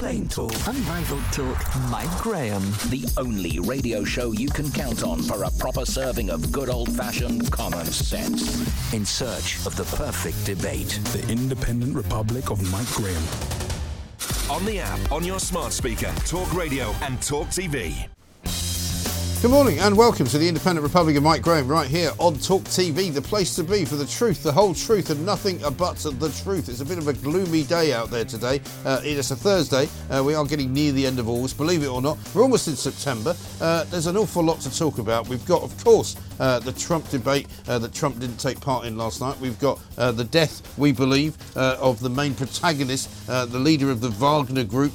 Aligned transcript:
plain 0.00 0.26
talk, 0.28 0.50
unrivaled 0.66 1.22
talk. 1.30 1.62
Mike 1.90 2.10
Graham, 2.22 2.62
the 2.88 3.06
only 3.18 3.60
radio 3.60 4.02
show 4.02 4.32
you 4.32 4.48
can 4.48 4.70
count 4.70 5.02
on 5.02 5.20
for 5.20 5.44
a 5.44 5.50
proper 5.58 5.84
serving 5.84 6.30
of 6.30 6.50
good 6.50 6.70
old-fashioned 6.70 7.52
common 7.52 7.84
sense. 7.84 8.94
in 8.94 9.04
search 9.04 9.58
of 9.66 9.76
the 9.76 9.84
perfect 9.96 10.42
debate. 10.46 10.98
The 11.12 11.28
Independent 11.30 11.94
Republic 11.94 12.50
of 12.50 12.62
Mike 12.72 12.88
Graham. 12.94 13.22
On 14.50 14.64
the 14.64 14.78
app, 14.78 15.12
on 15.12 15.22
your 15.22 15.38
smart 15.38 15.72
speaker, 15.74 16.10
Talk 16.24 16.54
Radio 16.54 16.94
and 17.02 17.20
Talk 17.20 17.48
TV. 17.48 18.08
Good 19.40 19.52
morning 19.52 19.78
and 19.78 19.96
welcome 19.96 20.26
to 20.26 20.36
the 20.36 20.46
Independent 20.46 20.82
Republic 20.86 21.16
of 21.16 21.22
Mike 21.22 21.40
Graham 21.40 21.66
right 21.66 21.88
here 21.88 22.10
on 22.18 22.34
Talk 22.34 22.62
TV, 22.64 23.10
the 23.10 23.22
place 23.22 23.54
to 23.54 23.64
be 23.64 23.86
for 23.86 23.96
the 23.96 24.04
truth, 24.04 24.42
the 24.42 24.52
whole 24.52 24.74
truth, 24.74 25.08
and 25.08 25.24
nothing 25.24 25.60
but 25.78 25.96
the 25.96 26.42
truth. 26.44 26.68
It's 26.68 26.82
a 26.82 26.84
bit 26.84 26.98
of 26.98 27.08
a 27.08 27.14
gloomy 27.14 27.62
day 27.62 27.94
out 27.94 28.10
there 28.10 28.26
today. 28.26 28.60
Uh, 28.84 29.00
it's 29.02 29.30
a 29.30 29.36
Thursday. 29.36 29.88
Uh, 30.10 30.22
we 30.22 30.34
are 30.34 30.44
getting 30.44 30.74
near 30.74 30.92
the 30.92 31.06
end 31.06 31.18
of 31.18 31.26
August, 31.26 31.56
believe 31.56 31.82
it 31.82 31.86
or 31.86 32.02
not. 32.02 32.18
We're 32.34 32.42
almost 32.42 32.68
in 32.68 32.76
September. 32.76 33.34
Uh, 33.62 33.84
there's 33.84 34.06
an 34.06 34.18
awful 34.18 34.44
lot 34.44 34.60
to 34.60 34.78
talk 34.78 34.98
about. 34.98 35.26
We've 35.26 35.46
got, 35.46 35.62
of 35.62 35.82
course, 35.82 36.16
uh, 36.38 36.60
the 36.60 36.72
Trump 36.72 37.08
debate 37.08 37.46
uh, 37.66 37.78
that 37.78 37.94
Trump 37.94 38.18
didn't 38.18 38.38
take 38.38 38.60
part 38.60 38.84
in 38.84 38.98
last 38.98 39.22
night. 39.22 39.38
We've 39.40 39.58
got 39.58 39.80
uh, 39.96 40.12
the 40.12 40.24
death, 40.24 40.76
we 40.76 40.92
believe, 40.92 41.38
of 41.56 42.00
the 42.00 42.10
main 42.10 42.34
protagonist, 42.34 43.26
the 43.26 43.46
leader 43.58 43.90
of 43.90 44.02
the 44.02 44.10
Wagner 44.10 44.64
Group, 44.64 44.92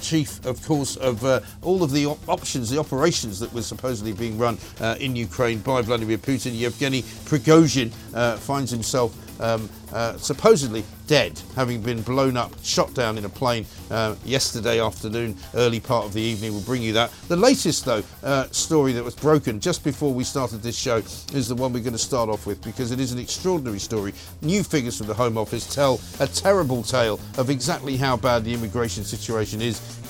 chief, 0.00 0.42
of 0.46 0.64
course, 0.64 0.96
of 0.96 1.22
all 1.62 1.82
of 1.82 1.92
the 1.92 2.06
op- 2.06 2.26
options, 2.26 2.70
the 2.70 2.78
operations 2.78 3.38
that 3.40 3.52
were 3.52 3.60
supposedly 3.82 4.12
being 4.12 4.38
run 4.38 4.56
uh, 4.80 4.94
in 5.00 5.16
Ukraine 5.16 5.58
by 5.58 5.82
Vladimir 5.82 6.16
Putin. 6.16 6.56
Yevgeny 6.56 7.02
Prigozhin 7.02 7.90
uh, 8.14 8.36
finds 8.36 8.70
himself 8.70 9.12
um, 9.40 9.68
uh, 9.92 10.16
supposedly 10.18 10.84
dead, 11.08 11.40
having 11.56 11.82
been 11.82 12.00
blown 12.02 12.36
up, 12.36 12.52
shot 12.62 12.94
down 12.94 13.18
in 13.18 13.24
a 13.24 13.28
plane 13.28 13.66
uh, 13.90 14.14
yesterday 14.24 14.80
afternoon, 14.80 15.36
early 15.54 15.80
part 15.80 16.04
of 16.04 16.12
the 16.12 16.20
evening. 16.20 16.52
We'll 16.52 16.62
bring 16.62 16.80
you 16.80 16.92
that. 16.92 17.10
The 17.26 17.36
latest, 17.36 17.84
though, 17.84 18.04
uh, 18.22 18.44
story 18.52 18.92
that 18.92 19.02
was 19.02 19.16
broken 19.16 19.58
just 19.58 19.82
before 19.82 20.14
we 20.14 20.22
started 20.22 20.62
this 20.62 20.78
show 20.78 20.98
is 21.34 21.48
the 21.48 21.56
one 21.56 21.72
we're 21.72 21.82
going 21.82 21.92
to 21.92 21.98
start 21.98 22.30
off 22.30 22.46
with 22.46 22.62
because 22.62 22.92
it 22.92 23.00
is 23.00 23.10
an 23.10 23.18
extraordinary 23.18 23.80
story. 23.80 24.14
New 24.42 24.62
figures 24.62 24.96
from 24.96 25.08
the 25.08 25.14
Home 25.14 25.36
Office 25.36 25.74
tell 25.74 26.00
a 26.20 26.26
terrible 26.28 26.84
tale 26.84 27.18
of 27.36 27.50
exactly 27.50 27.96
how 27.96 28.16
bad 28.16 28.44
the 28.44 28.54
immigration 28.54 29.02
situation 29.02 29.60
is 29.60 30.01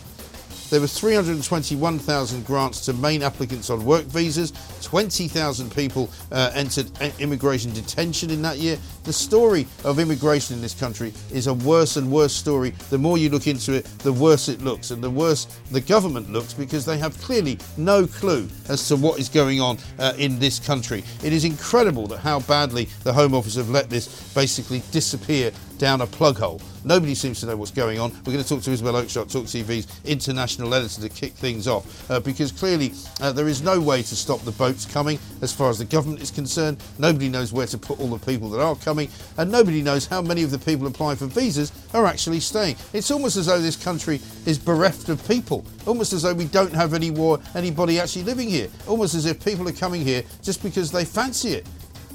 There 0.70 0.82
were 0.82 0.86
321,000 0.86 2.44
grants 2.44 2.84
to 2.84 2.92
main 2.92 3.22
applicants 3.22 3.70
on 3.70 3.86
work 3.86 4.04
visas. 4.04 4.52
20,000 4.82 5.74
people 5.74 6.10
uh, 6.30 6.50
entered 6.54 6.90
immigration 7.18 7.72
detention 7.72 8.28
in 8.28 8.42
that 8.42 8.58
year. 8.58 8.78
The 9.04 9.12
story 9.12 9.66
of 9.84 9.98
immigration 9.98 10.56
in 10.56 10.60
this 10.60 10.78
country 10.78 11.14
is 11.32 11.46
a 11.46 11.54
worse 11.54 11.96
and 11.96 12.12
worse 12.12 12.34
story. 12.34 12.74
The 12.90 12.98
more 12.98 13.16
you 13.16 13.30
look 13.30 13.46
into 13.46 13.72
it, 13.72 13.86
the 14.00 14.12
worse 14.12 14.50
it 14.50 14.60
looks, 14.60 14.90
and 14.90 15.02
the 15.02 15.08
worse 15.08 15.46
the 15.70 15.80
government 15.80 16.30
looks 16.30 16.52
because 16.52 16.84
they 16.84 16.98
have 16.98 17.18
clearly 17.22 17.58
no 17.78 18.06
clue 18.06 18.46
as 18.68 18.86
to 18.88 18.96
what 18.96 19.18
is 19.18 19.30
going 19.30 19.62
on 19.62 19.78
uh, 19.98 20.12
in 20.18 20.38
this 20.38 20.58
country. 20.58 21.02
It 21.24 21.32
is 21.32 21.46
incredible 21.46 22.06
that 22.08 22.18
how 22.18 22.40
badly 22.40 22.88
the 23.04 23.12
Home 23.14 23.34
Office 23.34 23.54
have 23.54 23.70
let 23.70 23.88
this 23.88 24.34
basically 24.34 24.82
disappear 24.90 25.50
down 25.78 26.02
a 26.02 26.06
plug 26.06 26.36
hole. 26.36 26.60
Nobody 26.88 27.14
seems 27.14 27.40
to 27.40 27.46
know 27.46 27.54
what's 27.54 27.70
going 27.70 28.00
on. 28.00 28.12
We're 28.24 28.32
going 28.32 28.42
to 28.42 28.48
talk 28.48 28.62
to 28.62 28.70
Isabel 28.70 28.94
Oakeshott, 28.94 29.30
Talk 29.30 29.44
TV's 29.44 29.86
international 30.06 30.72
editor, 30.72 31.02
to 31.02 31.10
kick 31.10 31.34
things 31.34 31.68
off 31.68 32.10
uh, 32.10 32.18
because 32.18 32.50
clearly 32.50 32.94
uh, 33.20 33.30
there 33.30 33.46
is 33.46 33.60
no 33.60 33.78
way 33.78 34.00
to 34.00 34.16
stop 34.16 34.40
the 34.40 34.52
boats 34.52 34.86
coming 34.86 35.18
as 35.42 35.52
far 35.52 35.68
as 35.68 35.76
the 35.76 35.84
government 35.84 36.22
is 36.22 36.30
concerned. 36.30 36.82
Nobody 36.98 37.28
knows 37.28 37.52
where 37.52 37.66
to 37.66 37.76
put 37.76 38.00
all 38.00 38.08
the 38.08 38.24
people 38.24 38.48
that 38.48 38.62
are 38.62 38.74
coming, 38.74 39.10
and 39.36 39.52
nobody 39.52 39.82
knows 39.82 40.06
how 40.06 40.22
many 40.22 40.42
of 40.42 40.50
the 40.50 40.58
people 40.58 40.86
applying 40.86 41.18
for 41.18 41.26
visas 41.26 41.72
are 41.92 42.06
actually 42.06 42.40
staying. 42.40 42.76
It's 42.94 43.10
almost 43.10 43.36
as 43.36 43.44
though 43.44 43.60
this 43.60 43.76
country 43.76 44.18
is 44.46 44.58
bereft 44.58 45.10
of 45.10 45.28
people, 45.28 45.66
almost 45.84 46.14
as 46.14 46.22
though 46.22 46.32
we 46.32 46.46
don't 46.46 46.72
have 46.72 46.94
any 46.94 47.10
more 47.10 47.38
anybody 47.54 48.00
actually 48.00 48.22
living 48.22 48.48
here, 48.48 48.68
almost 48.86 49.14
as 49.14 49.26
if 49.26 49.44
people 49.44 49.68
are 49.68 49.72
coming 49.72 50.00
here 50.00 50.22
just 50.40 50.62
because 50.62 50.90
they 50.90 51.04
fancy 51.04 51.50
it 51.50 51.66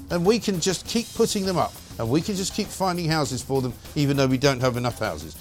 and 0.10 0.26
we 0.26 0.38
can 0.38 0.60
just 0.60 0.86
keep 0.86 1.08
putting 1.16 1.46
them 1.46 1.58
up 1.58 1.74
and 2.00 2.10
we 2.10 2.22
can 2.22 2.36
just 2.36 2.54
keep 2.54 2.68
finding 2.68 3.10
houses 3.10 3.42
for 3.42 3.62
them 3.62 3.74
even 3.96 4.18
though 4.18 4.28
we 4.28 4.38
don't 4.38 4.60
have 4.60 4.78
enough 4.78 5.00
houses. 5.00 5.36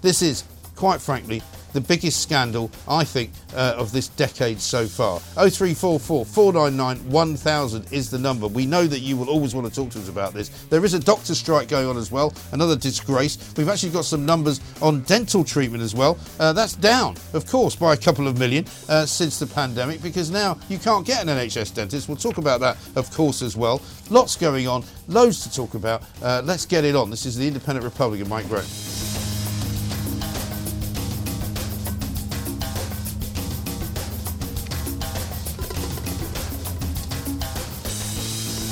This 0.00 0.22
is, 0.22 0.44
quite 0.74 1.00
frankly, 1.00 1.42
the 1.72 1.80
biggest 1.80 2.20
scandal, 2.20 2.70
I 2.88 3.04
think, 3.04 3.30
uh, 3.54 3.74
of 3.76 3.92
this 3.92 4.08
decade 4.08 4.60
so 4.60 4.86
far. 4.86 5.20
0344 5.36 6.24
499 6.24 7.10
1000 7.10 7.92
is 7.92 8.10
the 8.10 8.18
number. 8.18 8.46
We 8.46 8.66
know 8.66 8.86
that 8.86 9.00
you 9.00 9.16
will 9.16 9.28
always 9.28 9.54
want 9.54 9.66
to 9.66 9.74
talk 9.74 9.90
to 9.90 9.98
us 9.98 10.08
about 10.08 10.34
this. 10.34 10.48
There 10.66 10.84
is 10.84 10.94
a 10.94 11.00
doctor 11.00 11.34
strike 11.34 11.68
going 11.68 11.86
on 11.86 11.96
as 11.96 12.10
well, 12.10 12.32
another 12.52 12.76
disgrace. 12.76 13.38
We've 13.56 13.68
actually 13.68 13.92
got 13.92 14.04
some 14.04 14.24
numbers 14.26 14.60
on 14.80 15.00
dental 15.02 15.44
treatment 15.44 15.82
as 15.82 15.94
well. 15.94 16.18
Uh, 16.38 16.52
that's 16.52 16.74
down, 16.74 17.16
of 17.32 17.46
course, 17.46 17.76
by 17.76 17.94
a 17.94 17.96
couple 17.96 18.26
of 18.26 18.38
million 18.38 18.64
uh, 18.88 19.06
since 19.06 19.38
the 19.38 19.46
pandemic 19.46 20.02
because 20.02 20.30
now 20.30 20.58
you 20.68 20.78
can't 20.78 21.06
get 21.06 21.22
an 21.22 21.28
NHS 21.28 21.74
dentist. 21.74 22.08
We'll 22.08 22.16
talk 22.16 22.38
about 22.38 22.60
that, 22.60 22.76
of 22.96 23.10
course, 23.10 23.42
as 23.42 23.56
well. 23.56 23.80
Lots 24.10 24.36
going 24.36 24.68
on, 24.68 24.84
loads 25.08 25.42
to 25.44 25.52
talk 25.52 25.74
about. 25.74 26.02
Uh, 26.22 26.42
let's 26.44 26.66
get 26.66 26.84
it 26.84 26.94
on. 26.94 27.10
This 27.10 27.26
is 27.26 27.36
the 27.36 27.46
Independent 27.46 27.84
Republic 27.84 28.20
of 28.20 28.28
Mike 28.28 28.48
Graham. 28.48 28.91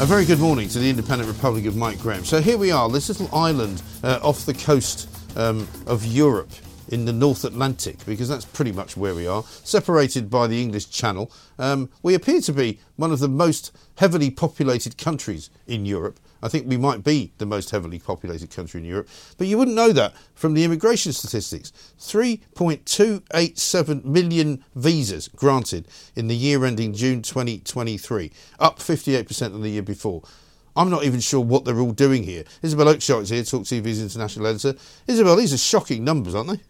A 0.01 0.07
very 0.07 0.25
good 0.25 0.41
morning 0.41 0.67
to 0.71 0.79
the 0.79 0.89
Independent 0.89 1.29
Republic 1.29 1.67
of 1.67 1.77
Mike 1.77 1.99
Graham. 1.99 2.25
So 2.25 2.41
here 2.41 2.57
we 2.57 2.71
are, 2.71 2.89
this 2.89 3.11
little 3.11 3.29
island 3.37 3.83
uh, 4.03 4.19
off 4.23 4.47
the 4.47 4.55
coast 4.55 5.11
um, 5.37 5.69
of 5.87 6.07
Europe 6.07 6.49
in 6.89 7.05
the 7.05 7.13
North 7.13 7.45
Atlantic, 7.45 8.03
because 8.07 8.27
that's 8.27 8.47
pretty 8.47 8.73
much 8.73 8.97
where 8.97 9.15
we 9.15 9.27
are, 9.27 9.45
separated 9.63 10.31
by 10.31 10.47
the 10.47 10.63
English 10.63 10.89
Channel. 10.89 11.31
Um, 11.59 11.91
we 12.03 12.15
appear 12.15 12.41
to 12.41 12.53
be 12.55 12.81
one 12.97 13.13
of 13.13 13.19
the 13.19 13.29
most 13.29 13.77
heavily 13.99 14.31
populated 14.31 14.97
countries 14.97 15.51
in 15.67 15.85
Europe. 15.85 16.19
I 16.43 16.49
think 16.49 16.67
we 16.67 16.77
might 16.77 17.05
be 17.05 17.33
the 17.39 17.47
most 17.47 17.71
heavily 17.71 17.99
populated 17.99 18.51
country 18.51 18.81
in 18.81 18.87
Europe, 18.87 19.09
but 19.39 19.47
you 19.47 19.57
wouldn't 19.59 19.77
know 19.77 19.93
that 19.93 20.15
from 20.35 20.55
the 20.55 20.65
immigration 20.65 21.13
statistics. 21.13 21.73
3.287 21.99 24.05
million 24.05 24.65
visas 24.75 25.29
granted 25.29 25.87
in 26.17 26.27
the 26.29 26.37
year 26.37 26.65
ending 26.65 26.95
June 26.95 27.21
2023, 27.23 28.33
up 28.59 28.79
58% 28.79 29.55
on 29.55 29.61
the 29.63 29.71
year 29.71 29.83
before. 29.83 30.23
I'm 30.77 30.91
not 30.91 31.05
even 31.05 31.21
sure 31.21 31.41
what 31.41 31.65
they're 31.65 31.81
all 31.81 31.93
doing 31.93 32.23
here. 32.23 32.45
Isabel 32.63 32.87
Oakeshott 32.87 33.23
is 33.23 33.31
here, 33.31 33.43
Talk 33.43 33.63
TV's 33.63 34.01
international 34.01 34.47
editor. 34.47 34.75
Isabel, 35.07 35.37
these 35.37 35.53
are 35.53 35.59
shocking 35.59 36.05
numbers, 36.05 36.35
aren't 36.35 36.51
they? 36.51 36.61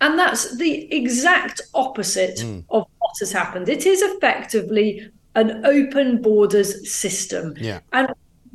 And 0.00 0.18
that's 0.18 0.56
the 0.56 0.92
exact 0.94 1.60
opposite 1.74 2.38
mm. 2.38 2.64
of 2.70 2.86
what 2.98 3.12
has 3.20 3.32
happened. 3.32 3.68
It 3.68 3.86
is 3.86 4.02
effectively 4.02 5.08
an 5.34 5.64
open 5.64 6.20
borders 6.20 6.90
system. 6.92 7.54
Yeah. 7.58 7.80
And 7.92 8.08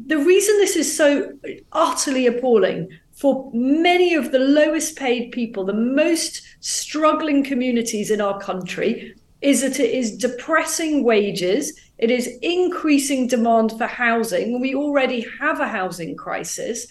the 0.08 0.18
reason 0.18 0.58
this 0.58 0.76
is 0.76 0.96
so 0.96 1.32
utterly 1.72 2.28
appalling 2.28 2.90
for 3.22 3.52
many 3.54 4.16
of 4.16 4.32
the 4.32 4.40
lowest 4.40 4.98
paid 4.98 5.32
people, 5.32 5.64
the 5.64 5.74
most 5.74 6.42
struggling 6.60 7.44
communities 7.44 8.10
in 8.10 8.20
our 8.20 8.42
country, 8.42 9.14
is 9.42 9.62
that 9.62 9.80
it 9.80 9.92
is 9.92 10.18
depressing 10.18 11.04
wages, 11.04 11.80
it 12.00 12.10
is 12.10 12.40
increasing 12.42 13.28
demand 13.28 13.74
for 13.78 13.86
housing. 13.86 14.60
We 14.60 14.74
already 14.74 15.24
have 15.40 15.60
a 15.60 15.68
housing 15.68 16.16
crisis, 16.16 16.88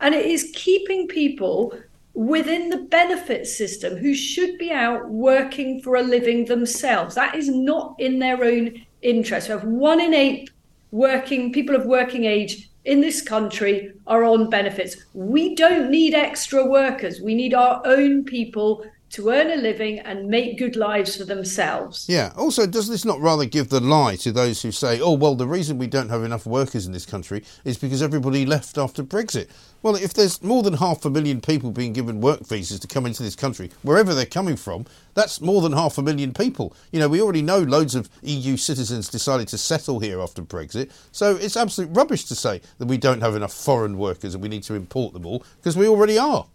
and 0.00 0.14
it 0.14 0.24
is 0.24 0.52
keeping 0.54 1.06
people 1.06 1.78
within 2.14 2.70
the 2.70 2.84
benefit 2.84 3.46
system 3.46 3.98
who 3.98 4.14
should 4.14 4.56
be 4.56 4.70
out 4.70 5.10
working 5.10 5.82
for 5.82 5.96
a 5.96 6.02
living 6.02 6.46
themselves. 6.46 7.14
That 7.14 7.34
is 7.34 7.50
not 7.50 7.94
in 7.98 8.20
their 8.20 8.42
own 8.42 8.86
interest. 9.02 9.48
We 9.48 9.52
have 9.52 9.64
one 9.64 10.00
in 10.00 10.14
eight 10.14 10.48
working 10.92 11.52
people 11.52 11.76
of 11.76 11.84
working 11.84 12.24
age 12.24 12.70
in 12.84 13.00
this 13.00 13.22
country 13.22 13.92
are 14.06 14.24
on 14.24 14.50
benefits. 14.50 14.96
We 15.14 15.54
don't 15.54 15.90
need 15.90 16.14
extra 16.14 16.66
workers. 16.66 17.20
We 17.20 17.34
need 17.34 17.54
our 17.54 17.82
own 17.84 18.24
people 18.24 18.84
to 19.14 19.30
earn 19.30 19.48
a 19.48 19.56
living 19.56 20.00
and 20.00 20.26
make 20.26 20.58
good 20.58 20.74
lives 20.74 21.16
for 21.16 21.24
themselves. 21.24 22.04
Yeah. 22.08 22.32
Also, 22.36 22.66
does 22.66 22.88
this 22.88 23.04
not 23.04 23.20
rather 23.20 23.44
give 23.44 23.68
the 23.68 23.78
lie 23.78 24.16
to 24.16 24.32
those 24.32 24.60
who 24.62 24.72
say, 24.72 25.00
oh, 25.00 25.12
well, 25.12 25.36
the 25.36 25.46
reason 25.46 25.78
we 25.78 25.86
don't 25.86 26.08
have 26.08 26.24
enough 26.24 26.46
workers 26.46 26.84
in 26.84 26.90
this 26.90 27.06
country 27.06 27.44
is 27.64 27.78
because 27.78 28.02
everybody 28.02 28.44
left 28.44 28.76
after 28.76 29.04
Brexit? 29.04 29.48
Well, 29.82 29.94
if 29.94 30.14
there's 30.14 30.42
more 30.42 30.64
than 30.64 30.74
half 30.74 31.04
a 31.04 31.10
million 31.10 31.40
people 31.40 31.70
being 31.70 31.92
given 31.92 32.20
work 32.20 32.44
visas 32.44 32.80
to 32.80 32.88
come 32.88 33.06
into 33.06 33.22
this 33.22 33.36
country, 33.36 33.70
wherever 33.82 34.14
they're 34.14 34.26
coming 34.26 34.56
from, 34.56 34.84
that's 35.14 35.40
more 35.40 35.62
than 35.62 35.74
half 35.74 35.96
a 35.96 36.02
million 36.02 36.34
people. 36.34 36.74
You 36.90 36.98
know, 36.98 37.08
we 37.08 37.22
already 37.22 37.42
know 37.42 37.58
loads 37.58 37.94
of 37.94 38.10
EU 38.22 38.56
citizens 38.56 39.08
decided 39.08 39.46
to 39.48 39.58
settle 39.58 40.00
here 40.00 40.20
after 40.20 40.42
Brexit. 40.42 40.90
So 41.12 41.36
it's 41.36 41.56
absolute 41.56 41.94
rubbish 41.94 42.24
to 42.24 42.34
say 42.34 42.62
that 42.78 42.88
we 42.88 42.96
don't 42.96 43.20
have 43.20 43.36
enough 43.36 43.52
foreign 43.52 43.96
workers 43.96 44.34
and 44.34 44.42
we 44.42 44.48
need 44.48 44.64
to 44.64 44.74
import 44.74 45.12
them 45.12 45.24
all 45.24 45.44
because 45.58 45.76
we 45.76 45.86
already 45.86 46.18
are 46.18 46.46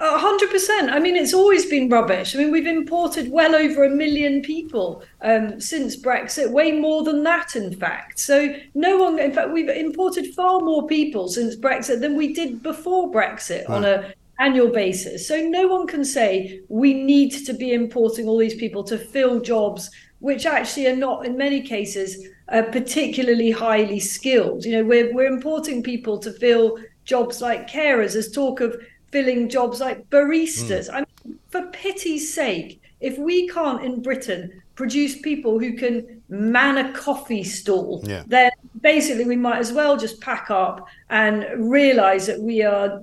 hundred 0.00 0.50
percent. 0.50 0.90
I 0.90 0.98
mean, 0.98 1.16
it's 1.16 1.34
always 1.34 1.66
been 1.66 1.88
rubbish. 1.88 2.34
I 2.34 2.38
mean, 2.38 2.50
we've 2.50 2.66
imported 2.66 3.30
well 3.30 3.54
over 3.54 3.84
a 3.84 3.90
million 3.90 4.42
people 4.42 5.02
um, 5.22 5.60
since 5.60 5.96
Brexit, 5.96 6.50
way 6.50 6.72
more 6.72 7.02
than 7.02 7.22
that, 7.24 7.56
in 7.56 7.74
fact. 7.74 8.20
So 8.20 8.54
no 8.74 8.96
one, 8.96 9.18
in 9.18 9.32
fact, 9.32 9.50
we've 9.50 9.68
imported 9.68 10.34
far 10.34 10.60
more 10.60 10.86
people 10.86 11.28
since 11.28 11.56
Brexit 11.56 12.00
than 12.00 12.16
we 12.16 12.32
did 12.32 12.62
before 12.62 13.10
Brexit 13.10 13.68
right. 13.68 13.76
on 13.76 13.84
a 13.84 14.14
annual 14.40 14.68
basis. 14.68 15.26
So 15.26 15.40
no 15.40 15.66
one 15.66 15.86
can 15.86 16.04
say 16.04 16.60
we 16.68 16.94
need 16.94 17.30
to 17.46 17.52
be 17.52 17.72
importing 17.72 18.28
all 18.28 18.38
these 18.38 18.54
people 18.54 18.84
to 18.84 18.96
fill 18.96 19.40
jobs 19.40 19.90
which 20.20 20.46
actually 20.46 20.86
are 20.86 20.96
not, 20.96 21.24
in 21.24 21.36
many 21.36 21.60
cases, 21.60 22.26
uh, 22.48 22.62
particularly 22.62 23.50
highly 23.50 24.00
skilled. 24.00 24.64
You 24.64 24.72
know, 24.72 24.84
we're 24.84 25.14
we're 25.14 25.32
importing 25.32 25.82
people 25.82 26.18
to 26.18 26.32
fill 26.32 26.78
jobs 27.04 27.40
like 27.40 27.70
carers. 27.70 28.14
There's 28.14 28.32
talk 28.32 28.60
of 28.60 28.76
filling 29.10 29.48
jobs 29.48 29.80
like 29.80 30.08
baristas. 30.10 30.88
Mm. 30.88 30.94
I 30.94 30.98
mean, 30.98 31.38
for 31.48 31.62
pity's 31.68 32.32
sake, 32.32 32.80
if 33.00 33.18
we 33.18 33.48
can't 33.48 33.84
in 33.84 34.02
Britain 34.02 34.62
produce 34.74 35.20
people 35.20 35.58
who 35.58 35.72
can 35.72 36.22
man 36.28 36.78
a 36.78 36.92
coffee 36.92 37.44
stall, 37.44 38.02
yeah. 38.04 38.22
then 38.26 38.50
basically 38.80 39.24
we 39.24 39.36
might 39.36 39.58
as 39.58 39.72
well 39.72 39.96
just 39.96 40.20
pack 40.20 40.50
up 40.50 40.86
and 41.10 41.46
realize 41.70 42.26
that 42.26 42.40
we 42.40 42.62
are 42.62 43.00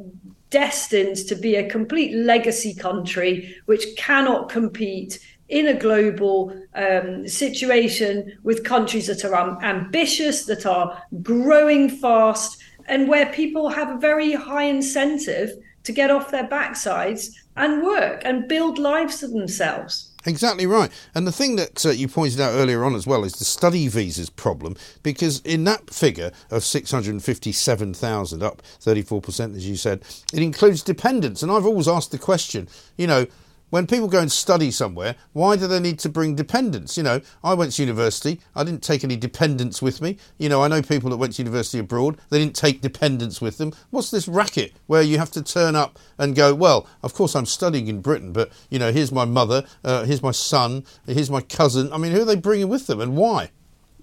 destined 0.49 1.17
to 1.17 1.35
be 1.35 1.55
a 1.55 1.69
complete 1.69 2.15
legacy 2.15 2.73
country 2.73 3.55
which 3.65 3.85
cannot 3.97 4.47
compete 4.47 5.19
in 5.49 5.67
a 5.67 5.73
global 5.73 6.55
um, 6.73 7.27
situation 7.27 8.37
with 8.43 8.63
countries 8.63 9.07
that 9.07 9.23
are 9.25 9.35
um, 9.35 9.57
ambitious, 9.63 10.45
that 10.45 10.65
are 10.65 11.01
growing 11.21 11.89
fast, 11.89 12.61
and 12.87 13.07
where 13.07 13.31
people 13.33 13.69
have 13.69 13.89
a 13.89 13.99
very 13.99 14.33
high 14.33 14.63
incentive 14.63 15.51
to 15.85 15.91
get 15.91 16.11
off 16.11 16.31
their 16.31 16.47
backsides 16.47 17.31
and 17.55 17.83
work 17.83 18.21
and 18.25 18.47
build 18.47 18.77
lives 18.77 19.21
for 19.21 19.27
themselves. 19.27 20.11
Exactly 20.25 20.65
right. 20.65 20.91
And 21.13 21.27
the 21.27 21.31
thing 21.31 21.55
that 21.55 21.85
uh, 21.85 21.89
you 21.89 22.07
pointed 22.07 22.39
out 22.39 22.53
earlier 22.53 22.83
on 22.83 22.95
as 22.95 23.05
well 23.05 23.23
is 23.23 23.33
the 23.33 23.45
study 23.45 23.87
visas 23.87 24.29
problem, 24.29 24.75
because 25.03 25.39
in 25.41 25.63
that 25.65 25.93
figure 25.93 26.31
of 26.49 26.63
657,000, 26.63 28.43
up 28.43 28.61
34%, 28.81 29.55
as 29.55 29.67
you 29.67 29.75
said, 29.75 30.01
it 30.33 30.41
includes 30.41 30.81
dependents. 30.81 31.43
And 31.43 31.51
I've 31.51 31.65
always 31.65 31.87
asked 31.87 32.11
the 32.11 32.17
question, 32.17 32.67
you 32.97 33.05
know, 33.05 33.27
when 33.75 33.85
people 33.85 34.07
go 34.07 34.21
and 34.21 34.31
study 34.31 34.71
somewhere, 34.71 35.15
why 35.33 35.57
do 35.57 35.67
they 35.67 35.81
need 35.81 35.99
to 35.99 36.07
bring 36.07 36.33
dependents? 36.33 36.95
You 36.95 37.03
know, 37.03 37.19
I 37.43 37.53
went 37.53 37.73
to 37.73 37.81
university, 37.81 38.39
I 38.55 38.63
didn't 38.63 38.83
take 38.83 39.03
any 39.03 39.17
dependents 39.17 39.81
with 39.81 40.01
me. 40.01 40.17
You 40.37 40.47
know, 40.47 40.63
I 40.63 40.69
know 40.69 40.81
people 40.81 41.09
that 41.09 41.17
went 41.17 41.33
to 41.33 41.41
university 41.41 41.79
abroad, 41.79 42.17
they 42.29 42.39
didn't 42.39 42.55
take 42.55 42.79
dependents 42.79 43.41
with 43.41 43.57
them. 43.57 43.73
What's 43.89 44.11
this 44.11 44.29
racket 44.29 44.71
where 44.87 45.01
you 45.01 45.17
have 45.17 45.29
to 45.31 45.43
turn 45.43 45.75
up 45.75 45.99
and 46.17 46.37
go, 46.37 46.55
well, 46.55 46.87
of 47.03 47.13
course 47.13 47.35
I'm 47.35 47.45
studying 47.45 47.89
in 47.89 47.99
Britain, 47.99 48.31
but, 48.31 48.49
you 48.69 48.79
know, 48.79 48.93
here's 48.93 49.11
my 49.11 49.25
mother, 49.25 49.65
uh, 49.83 50.05
here's 50.05 50.23
my 50.23 50.31
son, 50.31 50.85
here's 51.05 51.29
my 51.29 51.41
cousin. 51.41 51.91
I 51.91 51.97
mean, 51.97 52.13
who 52.13 52.21
are 52.21 52.25
they 52.25 52.37
bringing 52.37 52.69
with 52.69 52.87
them 52.87 53.01
and 53.01 53.17
why? 53.17 53.51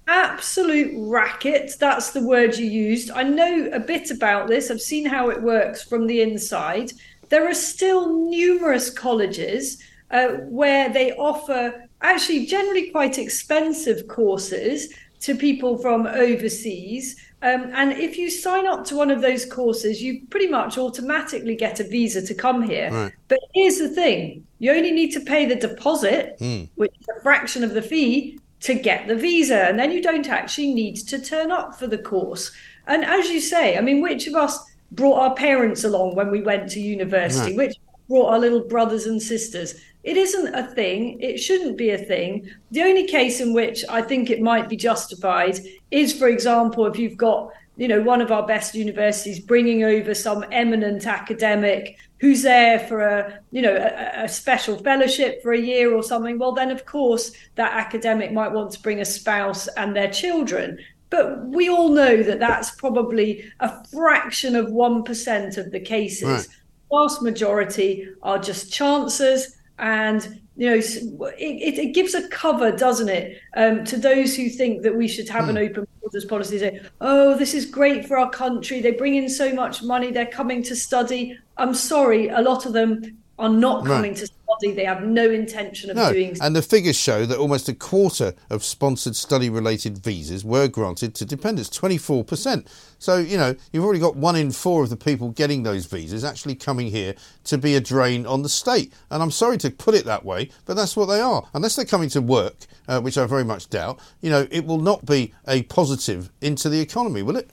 absolute 0.08 0.92
racket. 0.96 1.72
That's 1.78 2.10
the 2.10 2.26
word 2.26 2.56
you 2.56 2.66
used. 2.66 3.10
I 3.12 3.22
know 3.22 3.70
a 3.72 3.78
bit 3.78 4.10
about 4.10 4.48
this. 4.48 4.70
I've 4.70 4.80
seen 4.80 5.06
how 5.06 5.30
it 5.30 5.40
works 5.40 5.82
from 5.82 6.06
the 6.06 6.20
inside 6.20 6.92
there 7.32 7.48
are 7.48 7.54
still 7.54 8.28
numerous 8.28 8.90
colleges 8.90 9.82
uh, 10.10 10.28
where 10.60 10.90
they 10.90 11.12
offer 11.12 11.88
actually 12.02 12.44
generally 12.44 12.90
quite 12.90 13.16
expensive 13.16 14.06
courses 14.06 14.92
to 15.20 15.34
people 15.34 15.78
from 15.78 16.06
overseas. 16.06 17.16
Um, 17.40 17.70
and 17.72 17.92
if 17.92 18.18
you 18.18 18.28
sign 18.28 18.66
up 18.66 18.84
to 18.84 18.96
one 18.96 19.10
of 19.10 19.22
those 19.22 19.46
courses, 19.46 20.02
you 20.02 20.26
pretty 20.28 20.48
much 20.48 20.76
automatically 20.76 21.56
get 21.56 21.80
a 21.80 21.84
visa 21.84 22.20
to 22.20 22.34
come 22.34 22.60
here. 22.60 22.90
Right. 22.92 23.12
But 23.28 23.40
here's 23.54 23.78
the 23.78 23.88
thing 23.88 24.46
you 24.58 24.70
only 24.70 24.92
need 24.92 25.12
to 25.12 25.20
pay 25.20 25.46
the 25.46 25.56
deposit, 25.56 26.36
mm. 26.38 26.68
which 26.74 26.92
is 27.00 27.06
a 27.16 27.22
fraction 27.22 27.64
of 27.64 27.72
the 27.72 27.80
fee, 27.80 28.38
to 28.60 28.74
get 28.74 29.08
the 29.08 29.16
visa. 29.16 29.68
And 29.68 29.78
then 29.78 29.90
you 29.90 30.02
don't 30.02 30.28
actually 30.28 30.74
need 30.74 30.96
to 30.96 31.18
turn 31.18 31.50
up 31.50 31.78
for 31.78 31.86
the 31.86 31.96
course. 31.96 32.52
And 32.86 33.06
as 33.06 33.30
you 33.30 33.40
say, 33.40 33.78
I 33.78 33.80
mean, 33.80 34.02
which 34.02 34.26
of 34.26 34.34
us 34.34 34.58
brought 34.92 35.18
our 35.18 35.34
parents 35.34 35.84
along 35.84 36.14
when 36.14 36.30
we 36.30 36.42
went 36.42 36.70
to 36.70 36.80
university? 36.80 37.56
Which 37.56 37.76
brought 38.08 38.32
our 38.32 38.38
little 38.38 38.64
brothers 38.66 39.06
and 39.06 39.20
sisters? 39.20 39.74
It 40.04 40.16
isn't 40.16 40.54
a 40.54 40.66
thing. 40.74 41.20
It 41.20 41.38
shouldn't 41.38 41.76
be 41.76 41.90
a 41.90 41.98
thing. 41.98 42.50
The 42.72 42.82
only 42.82 43.06
case 43.06 43.40
in 43.40 43.52
which 43.52 43.84
I 43.88 44.02
think 44.02 44.30
it 44.30 44.40
might 44.40 44.68
be 44.68 44.76
justified 44.76 45.60
is, 45.90 46.16
for 46.16 46.28
example, 46.28 46.86
if 46.86 46.98
you've 46.98 47.16
got 47.16 47.50
you 47.76 47.88
know 47.88 48.02
one 48.02 48.20
of 48.20 48.30
our 48.30 48.46
best 48.46 48.74
universities 48.74 49.40
bringing 49.40 49.82
over 49.82 50.14
some 50.14 50.44
eminent 50.52 51.06
academic 51.06 51.96
who's 52.18 52.42
there 52.42 52.78
for 52.78 53.00
a 53.00 53.40
you 53.50 53.62
know 53.62 53.74
a, 53.74 54.24
a, 54.24 54.28
special 54.28 54.76
fellowship 54.76 55.42
for 55.42 55.52
a 55.52 55.58
year 55.58 55.94
or 55.94 56.02
something 56.02 56.38
well 56.38 56.52
then 56.52 56.70
of 56.70 56.84
course 56.84 57.32
that 57.54 57.72
academic 57.72 58.30
might 58.30 58.52
want 58.52 58.70
to 58.70 58.80
bring 58.82 59.00
a 59.00 59.04
spouse 59.04 59.68
and 59.68 59.96
their 59.96 60.10
children 60.10 60.78
but 61.12 61.46
we 61.46 61.68
all 61.68 61.90
know 61.90 62.22
that 62.22 62.40
that's 62.40 62.70
probably 62.72 63.44
a 63.60 63.84
fraction 63.88 64.56
of 64.56 64.68
1% 64.68 65.58
of 65.58 65.70
the 65.70 65.78
cases 65.78 66.24
right. 66.24 66.48
vast 66.90 67.22
majority 67.22 68.08
are 68.22 68.38
just 68.38 68.72
chances 68.72 69.58
and 69.78 70.40
you 70.56 70.68
know 70.68 70.76
it, 70.76 71.78
it, 71.78 71.94
gives 71.94 72.14
a 72.14 72.26
cover 72.28 72.72
doesn't 72.72 73.08
it 73.08 73.40
um, 73.56 73.84
to 73.84 73.96
those 73.96 74.34
who 74.34 74.48
think 74.48 74.82
that 74.82 74.94
we 74.94 75.06
should 75.06 75.28
have 75.28 75.44
mm. 75.44 75.50
an 75.50 75.56
hmm. 75.56 75.62
open 75.62 75.86
borders 76.00 76.24
policy 76.24 76.58
say 76.58 76.80
oh 77.00 77.36
this 77.36 77.54
is 77.54 77.64
great 77.64 78.06
for 78.06 78.18
our 78.18 78.30
country 78.30 78.80
they 78.80 78.90
bring 78.90 79.14
in 79.14 79.28
so 79.28 79.52
much 79.52 79.82
money 79.82 80.10
they're 80.10 80.26
coming 80.26 80.62
to 80.62 80.76
study 80.76 81.38
i'm 81.56 81.74
sorry 81.74 82.28
a 82.28 82.40
lot 82.40 82.66
of 82.66 82.74
them 82.74 83.21
are 83.38 83.48
not 83.48 83.84
coming 83.84 84.12
right. 84.12 84.18
to 84.18 84.26
study. 84.26 84.74
They 84.74 84.84
have 84.84 85.02
no 85.02 85.30
intention 85.30 85.90
of 85.90 85.96
no. 85.96 86.12
doing 86.12 86.34
so. 86.34 86.44
And 86.44 86.54
the 86.54 86.62
figures 86.62 86.96
show 86.96 87.26
that 87.26 87.38
almost 87.38 87.68
a 87.68 87.74
quarter 87.74 88.34
of 88.50 88.62
sponsored 88.62 89.16
study 89.16 89.48
related 89.50 89.98
visas 89.98 90.44
were 90.44 90.68
granted 90.68 91.14
to 91.16 91.24
dependents, 91.24 91.70
24%. 91.70 92.66
So, 92.98 93.16
you 93.16 93.36
know, 93.36 93.54
you've 93.72 93.84
already 93.84 94.00
got 94.00 94.16
one 94.16 94.36
in 94.36 94.52
four 94.52 94.82
of 94.82 94.90
the 94.90 94.96
people 94.96 95.30
getting 95.30 95.62
those 95.62 95.86
visas 95.86 96.24
actually 96.24 96.54
coming 96.54 96.88
here 96.88 97.14
to 97.44 97.58
be 97.58 97.74
a 97.74 97.80
drain 97.80 98.26
on 98.26 98.42
the 98.42 98.48
state. 98.48 98.92
And 99.10 99.22
I'm 99.22 99.30
sorry 99.30 99.58
to 99.58 99.70
put 99.70 99.94
it 99.94 100.04
that 100.04 100.24
way, 100.24 100.50
but 100.66 100.74
that's 100.74 100.96
what 100.96 101.06
they 101.06 101.20
are. 101.20 101.48
Unless 101.54 101.76
they're 101.76 101.84
coming 101.84 102.10
to 102.10 102.20
work, 102.20 102.66
uh, 102.86 103.00
which 103.00 103.18
I 103.18 103.26
very 103.26 103.44
much 103.44 103.70
doubt, 103.70 103.98
you 104.20 104.30
know, 104.30 104.46
it 104.50 104.66
will 104.66 104.80
not 104.80 105.06
be 105.06 105.32
a 105.48 105.62
positive 105.64 106.30
into 106.40 106.68
the 106.68 106.80
economy, 106.80 107.22
will 107.22 107.36
it? 107.36 107.50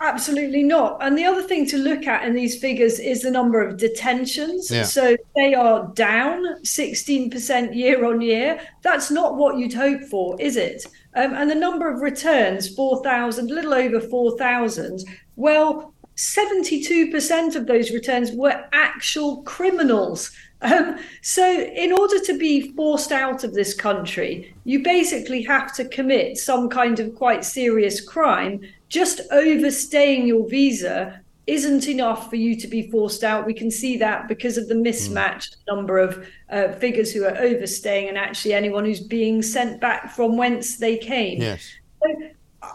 Absolutely 0.00 0.62
not. 0.62 0.98
And 1.00 1.16
the 1.16 1.24
other 1.24 1.42
thing 1.42 1.66
to 1.68 1.78
look 1.78 2.06
at 2.06 2.24
in 2.24 2.34
these 2.34 2.58
figures 2.58 2.98
is 2.98 3.22
the 3.22 3.30
number 3.30 3.62
of 3.62 3.76
detentions. 3.76 4.70
Yeah. 4.70 4.82
So 4.82 5.16
they 5.36 5.54
are 5.54 5.88
down 5.94 6.62
16% 6.62 7.74
year 7.74 8.04
on 8.04 8.20
year. 8.20 8.60
That's 8.82 9.10
not 9.10 9.36
what 9.36 9.56
you'd 9.56 9.74
hope 9.74 10.02
for, 10.02 10.40
is 10.40 10.56
it? 10.56 10.86
Um, 11.14 11.34
and 11.34 11.50
the 11.50 11.54
number 11.54 11.90
of 11.90 12.02
returns, 12.02 12.74
4,000, 12.74 13.50
a 13.50 13.54
little 13.54 13.74
over 13.74 14.00
4,000. 14.00 15.04
Well, 15.36 15.94
72% 16.16 17.56
of 17.56 17.66
those 17.66 17.90
returns 17.90 18.32
were 18.32 18.64
actual 18.72 19.42
criminals. 19.42 20.30
Um, 20.64 20.98
so, 21.22 21.46
in 21.46 21.92
order 21.92 22.18
to 22.20 22.38
be 22.38 22.72
forced 22.72 23.12
out 23.12 23.44
of 23.44 23.54
this 23.54 23.74
country, 23.74 24.54
you 24.64 24.82
basically 24.82 25.42
have 25.42 25.74
to 25.74 25.84
commit 25.84 26.38
some 26.38 26.68
kind 26.68 26.98
of 27.00 27.14
quite 27.14 27.44
serious 27.44 28.00
crime 28.00 28.60
just 28.94 29.20
overstaying 29.32 30.24
your 30.24 30.48
visa 30.48 31.20
isn't 31.48 31.88
enough 31.88 32.30
for 32.30 32.36
you 32.36 32.54
to 32.56 32.68
be 32.68 32.88
forced 32.90 33.24
out. 33.24 33.44
We 33.44 33.52
can 33.52 33.70
see 33.70 33.98
that 33.98 34.28
because 34.28 34.56
of 34.56 34.68
the 34.68 34.76
mismatched 34.76 35.56
mm. 35.56 35.74
number 35.74 35.98
of 35.98 36.26
uh, 36.48 36.72
figures 36.74 37.12
who 37.12 37.24
are 37.24 37.36
overstaying 37.36 38.08
and 38.08 38.16
actually 38.16 38.54
anyone 38.54 38.84
who's 38.84 39.00
being 39.00 39.42
sent 39.42 39.80
back 39.80 40.12
from 40.12 40.36
whence 40.36 40.76
they 40.76 40.96
came. 40.96 41.42
Yes. 41.42 41.68
So 42.02 42.30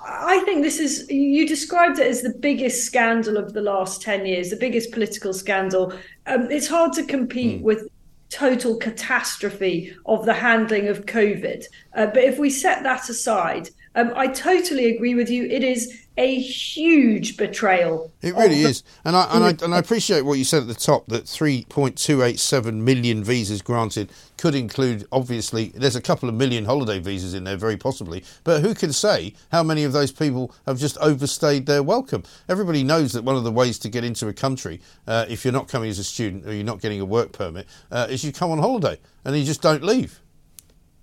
I 0.05 0.41
think 0.45 0.63
this 0.63 0.79
is, 0.79 1.09
you 1.09 1.47
described 1.47 1.99
it 1.99 2.07
as 2.07 2.21
the 2.21 2.33
biggest 2.39 2.85
scandal 2.85 3.37
of 3.37 3.53
the 3.53 3.61
last 3.61 4.01
10 4.01 4.25
years, 4.25 4.49
the 4.49 4.55
biggest 4.55 4.91
political 4.91 5.33
scandal. 5.33 5.93
Um, 6.27 6.51
it's 6.51 6.67
hard 6.67 6.93
to 6.93 7.03
compete 7.03 7.59
mm. 7.59 7.63
with 7.63 7.87
total 8.29 8.77
catastrophe 8.77 9.95
of 10.05 10.25
the 10.25 10.33
handling 10.33 10.87
of 10.87 11.05
COVID. 11.05 11.65
Uh, 11.95 12.05
but 12.07 12.23
if 12.23 12.37
we 12.37 12.49
set 12.49 12.83
that 12.83 13.09
aside, 13.09 13.69
um, 13.99 14.13
I 14.15 14.27
totally 14.27 14.95
agree 14.95 15.15
with 15.15 15.29
you. 15.29 15.45
It 15.45 15.63
is 15.63 16.05
a 16.17 16.37
huge 16.37 17.37
betrayal. 17.37 18.11
It 18.21 18.35
really 18.35 18.63
the- 18.63 18.69
is, 18.69 18.83
and 19.05 19.15
I, 19.15 19.27
and 19.33 19.43
I 19.43 19.65
and 19.65 19.73
I 19.73 19.79
appreciate 19.79 20.23
what 20.23 20.37
you 20.37 20.43
said 20.43 20.61
at 20.61 20.67
the 20.67 20.73
top 20.73 21.07
that 21.07 21.23
3.287 21.23 22.73
million 22.73 23.23
visas 23.23 23.61
granted 23.61 24.11
could 24.37 24.53
include 24.53 25.07
obviously 25.13 25.69
there's 25.75 25.95
a 25.95 26.01
couple 26.01 26.27
of 26.27 26.35
million 26.35 26.65
holiday 26.65 26.99
visas 26.99 27.33
in 27.33 27.45
there 27.45 27.55
very 27.55 27.77
possibly, 27.77 28.23
but 28.43 28.61
who 28.61 28.73
can 28.73 28.91
say 28.91 29.33
how 29.51 29.63
many 29.63 29.85
of 29.85 29.93
those 29.93 30.11
people 30.11 30.53
have 30.65 30.77
just 30.77 30.97
overstayed 30.97 31.65
their 31.65 31.83
welcome? 31.83 32.23
Everybody 32.49 32.83
knows 32.83 33.13
that 33.13 33.23
one 33.23 33.37
of 33.37 33.45
the 33.45 33.51
ways 33.51 33.79
to 33.79 33.89
get 33.89 34.03
into 34.03 34.27
a 34.27 34.33
country, 34.33 34.81
uh, 35.07 35.25
if 35.29 35.45
you're 35.45 35.53
not 35.53 35.69
coming 35.69 35.89
as 35.89 35.99
a 35.99 36.03
student 36.03 36.45
or 36.45 36.53
you're 36.53 36.65
not 36.65 36.81
getting 36.81 36.99
a 36.99 37.05
work 37.05 37.31
permit, 37.31 37.65
uh, 37.91 38.07
is 38.09 38.25
you 38.25 38.33
come 38.33 38.51
on 38.51 38.59
holiday 38.59 38.99
and 39.23 39.37
you 39.37 39.45
just 39.45 39.61
don't 39.61 39.83
leave. 39.83 40.19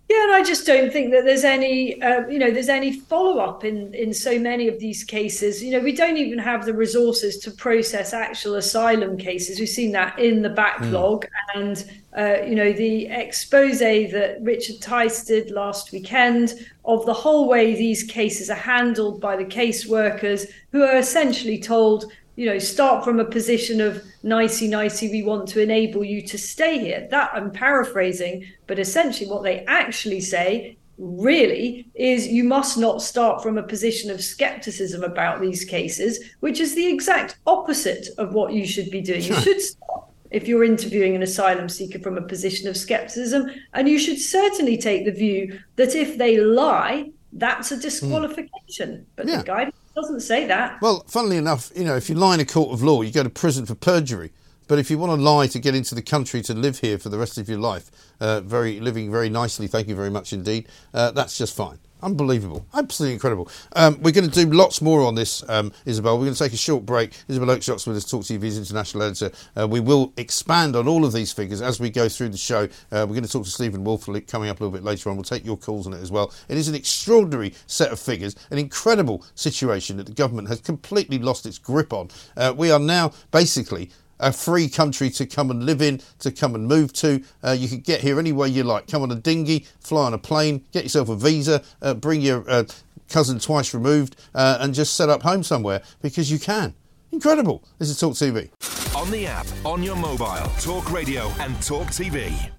Yeah, 0.09 0.23
and 0.23 0.33
I 0.35 0.45
just 0.45 0.67
don't 0.67 0.93
think 0.93 1.11
that 1.11 1.25
there's 1.25 1.43
any, 1.43 2.01
uh, 2.01 2.29
you 2.29 2.39
know, 2.39 2.53
there's 2.53 2.69
any 2.69 3.01
follow 3.01 3.39
up 3.39 3.65
in 3.65 3.93
in 3.93 4.15
so 4.15 4.39
many 4.39 4.69
of 4.69 4.79
these 4.79 5.03
cases. 5.03 5.61
You 5.61 5.73
know, 5.73 5.81
we 5.81 5.97
don't 5.97 6.17
even 6.17 6.39
have 6.39 6.65
the 6.65 6.75
resources 6.75 7.39
to 7.39 7.51
process 7.51 8.13
actual 8.13 8.55
asylum 8.55 9.19
cases. 9.19 9.59
We've 9.59 9.69
seen 9.69 9.91
that 9.93 10.17
in 10.17 10.43
the 10.43 10.51
backlog, 10.51 11.25
mm. 11.25 11.29
and 11.57 11.91
uh, 12.17 12.45
you 12.45 12.55
know, 12.55 12.73
the 12.73 13.07
expose 13.07 13.81
that 13.81 14.39
Richard 14.43 14.81
Tice 14.81 15.25
did 15.25 15.51
last 15.51 15.91
weekend 15.91 16.55
of 16.85 17.05
the 17.05 17.13
whole 17.13 17.49
way 17.49 17.75
these 17.75 18.05
cases 18.05 18.49
are 18.49 18.55
handled 18.55 19.21
by 19.21 19.35
the 19.35 19.45
caseworkers, 19.45 20.47
who 20.71 20.85
are 20.85 20.97
essentially 20.99 21.59
told 21.59 22.13
you 22.37 22.47
know, 22.47 22.59
start 22.59 23.03
from 23.03 23.19
a 23.19 23.25
position 23.25 23.81
of 23.81 24.05
nicey 24.23 24.69
nicey, 24.69 25.11
we 25.11 25.23
want 25.23 25.49
to 25.49 25.63
enable 25.63 26.05
you 26.05 26.23
to 26.23 26.39
stay 26.39 26.79
here. 26.79 27.09
That 27.11 27.31
I'm 27.35 27.51
paraphrasing, 27.51 28.45
but 28.67 28.79
essentially 28.79 29.29
what 29.29 29.43
they 29.43 29.65
actually 29.65 30.21
say 30.21 30.77
really 30.99 31.87
is 31.95 32.27
you 32.27 32.45
must 32.45 32.79
not 32.79 33.03
start 33.03 33.43
from 33.43 33.59
a 33.59 33.63
position 33.63 34.11
of 34.11 34.23
skepticism 34.23 35.03
about 35.03 35.41
these 35.41 35.65
cases, 35.65 36.21
which 36.41 36.61
is 36.61 36.75
the 36.75 36.87
exact 36.87 37.37
opposite 37.47 38.09
of 38.19 38.33
what 38.33 38.53
you 38.53 38.67
should 38.67 38.91
be 38.91 39.01
doing. 39.01 39.23
You 39.23 39.35
should 39.35 39.61
start 39.61 40.05
if 40.31 40.49
you're 40.49 40.65
interviewing 40.65 41.15
an 41.15 41.23
asylum 41.23 41.69
seeker 41.69 41.99
from 42.01 42.19
a 42.19 42.23
position 42.23 42.69
of 42.69 42.77
skepticism, 42.77 43.51
and 43.73 43.89
you 43.89 43.99
should 43.99 44.19
certainly 44.19 44.77
take 44.77 45.05
the 45.05 45.13
view 45.13 45.59
that 45.77 45.95
if 45.95 46.19
they 46.19 46.39
lie, 46.39 47.11
that's 47.33 47.73
a 47.73 47.77
disqualification. 47.79 48.91
Mm. 48.91 49.05
But 49.17 49.29
yeah. 49.29 49.39
the 49.39 49.45
guidance 49.45 49.77
doesn't 49.97 50.21
say 50.21 50.47
that. 50.47 50.81
Well, 50.81 51.05
funnily 51.09 51.39
enough, 51.39 51.73
you 51.75 51.85
know, 51.85 51.97
if 51.97 52.09
you 52.09 52.15
lie 52.15 52.35
in 52.35 52.41
a 52.41 52.45
court 52.45 52.73
of 52.73 52.83
law, 52.83 53.03
you 53.03 53.11
go 53.11 53.23
to 53.23 53.31
prison 53.31 53.67
for 53.67 53.75
perjury. 53.75 54.31
But 54.69 54.79
if 54.79 54.91
you 54.91 54.99
want 54.99 55.19
to 55.19 55.23
lie 55.23 55.47
to 55.47 55.59
get 55.59 55.75
into 55.75 55.95
the 55.95 56.03
country 56.03 56.43
to 56.43 56.55
live 56.55 56.81
here 56.81 56.99
for 56.99 57.09
the 57.09 57.19
rest 57.19 57.39
of 57.39 57.49
your 57.49 57.59
life, 57.59 57.91
uh, 58.21 58.41
very 58.41 58.79
living 58.81 59.11
very 59.11 59.31
nicely, 59.31 59.67
thank 59.67 59.89
you 59.89 59.95
very 59.95 60.11
much 60.11 60.33
indeed, 60.33 60.69
uh, 60.93 61.13
that's 61.13 61.39
just 61.39 61.57
fine. 61.57 61.79
Unbelievable. 62.03 62.67
Absolutely 62.75 63.15
incredible. 63.15 63.49
Um, 63.75 64.01
we're 64.03 64.13
going 64.13 64.29
to 64.29 64.45
do 64.45 64.51
lots 64.53 64.83
more 64.83 65.03
on 65.03 65.15
this, 65.15 65.43
um, 65.49 65.73
Isabel. 65.87 66.19
We're 66.19 66.27
going 66.27 66.35
to 66.35 66.45
take 66.45 66.53
a 66.53 66.57
short 66.57 66.85
break. 66.85 67.13
Isabel 67.27 67.49
Oakeshott's 67.49 67.87
with 67.87 67.97
us, 67.97 68.09
Talk 68.09 68.23
TV's 68.23 68.59
international 68.59 69.03
editor. 69.05 69.33
Uh, 69.59 69.67
we 69.67 69.81
will 69.81 70.13
expand 70.19 70.77
on 70.77 70.87
all 70.89 71.07
of 71.07 71.15
these 71.15 71.33
figures 71.33 71.63
as 71.63 71.81
we 71.81 71.89
go 71.89 72.09
through 72.09 72.29
the 72.29 72.37
show. 72.37 72.65
Uh, 72.93 73.07
we're 73.09 73.15
going 73.15 73.23
to 73.23 73.33
talk 73.33 73.45
to 73.45 73.51
Steven 73.51 73.83
Woolfe 73.83 74.27
coming 74.29 74.51
up 74.51 74.61
a 74.61 74.65
little 74.65 74.77
bit 74.77 74.85
later 74.85 75.09
on. 75.09 75.17
We'll 75.17 75.25
take 75.25 75.45
your 75.45 75.57
calls 75.57 75.87
on 75.87 75.95
it 75.95 76.03
as 76.03 76.11
well. 76.11 76.33
It 76.49 76.59
is 76.59 76.69
an 76.69 76.75
extraordinary 76.75 77.55
set 77.67 77.91
of 77.91 77.99
figures, 77.99 78.37
an 78.51 78.59
incredible 78.59 79.25
situation 79.35 79.97
that 79.97 80.07
the 80.07 80.13
government 80.13 80.49
has 80.49 80.61
completely 80.61 81.19
lost 81.19 81.47
its 81.47 81.59
grip 81.59 81.95
on. 81.95 82.11
Uh, 82.37 82.53
we 82.55 82.71
are 82.71 82.79
now 82.79 83.13
basically 83.31 83.91
a 84.19 84.33
free 84.33 84.69
country 84.69 85.11
to 85.11 85.27
come 85.27 85.51
and 85.51 85.65
live 85.65 85.83
in, 85.83 86.01
to 86.21 86.31
come 86.31 86.55
and 86.55 86.67
move 86.67 86.93
to. 86.95 87.23
Uh, 87.43 87.53
you 87.53 87.69
can 87.69 87.81
get 87.81 88.01
here 88.01 88.19
any 88.19 88.33
way 88.33 88.49
you 88.49 88.65
like. 88.65 88.87
Come 88.87 89.03
on 89.03 89.11
a 89.11 89.17
dinghy, 89.17 89.67
fly 89.81 90.07
on 90.07 90.15
a 90.15 90.19
plane, 90.19 90.65
get 90.73 90.85
yourself 90.85 91.09
a 91.09 91.17
visa, 91.17 91.63
uh, 91.83 91.95
bring 91.95 92.21
your 92.21 92.49
uh, 92.51 92.65
cousin 93.09 93.39
twice 93.39 93.75
removed, 93.75 94.17
uh, 94.35 94.59
and 94.61 94.75
just 94.75 94.95
set 94.95 95.09
up 95.09 95.23
home 95.23 95.43
somewhere 95.43 95.83
because 96.03 96.31
you 96.31 96.39
can. 96.39 96.75
Incredible. 97.13 97.63
This 97.79 97.89
is 97.89 97.99
Talk 97.99 98.15
TV. 98.15 98.51
On 98.97 99.11
the 99.11 99.27
app, 99.27 99.47
on 99.65 99.83
your 99.83 99.97
mobile, 99.97 100.51
Talk 100.61 100.91
Radio, 100.91 101.31
and 101.39 101.61
Talk 101.63 101.89
TV. 101.89 102.51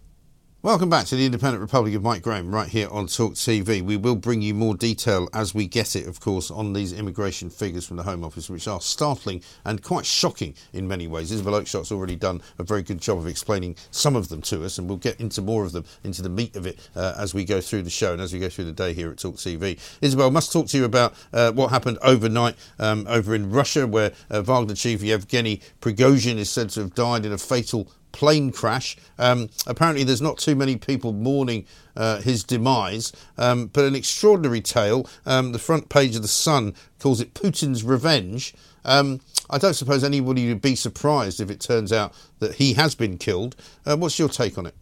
Welcome 0.67 0.89
back 0.89 1.05
to 1.05 1.15
the 1.15 1.25
Independent 1.25 1.62
Republic 1.62 1.95
of 1.95 2.03
Mike 2.03 2.21
Graham 2.21 2.53
right 2.53 2.67
here 2.67 2.89
on 2.91 3.07
Talk 3.07 3.36
TV. 3.36 3.81
We 3.81 3.95
will 3.95 4.17
bring 4.17 4.41
you 4.41 4.53
more 4.53 4.75
detail 4.75 5.29
as 5.33 5.55
we 5.55 5.65
get 5.65 5.95
it, 5.95 6.07
of 6.07 6.19
course, 6.19 6.51
on 6.51 6.74
these 6.74 6.91
immigration 6.91 7.50
figures 7.50 7.88
from 7.88 7.95
the 7.95 8.03
Home 8.03 8.21
Office, 8.21 8.50
which 8.50 8.67
are 8.67 8.81
startling 8.81 9.41
and 9.63 9.81
quite 9.81 10.05
shocking 10.05 10.55
in 10.74 10.86
many 10.86 11.07
ways. 11.07 11.31
Isabel 11.31 11.53
Oakeshott's 11.53 11.89
already 11.89 12.17
done 12.17 12.41
a 12.59 12.63
very 12.63 12.83
good 12.83 13.00
job 13.00 13.17
of 13.17 13.27
explaining 13.27 13.77
some 13.91 14.17
of 14.17 14.27
them 14.27 14.41
to 14.41 14.65
us, 14.65 14.77
and 14.77 14.89
we'll 14.89 14.97
get 14.97 15.17
into 15.21 15.41
more 15.41 15.63
of 15.63 15.71
them, 15.71 15.86
into 16.03 16.21
the 16.21 16.27
meat 16.27 16.57
of 16.57 16.67
it, 16.67 16.77
uh, 16.97 17.13
as 17.17 17.33
we 17.33 17.45
go 17.45 17.62
through 17.62 17.83
the 17.83 17.89
show 17.89 18.12
and 18.12 18.21
as 18.21 18.33
we 18.33 18.39
go 18.39 18.50
through 18.50 18.65
the 18.65 18.74
day 18.74 18.91
here 18.91 19.09
at 19.09 19.19
Talk 19.19 19.36
TV. 19.36 19.79
Isabel, 20.01 20.27
I 20.27 20.31
must 20.31 20.51
talk 20.51 20.67
to 20.67 20.77
you 20.77 20.83
about 20.83 21.13
uh, 21.31 21.53
what 21.53 21.69
happened 21.69 21.97
overnight 22.01 22.57
um, 22.77 23.05
over 23.07 23.33
in 23.33 23.51
Russia, 23.51 23.88
where 23.88 24.12
uh, 24.29 24.41
Wagner 24.41 24.75
chief 24.75 25.01
Yevgeny 25.01 25.62
Prigozhin 25.79 26.36
is 26.36 26.50
said 26.50 26.71
to 26.71 26.81
have 26.81 26.93
died 26.93 27.25
in 27.25 27.31
a 27.31 27.38
fatal 27.38 27.89
plane 28.12 28.52
crash. 28.52 28.98
Um, 29.18 29.50
apparently, 29.66 30.04
there's 30.04 30.22
not 30.22 30.38
too 30.38 30.56
many 30.56 30.76
people 30.76 31.14
mourning 31.14 31.66
uh, 31.96 32.22
his 32.22 32.44
demise, 32.44 33.12
um, 33.38 33.68
but 33.68 33.86
an 33.86 33.96
extraordinary 33.96 34.62
tale. 34.62 35.08
Um, 35.26 35.52
the 35.52 35.60
front 35.60 35.90
page 35.90 36.16
of 36.16 36.22
The 36.22 36.28
Sun 36.28 36.74
calls 37.00 37.22
it 37.22 37.34
Putin's 37.34 37.84
Revenge. 37.84 38.54
Um, 38.86 39.22
I 39.50 39.58
don't 39.58 39.74
suppose 39.74 40.04
anybody 40.04 40.48
would 40.48 40.62
be 40.62 40.76
surprised 40.76 41.40
if 41.40 41.50
it 41.50 41.60
turns 41.60 41.92
out 41.92 42.14
that 42.40 42.56
he 42.56 42.74
has 42.74 42.96
been 42.96 43.18
killed. 43.18 43.56
Uh, 43.86 43.98
what's 43.98 44.20
your 44.20 44.30
take 44.30 44.58
on 44.58 44.66
it? 44.66 44.76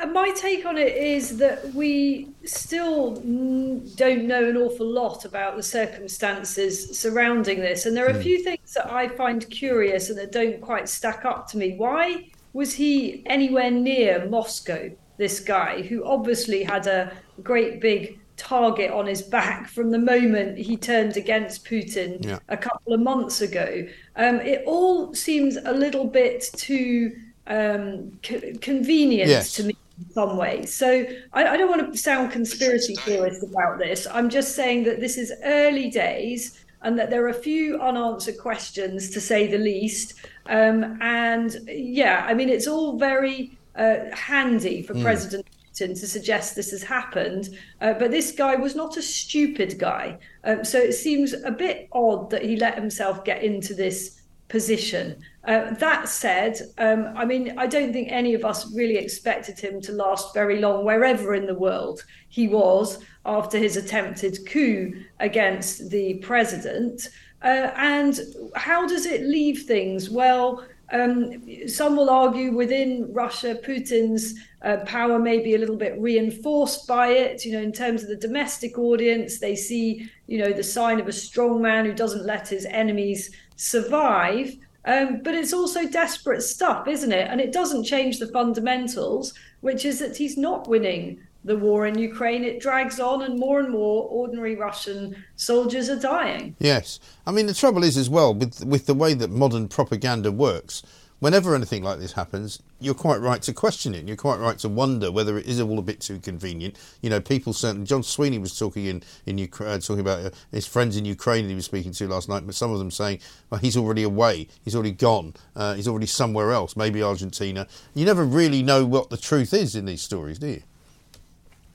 And 0.00 0.12
my 0.12 0.30
take 0.30 0.64
on 0.64 0.78
it 0.78 0.94
is 0.96 1.38
that 1.38 1.74
we 1.74 2.28
still 2.44 3.14
don't 3.14 4.24
know 4.26 4.48
an 4.48 4.56
awful 4.56 4.86
lot 4.86 5.24
about 5.24 5.56
the 5.56 5.62
circumstances 5.62 6.96
surrounding 6.96 7.58
this. 7.58 7.84
And 7.84 7.96
there 7.96 8.06
are 8.06 8.10
a 8.10 8.14
hmm. 8.14 8.20
few 8.20 8.44
things 8.44 8.74
that 8.74 8.90
I 8.92 9.08
find 9.08 9.48
curious 9.50 10.08
and 10.08 10.18
that 10.18 10.30
don't 10.30 10.60
quite 10.60 10.88
stack 10.88 11.24
up 11.24 11.48
to 11.48 11.58
me. 11.58 11.74
Why 11.76 12.30
was 12.52 12.74
he 12.74 13.24
anywhere 13.26 13.72
near 13.72 14.28
Moscow, 14.28 14.90
this 15.16 15.40
guy, 15.40 15.82
who 15.82 16.04
obviously 16.04 16.62
had 16.62 16.86
a 16.86 17.12
great 17.42 17.80
big 17.80 18.20
target 18.36 18.92
on 18.92 19.04
his 19.04 19.20
back 19.20 19.68
from 19.68 19.90
the 19.90 19.98
moment 19.98 20.56
he 20.56 20.76
turned 20.76 21.16
against 21.16 21.64
Putin 21.64 22.24
yeah. 22.24 22.38
a 22.48 22.56
couple 22.56 22.92
of 22.92 23.00
months 23.00 23.40
ago? 23.40 23.84
Um, 24.14 24.36
it 24.42 24.62
all 24.64 25.12
seems 25.12 25.56
a 25.56 25.72
little 25.72 26.04
bit 26.04 26.48
too 26.54 27.16
um, 27.48 28.16
co- 28.22 28.52
convenient 28.60 29.28
yes. 29.28 29.54
to 29.54 29.64
me 29.64 29.76
some 30.10 30.36
ways. 30.36 30.74
So 30.74 31.06
I, 31.32 31.46
I, 31.46 31.56
don't 31.56 31.68
want 31.68 31.92
to 31.92 31.98
sound 31.98 32.32
conspiracy 32.32 32.94
theorist 32.96 33.42
about 33.42 33.78
this. 33.78 34.06
I'm 34.10 34.28
just 34.28 34.54
saying 34.54 34.84
that 34.84 35.00
this 35.00 35.16
is 35.18 35.32
early 35.44 35.90
days 35.90 36.64
and 36.82 36.98
that 36.98 37.10
there 37.10 37.24
are 37.24 37.28
a 37.28 37.34
few 37.34 37.80
unanswered 37.80 38.38
questions, 38.38 39.10
to 39.10 39.20
say 39.20 39.46
the 39.46 39.58
least. 39.58 40.14
Um, 40.46 40.98
and 41.02 41.56
yeah, 41.66 42.24
I 42.26 42.34
mean, 42.34 42.48
it's 42.48 42.66
all 42.66 42.98
very 42.98 43.58
uh, 43.76 43.96
handy 44.12 44.82
for 44.82 44.94
mm. 44.94 45.02
President 45.02 45.46
Putin 45.72 45.98
to 46.00 46.06
suggest 46.06 46.54
this 46.54 46.70
has 46.70 46.82
happened. 46.82 47.56
Uh, 47.80 47.94
but 47.94 48.10
this 48.10 48.32
guy 48.32 48.54
was 48.54 48.76
not 48.76 48.96
a 48.96 49.02
stupid 49.02 49.78
guy. 49.78 50.18
Um, 50.44 50.64
so 50.64 50.78
it 50.78 50.92
seems 50.92 51.32
a 51.32 51.50
bit 51.50 51.88
odd 51.92 52.30
that 52.30 52.44
he 52.44 52.56
let 52.56 52.74
himself 52.74 53.24
get 53.24 53.42
into 53.42 53.74
this 53.74 54.17
position. 54.48 55.16
Uh, 55.44 55.72
that 55.74 56.08
said, 56.08 56.60
um, 56.78 57.12
I 57.16 57.24
mean, 57.24 57.58
I 57.58 57.66
don't 57.66 57.92
think 57.92 58.08
any 58.10 58.34
of 58.34 58.44
us 58.44 58.74
really 58.74 58.96
expected 58.96 59.58
him 59.58 59.80
to 59.82 59.92
last 59.92 60.34
very 60.34 60.60
long 60.60 60.84
wherever 60.84 61.34
in 61.34 61.46
the 61.46 61.54
world 61.54 62.04
he 62.28 62.48
was 62.48 62.98
after 63.24 63.58
his 63.58 63.76
attempted 63.76 64.38
coup 64.46 64.92
against 65.20 65.90
the 65.90 66.14
president. 66.18 67.08
Uh, 67.42 67.70
and 67.76 68.20
how 68.56 68.86
does 68.86 69.06
it 69.06 69.22
leave 69.22 69.62
things? 69.62 70.10
Well, 70.10 70.66
um, 70.90 71.68
some 71.68 71.96
will 71.96 72.10
argue 72.10 72.52
within 72.52 73.12
Russia, 73.12 73.54
Putin's 73.62 74.34
uh, 74.62 74.78
power 74.86 75.18
may 75.18 75.38
be 75.38 75.54
a 75.54 75.58
little 75.58 75.76
bit 75.76 76.00
reinforced 76.00 76.86
by 76.86 77.08
it. 77.08 77.44
You 77.44 77.52
know, 77.52 77.62
in 77.62 77.72
terms 77.72 78.02
of 78.02 78.08
the 78.08 78.16
domestic 78.16 78.78
audience, 78.78 79.38
they 79.38 79.54
see, 79.54 80.10
you 80.26 80.38
know, 80.38 80.52
the 80.52 80.62
sign 80.62 80.98
of 80.98 81.06
a 81.06 81.12
strong 81.12 81.60
man 81.60 81.84
who 81.84 81.92
doesn't 81.92 82.24
let 82.24 82.48
his 82.48 82.64
enemies 82.66 83.30
survive. 83.58 84.56
Um, 84.86 85.20
but 85.22 85.34
it's 85.34 85.52
also 85.52 85.86
desperate 85.86 86.40
stuff, 86.40 86.88
isn't 86.88 87.12
it? 87.12 87.28
And 87.30 87.42
it 87.42 87.52
doesn't 87.52 87.84
change 87.84 88.18
the 88.18 88.28
fundamentals, 88.28 89.34
which 89.60 89.84
is 89.84 89.98
that 89.98 90.16
he's 90.16 90.38
not 90.38 90.66
winning 90.66 91.20
the 91.44 91.56
war 91.56 91.86
in 91.86 91.98
Ukraine. 91.98 92.42
It 92.44 92.60
drags 92.60 92.98
on, 92.98 93.22
and 93.22 93.38
more 93.38 93.60
and 93.60 93.70
more 93.70 94.04
ordinary 94.04 94.54
Russian 94.56 95.22
soldiers 95.36 95.90
are 95.90 95.98
dying. 95.98 96.56
Yes, 96.58 97.00
I 97.26 97.32
mean 97.32 97.46
the 97.46 97.54
trouble 97.54 97.84
is 97.84 97.96
as 97.96 98.08
well 98.08 98.34
with 98.34 98.64
with 98.64 98.86
the 98.86 98.94
way 98.94 99.14
that 99.14 99.30
modern 99.30 99.68
propaganda 99.68 100.32
works 100.32 100.82
whenever 101.20 101.54
anything 101.54 101.82
like 101.82 101.98
this 101.98 102.12
happens, 102.12 102.62
you're 102.80 102.94
quite 102.94 103.20
right 103.20 103.42
to 103.42 103.52
question 103.52 103.94
it. 103.94 104.06
You're 104.06 104.16
quite 104.16 104.38
right 104.38 104.58
to 104.58 104.68
wonder 104.68 105.10
whether 105.10 105.36
it 105.38 105.46
is 105.46 105.60
all 105.60 105.78
a 105.78 105.82
bit 105.82 106.00
too 106.00 106.18
convenient. 106.18 106.78
You 107.02 107.10
know, 107.10 107.20
people 107.20 107.52
certainly. 107.52 107.86
John 107.86 108.02
Sweeney 108.02 108.38
was 108.38 108.58
talking 108.58 108.86
in 108.86 109.02
in 109.26 109.38
Ukraine, 109.38 109.70
uh, 109.70 109.78
talking 109.78 110.00
about 110.00 110.24
uh, 110.24 110.30
his 110.50 110.66
friends 110.66 110.96
in 110.96 111.04
Ukraine 111.04 111.44
that 111.44 111.50
he 111.50 111.54
was 111.54 111.64
speaking 111.64 111.92
to 111.92 112.08
last 112.08 112.28
night. 112.28 112.46
But 112.46 112.54
some 112.54 112.70
of 112.70 112.78
them 112.78 112.90
saying, 112.90 113.20
"Well, 113.50 113.60
he's 113.60 113.76
already 113.76 114.02
away. 114.02 114.48
He's 114.64 114.74
already 114.74 114.92
gone. 114.92 115.34
Uh, 115.56 115.74
he's 115.74 115.88
already 115.88 116.06
somewhere 116.06 116.52
else. 116.52 116.76
Maybe 116.76 117.02
Argentina." 117.02 117.66
You 117.94 118.04
never 118.04 118.24
really 118.24 118.62
know 118.62 118.84
what 118.84 119.10
the 119.10 119.16
truth 119.16 119.52
is 119.52 119.74
in 119.74 119.84
these 119.84 120.02
stories, 120.02 120.38
do 120.38 120.48
you? 120.48 120.62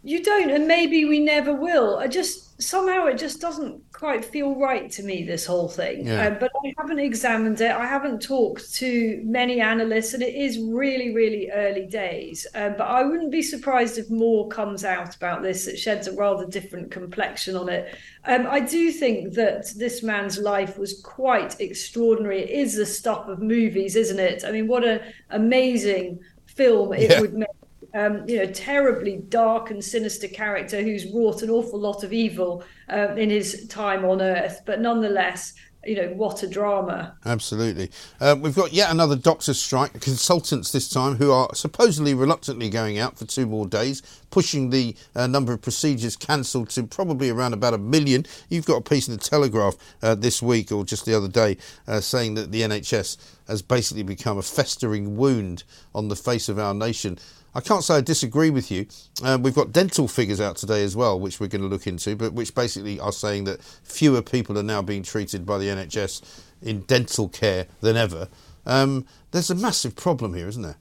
You 0.05 0.21
don't, 0.21 0.51
and 0.51 0.67
maybe 0.67 1.05
we 1.05 1.19
never 1.19 1.53
will. 1.53 1.97
I 1.97 2.07
just 2.07 2.61
somehow 2.61 3.05
it 3.05 3.17
just 3.17 3.39
doesn't 3.39 3.81
quite 3.93 4.25
feel 4.25 4.55
right 4.55 4.91
to 4.91 5.03
me 5.03 5.23
this 5.23 5.45
whole 5.45 5.69
thing. 5.69 6.05
Yeah. 6.05 6.27
Uh, 6.27 6.29
but 6.31 6.51
I 6.65 6.73
haven't 6.77 6.99
examined 6.99 7.61
it. 7.61 7.71
I 7.71 7.85
haven't 7.85 8.21
talked 8.21 8.73
to 8.75 9.21
many 9.23 9.61
analysts, 9.61 10.13
and 10.13 10.21
it 10.21 10.35
is 10.35 10.59
really, 10.59 11.13
really 11.13 11.49
early 11.51 11.85
days. 11.85 12.45
Uh, 12.53 12.71
but 12.71 12.83
I 12.83 13.03
wouldn't 13.03 13.31
be 13.31 13.41
surprised 13.41 13.97
if 13.97 14.09
more 14.09 14.49
comes 14.49 14.83
out 14.83 15.15
about 15.15 15.41
this 15.41 15.65
that 15.65 15.79
sheds 15.79 16.07
a 16.07 16.15
rather 16.15 16.45
different 16.45 16.91
complexion 16.91 17.55
on 17.55 17.69
it. 17.69 17.95
Um, 18.25 18.45
I 18.47 18.59
do 18.59 18.91
think 18.91 19.33
that 19.35 19.73
this 19.77 20.03
man's 20.03 20.37
life 20.37 20.77
was 20.77 21.01
quite 21.01 21.61
extraordinary. 21.61 22.41
It 22.41 22.49
is 22.49 22.75
the 22.75 22.85
stuff 22.85 23.29
of 23.29 23.41
movies, 23.41 23.95
isn't 23.95 24.19
it? 24.19 24.43
I 24.45 24.51
mean, 24.51 24.67
what 24.67 24.83
an 24.83 24.99
amazing 25.29 26.19
film 26.45 26.93
it 26.93 27.09
yeah. 27.09 27.21
would 27.21 27.33
make 27.33 27.47
um, 27.93 28.27
you 28.27 28.37
know, 28.37 28.45
terribly 28.45 29.17
dark 29.29 29.71
and 29.71 29.83
sinister 29.83 30.27
character 30.27 30.81
who's 30.81 31.05
wrought 31.13 31.41
an 31.41 31.49
awful 31.49 31.79
lot 31.79 32.03
of 32.03 32.11
evil 32.13 32.63
uh, 32.89 33.15
in 33.15 33.29
his 33.29 33.67
time 33.67 34.03
on 34.05 34.21
Earth. 34.21 34.61
But 34.65 34.81
nonetheless, 34.81 35.53
you 35.85 35.95
know, 35.95 36.07
what 36.09 36.43
a 36.43 36.47
drama. 36.47 37.15
Absolutely. 37.25 37.91
Uh, 38.19 38.35
we've 38.39 38.55
got 38.55 38.73
yet 38.73 38.89
another 38.89 39.15
doctor's 39.15 39.59
strike, 39.59 39.99
consultants 39.99 40.71
this 40.71 40.89
time, 40.89 41.15
who 41.15 41.31
are 41.31 41.53
supposedly 41.53 42.13
reluctantly 42.13 42.69
going 42.69 42.97
out 42.97 43.17
for 43.17 43.25
two 43.25 43.45
more 43.45 43.67
days, 43.67 44.01
pushing 44.33 44.71
the 44.71 44.95
uh, 45.15 45.27
number 45.27 45.53
of 45.53 45.61
procedures 45.61 46.15
cancelled 46.15 46.67
to 46.67 46.81
probably 46.81 47.29
around 47.29 47.53
about 47.53 47.75
a 47.75 47.77
million. 47.77 48.25
You've 48.49 48.65
got 48.65 48.77
a 48.77 48.81
piece 48.81 49.07
in 49.07 49.13
the 49.13 49.19
Telegraph 49.19 49.75
uh, 50.01 50.15
this 50.15 50.41
week 50.41 50.71
or 50.71 50.83
just 50.83 51.05
the 51.05 51.15
other 51.15 51.27
day 51.27 51.55
uh, 51.87 51.99
saying 51.99 52.33
that 52.33 52.51
the 52.51 52.63
NHS 52.63 53.17
has 53.47 53.61
basically 53.61 54.01
become 54.01 54.39
a 54.39 54.41
festering 54.41 55.17
wound 55.17 55.63
on 55.93 56.07
the 56.07 56.15
face 56.15 56.49
of 56.49 56.57
our 56.57 56.73
nation. 56.73 57.19
I 57.53 57.61
can't 57.61 57.83
say 57.83 57.97
I 57.97 58.01
disagree 58.01 58.49
with 58.49 58.71
you. 58.71 58.87
Uh, 59.23 59.37
we've 59.39 59.53
got 59.53 59.71
dental 59.71 60.07
figures 60.07 60.41
out 60.41 60.55
today 60.55 60.83
as 60.83 60.95
well, 60.95 61.19
which 61.19 61.39
we're 61.39 61.45
going 61.45 61.61
to 61.61 61.67
look 61.67 61.85
into, 61.85 62.15
but 62.15 62.33
which 62.33 62.55
basically 62.55 62.99
are 62.99 63.11
saying 63.11 63.43
that 63.43 63.61
fewer 63.83 64.23
people 64.23 64.57
are 64.57 64.63
now 64.63 64.81
being 64.81 65.03
treated 65.03 65.45
by 65.45 65.59
the 65.59 65.67
NHS 65.67 66.41
in 66.63 66.81
dental 66.81 67.29
care 67.29 67.67
than 67.81 67.97
ever. 67.97 68.29
Um, 68.65 69.05
there's 69.29 69.51
a 69.51 69.55
massive 69.55 69.95
problem 69.95 70.33
here, 70.33 70.47
isn't 70.47 70.63
there? 70.63 70.77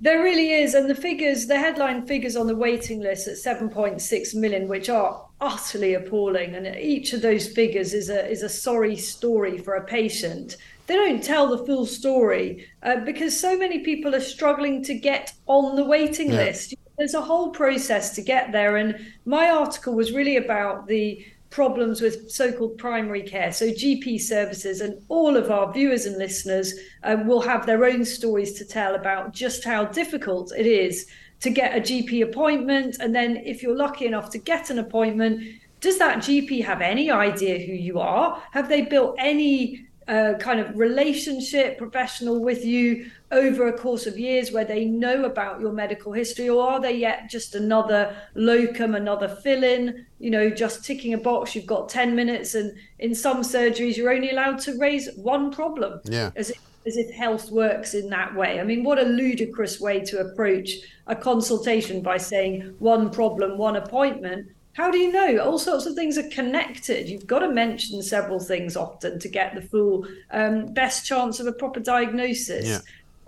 There 0.00 0.22
really 0.22 0.52
is, 0.52 0.74
and 0.74 0.90
the 0.90 0.94
figures, 0.94 1.46
the 1.46 1.58
headline 1.58 2.06
figures 2.06 2.36
on 2.36 2.46
the 2.46 2.56
waiting 2.56 3.00
list 3.00 3.26
at 3.26 3.36
7.6 3.36 4.34
million, 4.34 4.68
which 4.68 4.88
are 4.88 5.26
utterly 5.40 5.94
appalling, 5.94 6.54
and 6.54 6.66
each 6.76 7.12
of 7.12 7.22
those 7.22 7.46
figures 7.46 7.94
is 7.94 8.10
a 8.10 8.28
is 8.28 8.42
a 8.42 8.48
sorry 8.48 8.96
story 8.96 9.58
for 9.58 9.74
a 9.74 9.84
patient 9.84 10.56
they 10.86 10.96
don't 10.96 11.22
tell 11.22 11.48
the 11.48 11.64
full 11.64 11.86
story 11.86 12.66
uh, 12.82 12.96
because 13.00 13.38
so 13.38 13.56
many 13.56 13.80
people 13.80 14.14
are 14.14 14.20
struggling 14.20 14.82
to 14.84 14.94
get 14.94 15.32
on 15.46 15.76
the 15.76 15.84
waiting 15.84 16.30
yeah. 16.30 16.36
list. 16.36 16.74
There's 16.98 17.14
a 17.14 17.22
whole 17.22 17.50
process 17.50 18.14
to 18.14 18.22
get 18.22 18.52
there. 18.52 18.76
And 18.76 18.98
my 19.24 19.48
article 19.48 19.94
was 19.94 20.12
really 20.12 20.36
about 20.36 20.86
the 20.86 21.24
problems 21.54 22.00
with 22.00 22.28
so 22.28 22.50
called 22.50 22.76
primary 22.78 23.22
care, 23.22 23.52
so 23.52 23.66
GP 23.66 24.20
services. 24.20 24.80
And 24.80 25.00
all 25.08 25.36
of 25.36 25.52
our 25.52 25.72
viewers 25.72 26.04
and 26.04 26.18
listeners 26.18 26.74
um, 27.04 27.28
will 27.28 27.40
have 27.42 27.64
their 27.64 27.84
own 27.84 28.04
stories 28.04 28.54
to 28.54 28.64
tell 28.64 28.96
about 28.96 29.32
just 29.32 29.64
how 29.64 29.84
difficult 29.84 30.52
it 30.58 30.66
is 30.66 31.06
to 31.40 31.50
get 31.50 31.76
a 31.76 31.80
GP 31.80 32.24
appointment. 32.24 32.96
And 32.98 33.14
then, 33.14 33.36
if 33.36 33.62
you're 33.62 33.76
lucky 33.76 34.06
enough 34.06 34.30
to 34.30 34.38
get 34.38 34.70
an 34.70 34.80
appointment, 34.80 35.44
does 35.80 35.96
that 35.98 36.18
GP 36.18 36.64
have 36.64 36.80
any 36.80 37.08
idea 37.12 37.64
who 37.64 37.72
you 37.72 38.00
are? 38.00 38.42
Have 38.50 38.68
they 38.68 38.82
built 38.82 39.14
any 39.18 39.86
uh, 40.08 40.34
kind 40.38 40.60
of 40.60 40.76
relationship 40.78 41.78
professional 41.78 42.40
with 42.40 42.64
you 42.64 43.10
over 43.32 43.68
a 43.68 43.72
course 43.72 44.06
of 44.06 44.18
years 44.18 44.52
where 44.52 44.64
they 44.64 44.84
know 44.84 45.24
about 45.24 45.60
your 45.60 45.72
medical 45.72 46.12
history 46.12 46.48
or 46.48 46.62
are 46.62 46.80
they 46.80 46.94
yet 46.94 47.28
just 47.30 47.54
another 47.54 48.14
locum 48.34 48.94
another 48.94 49.28
fill-in? 49.28 50.06
You 50.18 50.30
know 50.30 50.50
just 50.50 50.84
ticking 50.84 51.14
a 51.14 51.18
box 51.18 51.54
you've 51.54 51.66
got 51.66 51.88
10 51.88 52.14
minutes 52.14 52.54
and 52.54 52.76
in 52.98 53.14
some 53.14 53.42
surgeries 53.42 53.96
you're 53.96 54.12
only 54.12 54.30
allowed 54.30 54.58
to 54.60 54.78
raise 54.78 55.08
one 55.16 55.50
problem. 55.50 56.00
Yeah. 56.04 56.30
As 56.36 56.50
if, 56.50 56.58
as 56.86 56.96
if 56.96 57.10
health 57.10 57.50
works 57.50 57.94
in 57.94 58.10
that 58.10 58.34
way. 58.34 58.60
I 58.60 58.64
mean 58.64 58.84
what 58.84 58.98
a 58.98 59.04
ludicrous 59.04 59.80
way 59.80 60.00
to 60.00 60.20
approach 60.20 60.70
a 61.06 61.16
consultation 61.16 62.02
by 62.02 62.18
saying 62.18 62.74
one 62.78 63.10
problem 63.10 63.58
one 63.58 63.76
appointment 63.76 64.48
how 64.74 64.90
do 64.90 64.98
you 64.98 65.10
know? 65.10 65.38
All 65.38 65.58
sorts 65.58 65.86
of 65.86 65.94
things 65.94 66.18
are 66.18 66.28
connected. 66.30 67.08
You've 67.08 67.28
got 67.28 67.38
to 67.40 67.48
mention 67.48 68.02
several 68.02 68.40
things 68.40 68.76
often 68.76 69.20
to 69.20 69.28
get 69.28 69.54
the 69.54 69.62
full 69.62 70.06
um, 70.32 70.72
best 70.74 71.06
chance 71.06 71.38
of 71.38 71.46
a 71.46 71.52
proper 71.52 71.78
diagnosis. 71.80 72.66
Yeah. 72.66 72.78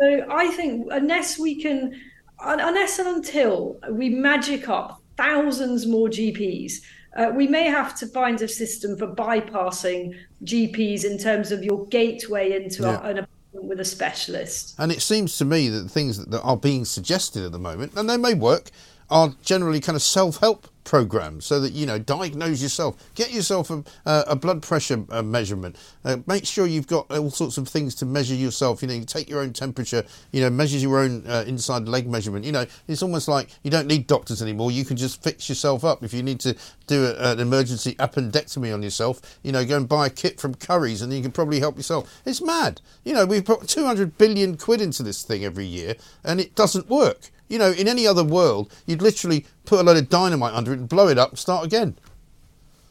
So 0.01 0.27
I 0.29 0.49
think 0.49 0.89
unless 0.91 1.39
we 1.39 1.63
can, 1.63 1.99
unless 2.41 2.99
and 2.99 3.09
until 3.09 3.79
we 3.91 4.09
magic 4.09 4.69
up 4.69 5.01
thousands 5.17 5.87
more 5.87 6.09
GPs, 6.09 6.83
uh, 7.17 7.31
we 7.33 7.47
may 7.47 7.65
have 7.65 7.97
to 8.01 8.07
find 8.09 8.43
a 8.43 8.49
system 8.49 8.97
for 8.99 9.07
bypassing 9.07 10.17
GPs 10.45 11.05
in 11.05 11.17
terms 11.17 11.53
of 11.53 11.63
your 11.63 11.87
gateway 11.87 12.61
into 12.61 12.83
yeah. 12.83 13.01
a, 13.01 13.11
an 13.11 13.19
appointment 13.19 13.69
with 13.69 13.81
a 13.81 13.85
specialist. 13.85 14.75
And 14.79 14.91
it 14.91 15.01
seems 15.01 15.39
to 15.39 15.45
me 15.45 15.69
that 15.69 15.79
the 15.79 15.89
things 15.89 16.19
that, 16.19 16.33
that 16.33 16.43
are 16.43 16.57
being 16.57 16.85
suggested 16.85 17.45
at 17.45 17.53
the 17.53 17.59
moment, 17.59 17.93
and 17.95 18.11
they 18.11 18.17
may 18.17 18.35
work, 18.35 18.71
are 19.09 19.33
generally 19.43 19.81
kind 19.81 19.95
of 19.95 20.03
self-help 20.03 20.67
programs 20.87 21.45
so 21.45 21.61
that 21.61 21.73
you 21.73 21.85
know 21.85 21.99
diagnose 21.99 22.63
yourself. 22.63 22.97
Get 23.15 23.33
yourself 23.33 23.71
a, 23.71 23.85
a 24.07 24.37
blood 24.37 24.63
pressure 24.63 25.05
uh, 25.11 25.23
measurement. 25.23 25.77
Uh, 26.05 26.19
make 26.27 26.47
sure 26.47 26.67
you've 26.67 26.87
got 26.87 27.11
all 27.11 27.31
sorts 27.31 27.59
of 27.59 27.69
things 27.69 27.95
to 27.97 28.07
measure 28.07 28.35
yourself. 28.35 28.81
You 28.81 28.89
know 28.89 28.95
you 28.95 29.05
take 29.05 29.29
your 29.29 29.41
own 29.41 29.53
temperature 29.53 30.05
you 30.33 30.41
know 30.41 30.49
measure 30.49 30.79
your 30.79 31.01
own 31.01 31.27
uh, 31.27 31.45
inside 31.47 31.89
leg 31.89 32.09
measurement. 32.09 32.47
You 32.47 32.53
know 32.53 32.65
it's 32.89 33.03
almost 33.03 33.29
like 33.29 33.51
you 33.63 33.71
don't 33.71 33.87
need 33.87 34.07
doctors 34.07 34.41
anymore. 34.41 34.71
You 34.71 34.85
can 34.85 34.97
just 34.97 35.23
fix 35.23 35.49
yourself 35.49 35.85
up. 35.85 36.03
If 36.03 36.15
you 36.15 36.23
need 36.23 36.41
to 36.41 36.57
do 36.87 37.05
a, 37.05 37.33
an 37.33 37.41
emergency 37.41 37.95
appendectomy 37.97 38.73
on 38.73 38.83
yourself 38.83 39.21
you 39.43 39.53
know 39.53 39.65
go 39.65 39.77
and 39.77 39.89
buy 39.89 40.07
a 40.07 40.11
kit 40.11 40.41
from 40.41 40.55
Currys 40.55 41.03
and 41.03 41.13
you 41.13 41.21
can 41.21 41.33
probably 41.33 41.61
help 41.61 41.77
yourself. 41.77 42.23
It's 42.25 42.41
mad. 42.41 42.81
You 43.05 43.15
know 43.15 43.27
we've 43.27 43.45
put 43.45 43.69
200 43.69 44.17
billion 44.17 44.57
quid 44.57 44.81
into 44.81 45.03
this 45.03 45.23
thing 45.23 45.45
every 45.45 45.67
year 45.67 45.97
and 46.25 46.41
it 46.41 46.55
doesn't 46.55 46.89
work 46.89 47.31
you 47.49 47.59
know, 47.59 47.71
in 47.71 47.89
any 47.89 48.07
other 48.07 48.25
world, 48.25 48.73
you'd 48.87 49.03
literally 49.03 49.47
put 49.65 49.81
a 49.81 49.83
load 49.83 49.97
of 49.97 50.09
dynamite 50.09 50.55
under 50.55 50.73
it 50.73 50.79
and 50.79 50.89
blow 50.89 51.09
it 51.09 51.19
up 51.19 51.31
and 51.31 51.39
start 51.39 51.65
again. 51.65 51.97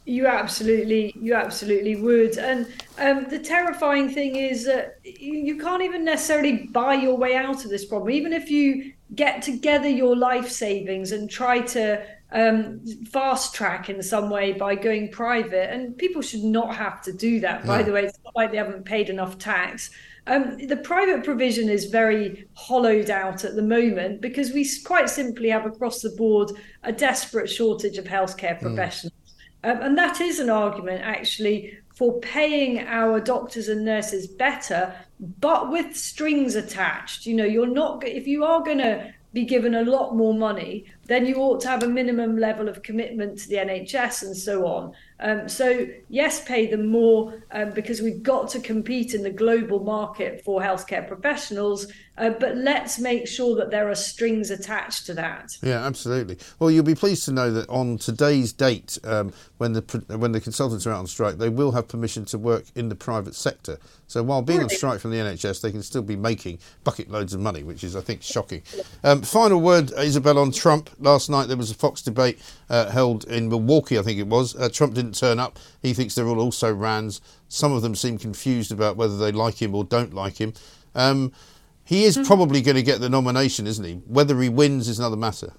You 0.08 0.28
absolutely, 0.28 1.12
you 1.20 1.34
absolutely 1.34 1.96
would. 1.96 2.38
And 2.38 2.66
um, 2.98 3.26
the 3.28 3.40
terrifying 3.40 4.08
thing 4.08 4.36
is 4.36 4.64
that 4.64 5.00
you, 5.02 5.34
you 5.34 5.58
can't 5.58 5.82
even 5.82 6.04
necessarily 6.04 6.68
buy 6.68 6.94
your 6.94 7.16
way 7.16 7.34
out 7.34 7.64
of 7.64 7.70
this 7.70 7.84
problem. 7.84 8.10
Even 8.10 8.32
if 8.32 8.48
you 8.48 8.92
get 9.14 9.42
together 9.42 9.88
your 9.88 10.16
life 10.16 10.48
savings 10.48 11.10
and 11.10 11.28
try 11.28 11.60
to 11.60 12.06
um, 12.30 12.80
fast 13.06 13.54
track 13.54 13.88
in 13.88 14.00
some 14.02 14.30
way 14.30 14.52
by 14.52 14.76
going 14.76 15.10
private, 15.10 15.72
and 15.72 15.96
people 15.98 16.22
should 16.22 16.44
not 16.44 16.76
have 16.76 17.02
to 17.02 17.12
do 17.12 17.40
that. 17.40 17.66
By 17.66 17.82
the 17.82 17.92
way, 17.92 18.04
it's 18.04 18.18
not 18.24 18.36
like 18.36 18.52
they 18.52 18.58
haven't 18.58 18.84
paid 18.84 19.10
enough 19.10 19.38
tax. 19.38 19.90
Um, 20.28 20.58
the 20.66 20.76
private 20.76 21.24
provision 21.24 21.68
is 21.68 21.84
very 21.84 22.48
hollowed 22.54 23.10
out 23.10 23.44
at 23.44 23.54
the 23.54 23.62
moment 23.62 24.20
because 24.20 24.50
we 24.50 24.68
quite 24.84 25.08
simply 25.08 25.50
have 25.50 25.66
across 25.66 26.02
the 26.02 26.10
board 26.10 26.50
a 26.82 26.92
desperate 26.92 27.48
shortage 27.48 27.96
of 27.96 28.06
healthcare 28.06 28.60
professionals. 28.60 29.12
Mm. 29.64 29.70
Um, 29.70 29.82
and 29.82 29.98
that 29.98 30.20
is 30.20 30.40
an 30.40 30.50
argument 30.50 31.02
actually 31.02 31.78
for 31.94 32.20
paying 32.20 32.80
our 32.80 33.20
doctors 33.20 33.68
and 33.68 33.84
nurses 33.84 34.26
better, 34.26 34.94
but 35.18 35.70
with 35.70 35.96
strings 35.96 36.54
attached. 36.54 37.24
You 37.24 37.34
know, 37.34 37.44
you're 37.44 37.66
not, 37.66 38.06
if 38.06 38.26
you 38.26 38.44
are 38.44 38.62
going 38.62 38.78
to 38.78 39.14
be 39.32 39.44
given 39.44 39.74
a 39.74 39.82
lot 39.82 40.14
more 40.14 40.34
money, 40.34 40.84
then 41.06 41.24
you 41.24 41.36
ought 41.36 41.60
to 41.60 41.68
have 41.68 41.82
a 41.82 41.88
minimum 41.88 42.36
level 42.36 42.68
of 42.68 42.82
commitment 42.82 43.38
to 43.38 43.48
the 43.48 43.56
NHS 43.56 44.22
and 44.22 44.36
so 44.36 44.66
on. 44.66 44.92
Um, 45.18 45.48
so, 45.48 45.86
yes, 46.08 46.44
pay 46.44 46.66
them 46.66 46.88
more 46.88 47.42
um, 47.50 47.70
because 47.70 48.02
we've 48.02 48.22
got 48.22 48.50
to 48.50 48.60
compete 48.60 49.14
in 49.14 49.22
the 49.22 49.30
global 49.30 49.80
market 49.80 50.44
for 50.44 50.60
healthcare 50.60 51.06
professionals, 51.06 51.86
uh, 52.18 52.30
but 52.30 52.56
let's 52.56 52.98
make 52.98 53.26
sure 53.26 53.56
that 53.56 53.70
there 53.70 53.90
are 53.90 53.94
strings 53.94 54.50
attached 54.50 55.06
to 55.06 55.14
that. 55.14 55.56
Yeah, 55.62 55.84
absolutely. 55.84 56.38
Well, 56.58 56.70
you'll 56.70 56.84
be 56.84 56.94
pleased 56.94 57.24
to 57.26 57.32
know 57.32 57.50
that 57.52 57.68
on 57.68 57.98
today's 57.98 58.52
date, 58.52 58.98
um, 59.04 59.32
when 59.58 59.74
the 59.74 60.04
when 60.16 60.32
the 60.32 60.40
consultants 60.40 60.86
are 60.86 60.92
out 60.92 60.98
on 60.98 61.06
strike, 61.06 61.36
they 61.36 61.48
will 61.48 61.72
have 61.72 61.88
permission 61.88 62.24
to 62.26 62.38
work 62.38 62.64
in 62.74 62.88
the 62.88 62.94
private 62.94 63.34
sector. 63.34 63.78
So 64.06 64.22
while 64.22 64.40
being 64.40 64.62
on 64.62 64.68
strike 64.68 65.00
from 65.00 65.10
the 65.10 65.18
NHS, 65.18 65.60
they 65.60 65.72
can 65.72 65.82
still 65.82 66.02
be 66.02 66.16
making 66.16 66.60
bucket 66.84 67.10
loads 67.10 67.34
of 67.34 67.40
money, 67.40 67.62
which 67.62 67.82
is, 67.82 67.96
I 67.96 68.00
think, 68.00 68.22
shocking. 68.22 68.62
Um, 69.02 69.22
final 69.22 69.60
word, 69.60 69.92
Isabel, 69.98 70.38
on 70.38 70.52
Trump. 70.52 70.90
Last 71.00 71.28
night 71.28 71.48
there 71.48 71.56
was 71.56 71.70
a 71.70 71.74
Fox 71.74 72.02
debate 72.02 72.38
uh, 72.68 72.90
held 72.90 73.24
in 73.24 73.48
Milwaukee, 73.48 73.98
I 73.98 74.02
think 74.02 74.18
it 74.18 74.26
was. 74.26 74.56
Uh, 74.56 74.68
Trump 74.68 74.94
didn't 74.94 75.14
turn 75.14 75.38
up. 75.38 75.58
He 75.82 75.94
thinks 75.94 76.14
they're 76.14 76.26
all 76.26 76.40
also 76.40 76.72
Rands. 76.72 77.20
Some 77.48 77.72
of 77.72 77.82
them 77.82 77.94
seem 77.94 78.18
confused 78.18 78.72
about 78.72 78.96
whether 78.96 79.16
they 79.16 79.32
like 79.32 79.60
him 79.60 79.74
or 79.74 79.84
don't 79.84 80.14
like 80.14 80.40
him. 80.40 80.52
Um, 80.94 81.32
he 81.84 82.04
is 82.04 82.16
mm-hmm. 82.16 82.26
probably 82.26 82.60
going 82.62 82.76
to 82.76 82.82
get 82.82 83.00
the 83.00 83.08
nomination, 83.08 83.66
isn't 83.66 83.84
he? 83.84 83.94
Whether 84.06 84.40
he 84.40 84.48
wins 84.48 84.88
is 84.88 84.98
another 84.98 85.16
matter. 85.16 85.52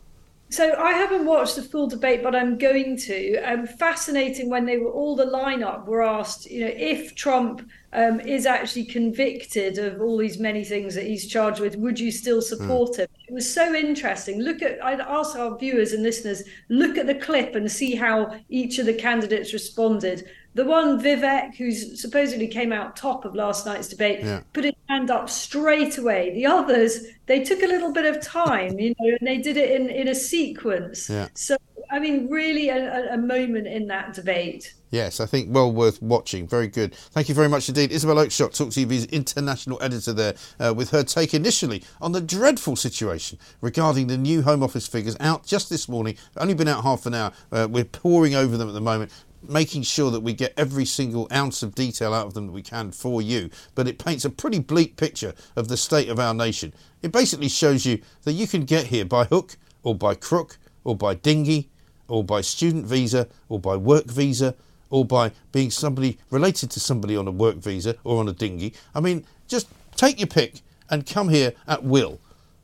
So 0.50 0.76
I 0.78 0.94
haven't 0.94 1.26
watched 1.26 1.58
the 1.58 1.62
full 1.62 1.88
debate, 1.88 2.24
but 2.24 2.34
I'm 2.34 2.58
going 2.58 2.98
to. 2.98 3.38
Um, 3.40 3.68
fascinating 3.68 4.50
when 4.50 4.66
they 4.66 4.78
were 4.78 4.92
all 4.92 5.16
the 5.16 5.26
lineup 5.26 5.86
were 5.86 6.02
asked, 6.02 6.50
you 6.50 6.62
know, 6.62 6.72
if 6.74 7.16
Trump 7.16 7.70
um, 7.92 8.22
is 8.22 8.46
actually 8.46 8.86
convicted 8.86 9.78
of 9.78 10.02
all 10.02 10.18
these 10.18 10.40
many 10.40 10.64
things 10.64 10.96
that 10.96 11.06
he's 11.06 11.28
charged 11.28 11.60
with, 11.60 11.76
would 11.76 12.00
you 12.00 12.12
still 12.12 12.42
support 12.42 12.92
mm. 12.92 13.00
him? 13.00 13.08
It 13.28 13.34
was 13.34 13.52
so 13.54 13.76
interesting. 13.76 14.40
Look 14.40 14.62
at, 14.62 14.84
I'd 14.84 15.02
ask 15.02 15.38
our 15.38 15.58
viewers 15.58 15.92
and 15.92 16.02
listeners, 16.02 16.44
look 16.70 16.98
at 16.98 17.08
the 17.08 17.16
clip 17.16 17.56
and 17.56 17.70
see 17.70 17.94
how 17.94 18.40
each 18.48 18.80
of 18.80 18.86
the 18.86 18.94
candidates 18.94 19.52
responded. 19.52 20.30
The 20.54 20.64
one 20.64 21.00
Vivek, 21.00 21.56
who 21.56 21.72
supposedly 21.72 22.48
came 22.48 22.72
out 22.72 22.96
top 22.96 23.26
of 23.26 23.36
last 23.36 23.66
night's 23.66 23.90
debate, 23.90 24.22
yeah. 24.24 24.42
put 24.54 24.64
his 24.64 24.74
hand 24.88 25.12
up 25.12 25.30
straight 25.30 25.98
away. 25.98 26.34
The 26.34 26.46
others, 26.46 27.02
they 27.26 27.44
took 27.44 27.62
a 27.62 27.68
little 27.68 27.92
bit 27.92 28.06
of 28.06 28.22
time, 28.22 28.80
you 28.80 28.96
know, 29.00 29.18
and 29.20 29.28
they 29.28 29.38
did 29.38 29.58
it 29.58 29.72
in, 29.80 29.90
in 29.90 30.08
a 30.08 30.16
sequence. 30.16 31.10
Yeah. 31.10 31.28
So, 31.34 31.58
I 31.92 32.00
mean, 32.00 32.30
really 32.30 32.70
a, 32.70 33.14
a 33.14 33.18
moment 33.18 33.68
in 33.68 33.88
that 33.88 34.14
debate. 34.14 34.74
Yes, 34.90 35.20
I 35.20 35.26
think 35.26 35.54
well 35.54 35.72
worth 35.72 36.02
watching. 36.02 36.48
Very 36.48 36.68
good. 36.68 36.96
Thank 36.96 37.28
you 37.28 37.36
very 37.36 37.50
much 37.50 37.68
indeed. 37.68 37.92
Isabel 37.92 38.16
Oakeshott, 38.16 38.56
Talk 38.56 38.70
TV's 38.70 39.06
international 39.06 39.82
editor 39.82 40.14
there, 40.14 40.36
uh, 40.60 40.74
with 40.74 40.92
her 40.92 41.04
take 41.04 41.34
initially 41.34 41.84
on 42.00 42.14
the 42.14 42.22
dreadful 42.22 42.78
situation 42.78 43.38
regarding 43.60 44.08
the 44.08 44.18
new 44.18 44.42
Home 44.44 44.64
Office 44.64 44.88
figures 44.88 45.18
out 45.20 45.46
just 45.46 45.70
this 45.70 45.90
morning. 45.90 46.16
Only 46.38 46.54
been 46.54 46.70
out 46.70 46.84
half 46.84 47.06
an 47.06 47.14
hour. 47.14 47.34
Uh, 47.52 47.68
we're 47.70 47.84
poring 47.84 48.34
over 48.34 48.56
them 48.56 48.70
at 48.70 48.74
the 48.74 48.82
moment 48.82 49.12
making 49.48 49.84
sure 49.84 50.10
that 50.12 50.22
we 50.22 50.34
get 50.34 50.54
every 50.58 50.84
single 50.86 51.28
ounce 51.32 51.62
of 51.64 51.76
detail 51.76 52.14
out 52.14 52.28
of 52.28 52.34
them 52.34 52.48
that 52.48 52.54
we 52.54 52.62
can 52.62 52.92
for 52.92 53.22
you. 53.22 53.50
But 53.76 53.88
it 53.88 54.00
paints 54.00 54.26
a 54.26 54.30
pretty 54.30 54.60
bleak 54.60 54.96
picture 54.96 55.34
of 55.56 55.68
the 55.68 55.78
state 55.78 56.10
of 56.10 56.20
our 56.20 56.34
nation. 56.34 56.74
It 57.02 57.12
basically 57.12 57.50
shows 57.50 57.86
you 57.86 58.02
that 58.24 58.34
you 58.34 58.48
can 58.48 58.66
get 58.66 58.88
here 58.88 59.06
by 59.06 59.26
hook 59.26 59.58
or 59.84 59.96
by 59.96 60.16
crook 60.16 60.58
or 60.84 60.96
by 60.96 61.14
dinghy 61.14 61.70
or 62.08 62.24
by 62.24 62.42
student 62.42 62.86
visa 62.86 63.28
or 63.50 63.60
by 63.60 63.76
work 63.76 64.06
visa 64.06 64.56
or 64.90 65.06
by 65.06 65.32
being 65.52 65.72
somebody 65.72 66.18
related 66.30 66.72
to 66.72 66.80
somebody 66.80 67.16
on 67.16 67.28
a 67.28 67.32
work 67.32 67.56
visa 67.58 67.96
or 68.04 68.20
on 68.20 68.28
a 68.28 68.34
dinghy. 68.34 68.74
I 68.96 69.00
mean, 69.00 69.26
just 69.48 69.68
take 69.96 70.20
your 70.20 70.28
pick 70.28 70.62
and 70.90 71.06
come 71.06 71.30
here 71.30 71.54
at 71.68 71.84
will 71.84 72.20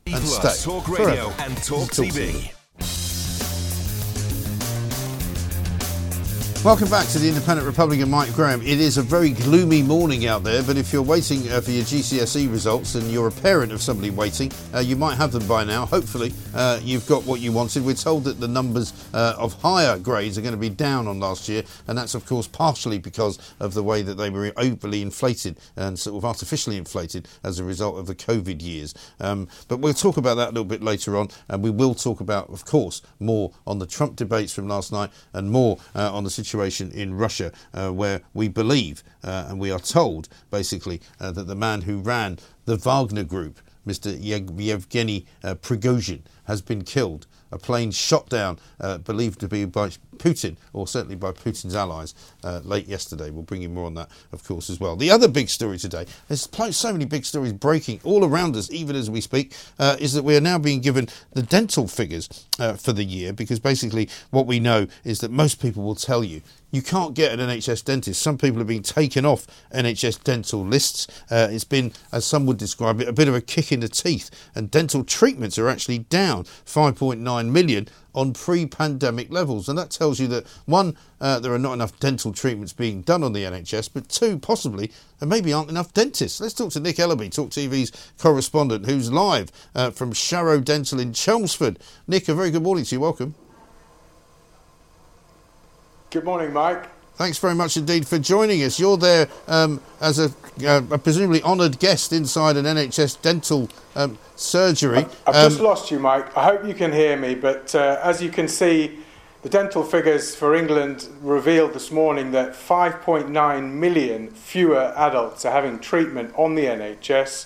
and 0.06 0.24
stay. 0.24 0.54
Talk 0.64 0.88
Radio 0.88 1.30
forever. 1.30 1.36
and 1.40 1.58
Talk, 1.58 1.92
Talk 1.92 2.06
TV. 2.06 2.32
TV. 2.32 2.54
Welcome 6.64 6.90
back 6.90 7.08
to 7.08 7.20
the 7.20 7.28
Independent 7.28 7.68
Republican 7.68 8.10
Mike 8.10 8.34
Graham. 8.34 8.62
It 8.62 8.80
is 8.80 8.96
a 8.98 9.02
very 9.02 9.32
gloomy 9.32 9.84
morning 9.84 10.28
out 10.28 10.46
there, 10.46 10.64
but 10.64 10.78
if 10.78 10.94
you're 10.94 11.02
waiting 11.02 11.52
uh, 11.52 11.60
for 11.60 11.72
your 11.72 11.84
GCSE 11.84 12.50
results 12.50 12.96
and 12.96 13.12
you're 13.12 13.28
a 13.28 13.32
parent 13.34 13.74
of 13.74 13.82
somebody 13.82 14.12
waiting, 14.12 14.50
uh, 14.74 14.80
you 14.80 14.96
might 14.96 15.16
have 15.16 15.34
them 15.34 15.46
by 15.46 15.66
now. 15.66 15.86
Hopefully, 15.86 16.32
uh, 16.56 16.80
you've 16.82 17.06
got 17.06 17.26
what 17.26 17.42
you 17.42 17.52
wanted. 17.52 17.84
We're 17.84 17.96
told 17.96 18.24
that 18.24 18.40
the 18.40 18.48
numbers 18.48 18.94
uh, 19.14 19.36
of 19.38 19.62
higher 19.62 20.00
grades 20.00 20.38
are 20.38 20.42
going 20.42 20.54
to 20.54 20.58
be 20.58 20.70
down 20.70 21.06
on 21.06 21.20
last 21.20 21.50
year, 21.50 21.64
and 21.90 21.98
that's, 21.98 22.16
of 22.16 22.26
course, 22.26 22.48
partially 22.48 22.98
because 22.98 23.40
of 23.60 23.74
the 23.74 23.84
way 23.84 24.02
that 24.02 24.16
they 24.16 24.30
were 24.30 24.54
overly 24.56 25.02
inflated 25.02 25.60
and 25.76 26.00
sort 26.00 26.16
of 26.16 26.24
artificially 26.24 26.78
inflated 26.78 27.28
as 27.44 27.60
a 27.60 27.66
result 27.66 27.98
of 27.98 28.08
the 28.08 28.16
COVID 28.16 28.62
years. 28.62 28.94
Um, 29.20 29.50
but 29.68 29.82
we'll 29.82 29.94
talk 29.94 30.16
about 30.16 30.36
that 30.36 30.46
a 30.46 30.54
little 30.54 30.64
bit 30.64 30.82
later 30.82 31.18
on, 31.18 31.28
and 31.50 31.62
we 31.62 31.72
will 31.72 31.94
talk 31.94 32.22
about, 32.22 32.50
of 32.50 32.64
course, 32.64 33.02
more 33.20 33.52
on 33.68 33.80
the 33.80 33.86
Trump 33.86 34.16
debates 34.16 34.54
from 34.54 34.70
last 34.70 34.94
night 34.94 35.10
and 35.34 35.52
more 35.52 35.78
uh, 35.94 36.10
on 36.14 36.24
the 36.24 36.30
situation 36.30 36.53
situation 36.54 36.92
in 36.92 37.16
Russia 37.16 37.52
uh, 37.74 37.90
where 37.90 38.22
we 38.36 38.48
believe 38.48 39.04
uh, 39.24 39.48
and 39.50 39.60
we 39.60 39.72
are 39.72 39.80
told 39.80 40.30
basically 40.52 41.02
uh, 41.20 41.32
that 41.32 41.48
the 41.48 41.56
man 41.56 41.82
who 41.82 41.98
ran 41.98 42.38
the 42.66 42.78
Wagner 42.78 43.24
Group, 43.24 43.60
Mr. 43.88 44.16
Yevgeny 44.22 45.26
Prigozhin, 45.44 46.22
has 46.44 46.62
been 46.62 46.84
killed 46.84 47.26
a 47.52 47.58
plane 47.58 47.92
shot 47.92 48.30
down, 48.30 48.60
believed 49.04 49.40
to 49.40 49.48
be 49.48 49.66
by 49.66 49.90
Putin, 50.18 50.58
or 50.74 50.88
certainly 50.88 51.16
by 51.16 51.32
Putin's 51.32 51.76
allies, 51.76 52.14
uh, 52.44 52.62
late 52.64 52.88
yesterday. 52.88 53.30
We'll 53.30 53.44
bring 53.44 53.62
you 53.62 53.70
more 53.70 53.86
on 53.86 53.94
that, 53.96 54.10
of 54.32 54.44
course, 54.44 54.70
as 54.70 54.80
well. 54.80 54.96
The 54.96 55.12
other 55.12 55.28
big 55.28 55.50
story 55.50 55.78
today, 55.78 56.06
there's 56.28 56.48
so 56.76 56.92
many 56.92 57.06
big 57.06 57.26
stories 57.26 57.54
breaking 57.54 58.00
all 58.04 58.26
around 58.26 58.56
us, 58.56 58.72
even 58.72 58.96
as 58.96 59.10
we 59.10 59.22
speak, 59.22 59.54
uh, 59.80 59.98
is 60.00 60.14
that 60.14 60.24
we 60.24 60.36
are 60.36 60.42
now 60.42 60.58
being 60.58 60.82
given 60.82 61.08
the 61.34 61.44
dental 61.44 61.88
figures 61.88 62.48
uh, 62.60 62.74
for 62.74 62.94
the 62.94 63.04
year, 63.04 63.34
because 63.34 63.60
basically 63.60 64.10
what 64.32 64.48
we 64.48 64.60
know 64.60 64.88
is 65.04 65.20
that 65.20 65.32
most 65.32 65.62
people 65.62 65.84
will 65.84 65.96
tell 65.96 66.24
you 66.24 66.42
you 66.74 66.82
can't 66.82 67.14
get 67.14 67.32
an 67.32 67.40
NHS 67.40 67.86
dentist. 67.86 68.20
Some 68.20 68.40
people 68.40 68.58
have 68.58 68.68
been 68.68 68.82
taken 68.82 69.26
off 69.26 69.46
NHS 69.76 70.24
dental 70.24 70.66
lists. 70.66 71.06
Uh, 71.30 71.48
it's 71.52 71.64
been, 71.64 71.94
as 72.12 72.26
some 72.26 72.48
would 72.48 72.58
describe 72.58 73.00
it, 73.00 73.08
a 73.08 73.14
bit 73.14 73.28
of 73.28 73.36
a 73.36 73.42
kick 73.42 73.72
in 73.72 73.82
the 73.82 73.88
teeth. 73.88 74.32
And 74.56 74.72
dental 74.72 75.04
treatments 75.04 75.60
are 75.60 75.70
actually 75.70 76.00
down 76.00 76.46
5.9 76.66 77.52
million 77.52 77.88
on 78.14 78.34
pre 78.34 78.66
pandemic 78.66 79.32
levels. 79.32 79.70
And 79.70 79.78
that 79.78 79.90
tells 79.90 80.20
you 80.20 80.28
that 80.28 80.48
one, 80.66 80.98
uh, 81.20 81.40
there 81.40 81.54
are 81.54 81.60
not 81.60 81.74
enough 81.74 82.00
dental 82.00 82.34
treatments 82.34 82.74
being 82.74 83.02
done 83.02 83.24
on 83.24 83.34
the 83.34 83.44
NHS, 83.44 83.90
but 83.94 84.10
two, 84.10 84.38
possibly, 84.40 84.92
there 85.20 85.28
maybe 85.28 85.54
aren't 85.54 85.70
enough 85.70 85.94
dentists. 85.94 86.42
Let's 86.42 86.54
talk 86.54 86.72
to 86.74 86.80
Nick 86.80 86.98
Ellaby, 86.98 87.32
Talk 87.32 87.50
TV's 87.50 87.92
correspondent, 88.18 88.86
who's 88.86 89.12
live 89.12 89.52
uh, 89.76 89.92
from 89.92 90.14
Sharrow 90.14 90.64
Dental 90.64 91.00
in 91.00 91.14
Chelmsford. 91.14 91.80
Nick, 92.08 92.28
a 92.28 92.34
very 92.34 92.52
good 92.52 92.64
morning 92.64 92.86
to 92.86 92.96
you. 92.96 93.00
Welcome. 93.00 93.36
Good 96.10 96.26
morning, 96.26 96.54
Mike. 96.54 96.88
Thanks 97.16 97.38
very 97.38 97.54
much 97.54 97.78
indeed 97.78 98.08
for 98.08 98.18
joining 98.18 98.64
us. 98.64 98.80
You're 98.80 98.98
there 98.98 99.28
um, 99.48 99.82
as 100.02 100.18
a, 100.18 100.34
uh, 100.68 100.82
a 100.90 100.98
presumably 100.98 101.44
honoured 101.44 101.78
guest 101.78 102.12
inside 102.12 102.58
an 102.58 102.66
NHS 102.66 103.22
dental 103.22 103.70
um, 103.96 104.18
surgery. 104.36 105.06
I've 105.28 105.36
Um, 105.36 105.50
just 105.52 105.60
lost 105.62 105.92
you, 105.92 106.00
Mike. 106.00 106.36
I 106.36 106.44
hope 106.44 106.66
you 106.66 106.74
can 106.74 106.92
hear 106.92 107.16
me, 107.16 107.36
but 107.36 107.76
uh, 107.76 108.00
as 108.02 108.22
you 108.24 108.30
can 108.32 108.48
see, 108.48 108.98
the 109.44 109.50
dental 109.50 109.84
figures 109.84 110.36
for 110.36 110.56
England 110.56 111.08
revealed 111.22 111.74
this 111.74 111.92
morning 111.92 112.32
that 112.32 112.54
5.9 112.54 113.72
million 113.74 114.30
fewer 114.32 114.92
adults 114.98 115.46
are 115.46 115.52
having 115.52 115.78
treatment 115.80 116.34
on 116.36 116.56
the 116.56 116.66
NHS. 116.66 117.46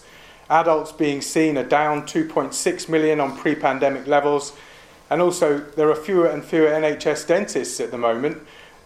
Adults 0.50 0.94
being 0.94 1.22
seen 1.22 1.58
are 1.58 1.64
down 1.64 2.04
2.6 2.04 2.88
million 2.88 3.20
on 3.20 3.36
pre 3.36 3.54
pandemic 3.54 4.08
levels, 4.08 4.54
and 5.10 5.22
also 5.22 5.60
there 5.76 5.90
are 5.90 5.96
fewer 5.96 6.28
and 6.28 6.46
fewer 6.46 6.70
NHS 6.70 7.28
dentists 7.28 7.82
at 7.82 7.92
the 7.92 7.98
moment. 7.98 8.38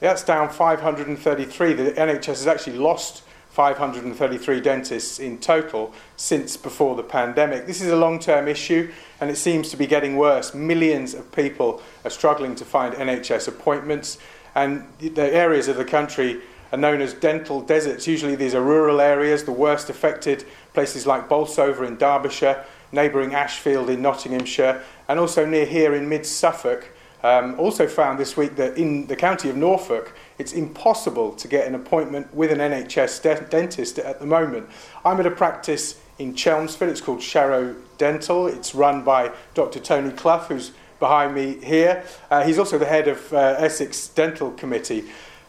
That's 0.02 0.24
down 0.24 0.50
533. 0.50 1.74
The 1.74 1.92
NHS 1.92 2.26
has 2.26 2.48
actually 2.48 2.78
lost 2.78 3.24
533 3.52 4.60
dentists 4.60 5.20
in 5.20 5.38
total 5.38 5.94
since 6.18 6.58
before 6.58 6.96
the 6.96 7.04
pandemic. 7.04 7.68
This 7.68 7.82
is 7.82 7.92
a 7.92 7.96
long 7.96 8.18
term 8.18 8.48
issue 8.48 8.92
and 9.20 9.30
it 9.30 9.36
seems 9.36 9.70
to 9.70 9.78
be 9.78 9.86
getting 9.86 10.18
worse. 10.18 10.56
Millions 10.56 11.14
of 11.14 11.32
people 11.32 11.84
are 12.04 12.10
struggling 12.10 12.56
to 12.56 12.66
find 12.66 12.96
NHS 12.96 13.48
appointments, 13.48 14.18
and 14.56 14.88
the 15.00 15.32
areas 15.34 15.68
of 15.68 15.78
the 15.78 15.86
country 15.86 16.42
are 16.72 16.78
known 16.78 17.00
as 17.00 17.14
dental 17.14 17.62
deserts. 17.62 18.08
Usually, 18.08 18.36
these 18.36 18.56
are 18.56 18.62
rural 18.62 19.00
areas, 19.00 19.44
the 19.44 19.52
worst 19.52 19.92
affected 19.92 20.46
places 20.74 21.06
like 21.06 21.30
Bolsover 21.30 21.86
in 21.86 21.98
Derbyshire, 21.98 22.66
neighbouring 22.92 23.36
Ashfield 23.36 23.90
in 23.90 24.02
Nottinghamshire, 24.02 24.82
and 25.08 25.20
also 25.20 25.46
near 25.46 25.66
here 25.66 25.94
in 25.94 26.10
mid 26.10 26.26
Suffolk. 26.26 26.90
Um, 27.24 27.60
also 27.60 27.88
found 27.88 28.18
this 28.18 28.36
week 28.36 28.56
that 28.56 28.78
in 28.78 29.06
the 29.08 29.16
county 29.16 29.50
of 29.50 29.56
Norfolk, 29.56 30.16
it's 30.40 30.54
impossible 30.54 31.34
to 31.34 31.48
get 31.48 31.68
an 31.68 31.76
appointment 31.76 32.34
with 32.34 32.52
an 32.52 32.60
NHS 32.60 33.22
de- 33.22 33.42
dentist 33.50 34.00
at 34.00 34.20
the 34.20 34.26
moment. 34.26 34.68
I'm 35.06 35.20
at 35.20 35.26
a 35.28 35.32
practice 35.32 36.00
in 36.18 36.34
Chelmsford. 36.36 36.90
It's 36.90 37.02
called 37.02 37.20
Sharrow 37.20 37.76
Dental. 37.98 38.48
It's 38.48 38.74
run 38.74 39.04
by 39.04 39.32
Dr. 39.54 39.80
Tony 39.80 40.12
Clough, 40.12 40.46
who's 40.48 40.72
behind 41.00 41.36
me 41.36 41.64
here. 41.64 42.04
Uh, 42.30 42.44
he's 42.44 42.58
also 42.58 42.78
the 42.78 42.86
head 42.86 43.08
of 43.08 43.34
uh, 43.34 43.56
Essex 43.58 44.08
Dental 44.08 44.52
Committee. 44.52 45.06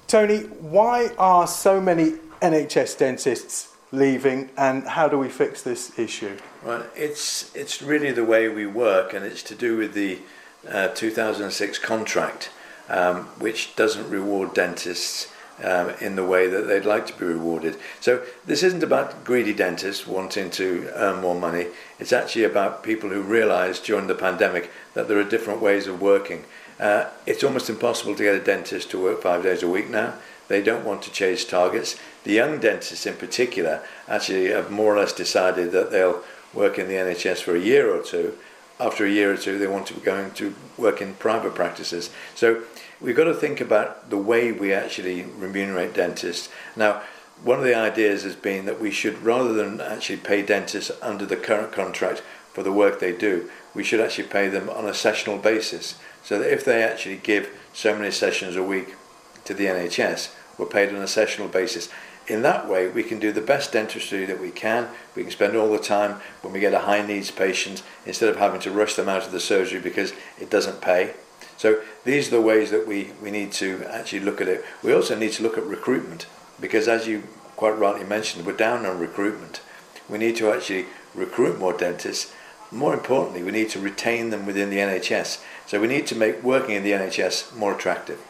Tony, 0.07 0.41
why 0.41 1.11
are 1.19 1.47
so 1.47 1.81
many 1.81 2.13
NHS 2.43 2.99
dentists 2.99 3.69
leaving, 3.93 4.51
and 4.57 4.85
how 4.85 5.09
do 5.09 5.19
we 5.19 5.29
fix 5.29 5.63
this 5.63 5.99
issue? 5.99 6.37
Well, 6.65 6.85
it's 6.97 7.55
it's 7.55 7.83
really 7.83 8.11
the 8.11 8.25
way 8.25 8.49
we 8.49 8.67
work, 8.67 9.13
and 9.13 9.25
it's 9.25 9.43
to 9.45 9.55
do 9.55 9.77
with 9.77 9.95
the 9.95 10.19
uh, 10.69 10.89
2006 10.89 11.79
contract, 11.79 12.51
um, 12.89 13.25
which 13.39 13.75
doesn't 13.77 14.09
reward 14.09 14.55
dentists 14.55 15.33
um, 15.63 15.91
in 16.01 16.17
the 16.17 16.25
way 16.25 16.49
that 16.49 16.63
they'd 16.63 16.85
like 16.85 17.07
to 17.07 17.19
be 17.19 17.25
rewarded. 17.25 17.77
So 18.01 18.23
this 18.47 18.63
isn't 18.63 18.83
about 18.83 19.25
greedy 19.25 19.53
dentists 19.53 20.07
wanting 20.07 20.51
to 20.53 20.91
earn 20.95 21.21
more 21.21 21.39
money. 21.39 21.67
It's 21.99 22.13
actually 22.13 22.45
about 22.45 22.83
people 22.83 23.11
who 23.11 23.23
realised 23.23 23.85
during 23.85 24.07
the 24.07 24.15
pandemic 24.15 24.71
that 24.95 25.09
there 25.09 25.19
are 25.19 25.25
different 25.25 25.61
ways 25.61 25.87
of 25.87 26.01
working. 26.01 26.45
Uh, 26.81 27.11
it's 27.27 27.45
almost 27.45 27.71
impossible 27.71 28.17
to 28.17 28.23
get 28.25 28.35
a 28.35 28.41
dentist 28.41 28.91
to 28.91 29.03
work 29.03 29.23
five 29.23 29.43
days 29.43 29.63
a 29.63 29.69
week 29.69 29.89
now. 29.89 30.15
They 30.49 30.63
don't 30.63 30.85
want 30.85 31.03
to 31.03 31.13
chase 31.13 31.45
targets. 31.45 31.97
The 32.25 32.33
young 32.33 32.59
dentists, 32.59 33.07
in 33.07 33.15
particular, 33.15 33.83
actually 34.09 34.49
have 34.49 34.71
more 34.71 34.95
or 34.95 34.99
less 34.99 35.13
decided 35.13 35.73
that 35.73 35.91
they'll 35.91 36.23
work 36.53 36.79
in 36.79 36.89
the 36.89 36.95
NHS 36.95 37.43
for 37.43 37.55
a 37.55 37.61
year 37.61 37.95
or 37.95 38.03
two. 38.03 38.37
After 38.83 39.07
a 39.07 39.11
year 39.11 39.33
or 39.33 39.37
two, 39.37 39.59
they 39.59 39.69
want 39.69 39.87
to 39.87 39.95
be 39.95 40.01
going 40.01 40.33
to 40.33 40.57
work 40.77 41.01
in 41.01 41.15
private 41.15 41.55
practices. 41.55 42.11
So 42.35 42.65
we've 43.01 43.15
got 43.15 43.25
to 43.25 43.35
think 43.35 43.61
about 43.61 44.11
the 44.11 44.19
way 44.19 44.51
we 44.51 44.73
actually 44.73 45.23
remunerate 45.23 45.95
dentists. 45.95 46.49
Now, 46.75 47.03
one 47.45 47.61
of 47.61 47.65
the 47.65 47.77
ideas 47.77 48.25
has 48.25 48.35
been 48.35 48.65
that 48.67 48.81
we 48.81 48.91
should, 48.91 49.23
rather 49.23 49.53
than 49.53 49.81
actually 49.81 50.17
pay 50.17 50.43
dentists 50.43 50.91
under 51.01 51.25
the 51.25 51.37
current 51.37 51.71
contract 51.71 52.25
for 52.53 52.65
the 52.65 52.73
work 52.73 52.99
they 52.99 53.13
do, 53.17 53.49
we 53.73 53.85
should 53.85 54.01
actually 54.01 54.27
pay 54.27 54.49
them 54.49 54.69
on 54.69 54.87
a 54.87 54.95
sessional 54.95 55.39
basis. 55.39 55.95
So 56.25 56.41
that 56.41 56.53
if 56.53 56.65
they 56.65 56.83
actually 56.83 57.19
give 57.19 57.51
so 57.73 57.97
many 57.97 58.11
sessions 58.11 58.57
a 58.57 58.65
week 58.65 58.97
to 59.45 59.55
the 59.55 59.67
NHS, 59.67 60.35
we're 60.59 60.67
paid 60.67 60.89
on 60.89 60.97
a 60.97 61.07
sessional 61.07 61.49
basis. 61.49 61.89
In 62.29 62.43
that 62.43 62.69
way, 62.69 62.89
we 62.89 63.03
can 63.03 63.19
do 63.19 63.33
the 63.33 63.41
best 63.41 63.73
dentistry 63.73 64.25
that 64.27 64.41
we 64.41 64.51
can. 64.51 64.89
We 65.17 65.23
can 65.23 65.33
spend 65.33 65.57
all 65.57 65.71
the 65.71 65.79
time 65.79 66.21
when 66.41 66.53
we 66.53 66.61
get 66.61 66.73
a 66.73 66.81
high 66.81 67.05
needs 67.05 67.31
patient 67.31 67.83
instead 68.07 68.29
of 68.29 68.37
having 68.37 68.61
to 68.61 68.71
rush 68.71 68.95
them 68.95 69.09
out 69.09 69.27
of 69.27 69.33
the 69.33 69.41
surgery 69.41 69.81
because 69.81 70.13
it 70.39 70.51
doesn't 70.51 70.81
pay. 70.81 71.15
So 71.57 71.81
these 72.05 72.29
are 72.29 72.33
the 72.33 72.41
ways 72.41 72.71
that 72.71 72.87
we, 72.87 73.13
we 73.23 73.31
need 73.31 73.53
to 73.53 73.85
actually 73.89 74.21
look 74.21 74.41
at 74.41 74.49
it. 74.49 74.65
We 74.83 74.93
also 74.93 75.17
need 75.17 75.33
to 75.33 75.43
look 75.43 75.59
at 75.59 75.65
recruitment 75.65 76.27
because, 76.61 76.89
as 76.89 77.07
you 77.07 77.25
quite 77.57 77.79
rightly 77.79 78.05
mentioned, 78.05 78.47
we're 78.47 78.57
down 78.57 78.87
on 78.87 78.99
recruitment. 78.99 79.61
We 80.09 80.19
need 80.19 80.37
to 80.37 80.51
actually 80.51 80.87
recruit 81.15 81.59
more 81.59 81.73
dentists. 81.73 82.33
More 82.71 82.95
importantly, 82.95 83.43
we 83.43 83.53
need 83.53 83.69
to 83.71 83.81
retain 83.81 84.31
them 84.31 84.47
within 84.47 84.71
the 84.71 84.79
NHS. 84.79 85.43
So 85.67 85.81
we 85.81 85.87
need 85.87 86.07
to 86.09 86.15
make 86.15 86.43
working 86.43 86.75
in 86.75 86.83
the 86.83 86.93
NHS 86.93 87.55
more 87.57 87.75
attractive. 87.75 88.21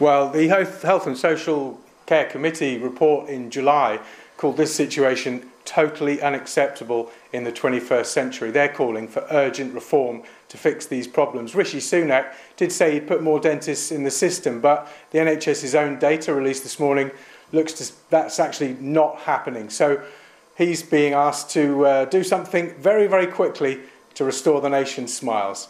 Well, 0.00 0.30
the 0.30 0.48
Health, 0.48 0.82
Health 0.82 1.06
and 1.06 1.18
Social 1.18 1.78
Care 2.08 2.24
Committee 2.24 2.78
report 2.78 3.28
in 3.28 3.50
July 3.50 4.00
called 4.38 4.56
this 4.56 4.74
situation 4.74 5.50
totally 5.66 6.22
unacceptable 6.22 7.12
in 7.34 7.44
the 7.44 7.52
21st 7.52 8.06
century. 8.06 8.50
They're 8.50 8.72
calling 8.72 9.06
for 9.06 9.26
urgent 9.30 9.74
reform 9.74 10.22
to 10.48 10.56
fix 10.56 10.86
these 10.86 11.06
problems. 11.06 11.54
Rishi 11.54 11.80
Sunak 11.80 12.32
did 12.56 12.72
say 12.72 12.94
he'd 12.94 13.06
put 13.06 13.22
more 13.22 13.38
dentists 13.38 13.92
in 13.92 14.04
the 14.04 14.10
system, 14.10 14.58
but 14.62 14.88
the 15.10 15.18
NHS's 15.18 15.74
own 15.74 15.98
data 15.98 16.32
released 16.32 16.62
this 16.62 16.80
morning 16.80 17.10
looks 17.52 17.74
to 17.74 17.92
that's 18.08 18.40
actually 18.40 18.74
not 18.80 19.18
happening. 19.18 19.68
So 19.68 20.02
he's 20.56 20.82
being 20.82 21.12
asked 21.12 21.50
to 21.50 21.84
uh, 21.84 22.04
do 22.06 22.24
something 22.24 22.74
very, 22.78 23.06
very 23.06 23.26
quickly 23.26 23.80
to 24.14 24.24
restore 24.24 24.62
the 24.62 24.70
nation's 24.70 25.14
smiles. 25.14 25.68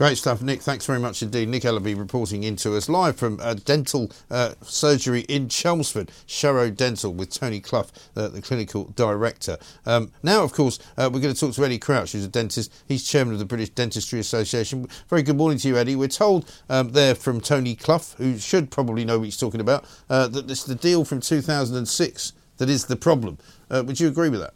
Great 0.00 0.16
stuff, 0.16 0.40
Nick. 0.40 0.62
Thanks 0.62 0.86
very 0.86 0.98
much 0.98 1.22
indeed. 1.22 1.50
Nick 1.50 1.62
Ellaby 1.64 1.94
reporting 1.94 2.42
into 2.42 2.74
us 2.74 2.88
live 2.88 3.16
from 3.16 3.38
uh, 3.42 3.52
dental 3.52 4.10
uh, 4.30 4.54
surgery 4.62 5.26
in 5.28 5.46
Chelmsford, 5.50 6.10
Sharrow 6.26 6.74
Dental, 6.74 7.12
with 7.12 7.30
Tony 7.30 7.60
Clough, 7.60 7.88
uh, 8.16 8.28
the 8.28 8.40
clinical 8.40 8.94
director. 8.96 9.58
Um, 9.84 10.10
now, 10.22 10.42
of 10.42 10.54
course, 10.54 10.78
uh, 10.96 11.10
we're 11.12 11.20
going 11.20 11.34
to 11.34 11.38
talk 11.38 11.54
to 11.54 11.64
Eddie 11.66 11.78
Crouch, 11.78 12.12
who's 12.12 12.24
a 12.24 12.28
dentist. 12.28 12.72
He's 12.88 13.06
chairman 13.06 13.34
of 13.34 13.40
the 13.40 13.44
British 13.44 13.68
Dentistry 13.68 14.18
Association. 14.18 14.88
Very 15.10 15.22
good 15.22 15.36
morning 15.36 15.58
to 15.58 15.68
you, 15.68 15.76
Eddie. 15.76 15.96
We're 15.96 16.08
told 16.08 16.50
um, 16.70 16.92
there 16.92 17.14
from 17.14 17.42
Tony 17.42 17.74
Clough, 17.74 18.14
who 18.16 18.38
should 18.38 18.70
probably 18.70 19.04
know 19.04 19.18
what 19.18 19.26
he's 19.26 19.36
talking 19.36 19.60
about, 19.60 19.84
uh, 20.08 20.28
that 20.28 20.50
it's 20.50 20.64
the 20.64 20.76
deal 20.76 21.04
from 21.04 21.20
2006 21.20 22.32
that 22.56 22.70
is 22.70 22.86
the 22.86 22.96
problem. 22.96 23.36
Would 23.68 24.00
you 24.00 24.08
agree 24.08 24.30
with 24.30 24.40
that? 24.40 24.54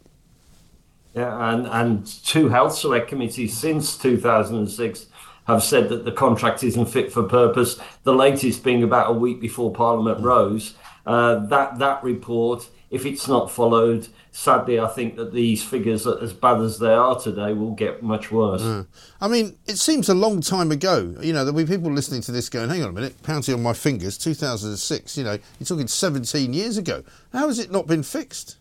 Yeah, 1.13 1.53
and, 1.53 1.67
and 1.67 2.05
two 2.25 2.49
health 2.49 2.75
select 2.75 3.07
committees 3.07 3.55
since 3.55 3.95
2006 3.95 5.05
have 5.45 5.63
said 5.63 5.89
that 5.89 6.05
the 6.05 6.11
contract 6.11 6.63
isn't 6.63 6.87
fit 6.87 7.11
for 7.11 7.23
purpose. 7.23 7.79
The 8.03 8.13
latest 8.13 8.63
being 8.63 8.83
about 8.83 9.09
a 9.09 9.13
week 9.13 9.39
before 9.39 9.71
Parliament 9.71 10.19
rose. 10.19 10.75
Uh, 11.05 11.45
that 11.47 11.77
that 11.77 12.03
report, 12.03 12.67
if 12.89 13.05
it's 13.05 13.27
not 13.27 13.51
followed, 13.51 14.07
sadly, 14.31 14.79
I 14.79 14.87
think 14.87 15.15
that 15.17 15.33
these 15.33 15.63
figures, 15.63 16.07
as 16.07 16.33
bad 16.33 16.59
as 16.61 16.79
they 16.79 16.93
are 16.93 17.19
today, 17.19 17.53
will 17.53 17.75
get 17.75 18.01
much 18.01 18.31
worse. 18.31 18.63
Mm. 18.63 18.87
I 19.21 19.27
mean, 19.27 19.55
it 19.67 19.77
seems 19.77 20.09
a 20.09 20.15
long 20.15 20.41
time 20.41 20.71
ago. 20.71 21.15
You 21.21 21.31
know, 21.31 21.45
there'll 21.45 21.57
be 21.57 21.65
people 21.65 21.91
listening 21.91 22.21
to 22.21 22.31
this 22.31 22.49
going, 22.49 22.69
"Hang 22.69 22.81
on 22.81 22.89
a 22.89 22.93
minute, 22.93 23.15
counting 23.23 23.53
on 23.53 23.61
my 23.61 23.73
fingers, 23.73 24.17
2006." 24.17 25.15
You 25.17 25.23
know, 25.23 25.37
you're 25.59 25.67
talking 25.67 25.87
17 25.87 26.53
years 26.53 26.77
ago. 26.77 27.03
How 27.33 27.47
has 27.47 27.59
it 27.59 27.71
not 27.71 27.85
been 27.85 28.01
fixed? 28.01 28.57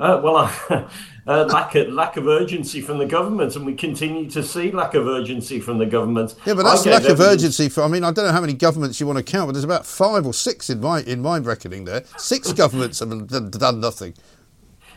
Uh, 0.00 0.18
well, 0.24 0.36
uh, 1.26 1.44
lack 1.44 1.74
of 1.74 1.88
lack 1.88 2.16
of 2.16 2.26
urgency 2.26 2.80
from 2.80 2.96
the 2.96 3.04
government, 3.04 3.54
and 3.54 3.66
we 3.66 3.74
continue 3.74 4.28
to 4.30 4.42
see 4.42 4.70
lack 4.70 4.94
of 4.94 5.06
urgency 5.06 5.60
from 5.60 5.76
the 5.76 5.84
government. 5.84 6.34
Yeah, 6.46 6.54
but 6.54 6.62
that's 6.62 6.86
lack 6.86 7.04
of 7.04 7.20
urgency. 7.20 7.68
For 7.68 7.82
I 7.82 7.88
mean, 7.88 8.02
I 8.02 8.10
don't 8.10 8.24
know 8.24 8.32
how 8.32 8.40
many 8.40 8.54
governments 8.54 8.98
you 8.98 9.06
want 9.06 9.18
to 9.18 9.22
count, 9.22 9.48
but 9.48 9.52
there's 9.52 9.64
about 9.64 9.84
five 9.84 10.24
or 10.24 10.32
six 10.32 10.70
in 10.70 10.80
my 10.80 11.02
in 11.02 11.20
my 11.20 11.38
reckoning. 11.38 11.84
There, 11.84 12.04
six 12.16 12.52
governments 12.62 13.00
have 13.00 13.50
done 13.50 13.80
nothing. 13.80 14.14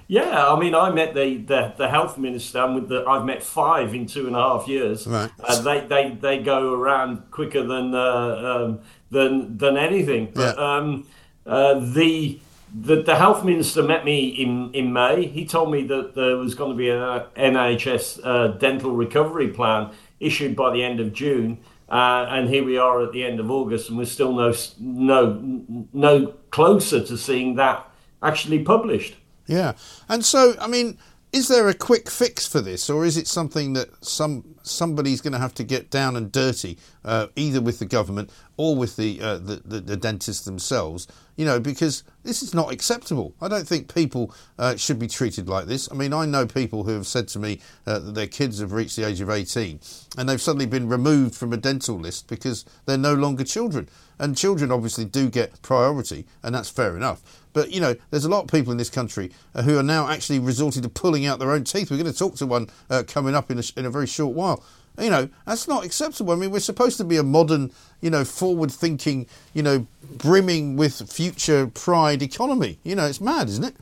Yeah, 0.08 0.48
I 0.48 0.60
mean, 0.60 0.76
I 0.76 0.90
met 0.92 1.14
the, 1.14 1.38
the, 1.38 1.74
the 1.78 1.88
health 1.90 2.18
minister, 2.18 2.60
and 2.60 2.76
with 2.76 2.90
the 2.90 3.06
I've 3.06 3.26
met 3.26 3.42
five 3.44 3.94
in 3.94 4.06
two 4.06 4.28
and 4.28 4.36
a 4.36 4.40
half 4.40 4.68
years. 4.68 5.06
Right. 5.06 5.30
Uh, 5.44 5.62
they, 5.62 5.80
they 5.82 6.10
they 6.12 6.44
go 6.44 6.74
around 6.74 7.30
quicker 7.32 7.64
than 7.64 7.94
uh, 7.94 8.66
um, 8.66 8.80
than 9.12 9.58
than 9.58 9.76
anything. 9.76 10.32
But 10.34 10.58
Yeah. 10.58 10.76
um, 10.78 11.08
uh, 11.46 11.74
the 11.80 12.40
the, 12.74 13.04
the 13.04 13.16
health 13.16 13.46
minister 13.46 13.84
met 13.84 14.04
me 14.04 14.28
in, 14.28 14.74
in 14.74 14.92
May. 14.92 15.28
He 15.28 15.46
told 15.46 15.72
me 15.72 15.84
that 15.88 16.16
there 16.16 16.38
was 16.38 16.56
going 16.56 16.72
to 16.72 16.78
be 16.78 16.90
an 16.90 17.24
NHS 17.36 18.20
uh, 18.24 18.48
dental 18.58 18.92
recovery 18.92 19.50
plan 19.50 19.92
issued 20.20 20.56
by 20.56 20.74
the 20.74 20.84
end 20.84 21.00
of 21.00 21.14
June. 21.14 21.60
Uh, 21.90 22.26
and 22.30 22.50
here 22.50 22.64
we 22.64 22.78
are 22.78 23.04
at 23.04 23.12
the 23.12 23.24
end 23.24 23.40
of 23.40 23.52
August, 23.52 23.90
and 23.90 23.98
we're 23.98 24.06
still 24.06 24.34
no, 24.34 24.54
no, 24.80 25.86
no 25.94 26.28
closer 26.50 27.04
to 27.04 27.18
seeing 27.18 27.56
that 27.56 27.88
actually 28.24 28.64
published. 28.64 29.16
Yeah, 29.46 29.74
and 30.10 30.26
so 30.26 30.56
I 30.60 30.68
mean, 30.68 30.98
is 31.32 31.50
there 31.50 31.68
a 31.68 31.74
quick 31.74 32.10
fix 32.10 32.48
for 32.48 32.62
this, 32.62 32.90
or 32.90 33.06
is 33.06 33.18
it 33.18 33.28
something 33.28 33.74
that 33.74 34.04
some 34.04 34.53
somebody's 34.64 35.22
going 35.22 35.34
to 35.34 35.40
have 35.40 35.54
to 35.56 35.64
get 35.64 35.90
down 35.90 36.16
and 36.16 36.32
dirty, 36.32 36.78
uh, 37.06 37.28
either 37.36 37.62
with 37.62 37.80
the 37.80 37.86
government 37.86 38.32
or 38.58 38.76
with 38.76 38.96
the, 38.96 39.22
uh, 39.22 39.38
the, 39.38 39.62
the 39.66 39.80
the 39.80 39.98
dentists 39.98 40.46
themselves. 40.46 41.08
You 41.36 41.46
know, 41.46 41.60
because 41.60 42.04
this 42.24 42.44
is 42.44 42.54
not 42.54 42.72
acceptable. 42.72 43.34
I 43.42 43.48
don't 43.48 43.68
think 43.68 43.94
people 43.94 44.34
uh, 44.60 44.76
should 44.76 45.00
be 45.00 45.08
treated 45.08 45.50
like 45.50 45.66
this. 45.66 45.92
I 45.92 45.96
mean, 45.96 46.14
I 46.14 46.26
know 46.26 46.46
people 46.46 46.84
who 46.84 46.92
have 46.92 47.08
said 47.08 47.28
to 47.30 47.40
me 47.40 47.60
uh, 47.88 48.00
that 48.00 48.14
their 48.14 48.28
kids 48.28 48.60
have 48.60 48.72
reached 48.72 48.96
the 48.96 49.08
age 49.08 49.20
of 49.20 49.32
18 49.32 49.80
and 50.18 50.30
they've 50.30 50.42
suddenly 50.42 50.66
been 50.66 50.88
removed 50.88 51.36
from 51.36 51.54
a 51.54 51.58
dental 51.58 51.98
list 51.98 52.28
because 52.28 52.66
they're 52.86 52.98
no 52.98 53.14
longer 53.14 53.44
children. 53.44 53.90
And 54.20 54.38
children 54.38 54.72
obviously 54.72 55.06
do 55.06 55.28
get 55.28 55.60
priority, 55.64 56.28
and 56.44 56.54
that's 56.54 56.70
fair 56.70 56.96
enough. 56.96 57.42
But 57.52 57.72
you 57.72 57.82
know, 57.82 57.96
there's 58.12 58.26
a 58.26 58.30
lot 58.30 58.44
of 58.44 58.52
people 58.52 58.72
in 58.72 58.78
this 58.78 58.90
country 58.90 59.32
uh, 59.56 59.64
who 59.64 59.78
are 59.78 59.84
now 59.84 60.08
actually 60.08 60.40
resorting 60.40 60.84
to 60.84 60.90
pulling 60.90 61.26
out 61.26 61.40
their 61.40 61.52
own 61.52 61.64
teeth. 61.64 61.90
We're 61.90 61.98
going 61.98 62.12
to 62.12 62.18
talk 62.18 62.36
to 62.36 62.46
one 62.46 62.70
uh, 62.90 63.04
coming 63.08 63.34
up 63.34 63.50
in 63.50 63.60
a, 63.60 63.64
in 63.76 63.86
a 63.86 63.90
very 63.90 64.08
short 64.08 64.36
while. 64.36 64.53
You 65.00 65.10
know, 65.10 65.30
that's 65.48 65.68
not 65.68 65.84
acceptable. 65.84 66.34
I 66.34 66.36
mean, 66.36 66.52
we're 66.52 66.60
supposed 66.60 66.98
to 66.98 67.04
be 67.04 67.18
a 67.18 67.24
modern, 67.24 67.72
you 68.02 68.12
know, 68.12 68.24
forward 68.24 68.72
thinking, 68.72 69.26
you 69.54 69.64
know, 69.64 69.88
brimming 70.18 70.78
with 70.78 71.12
future 71.12 71.66
pride 71.68 72.22
economy. 72.22 72.80
You 72.84 72.96
know, 72.96 73.08
it's 73.08 73.20
mad, 73.20 73.50
isn't 73.50 73.64
it? 73.64 73.76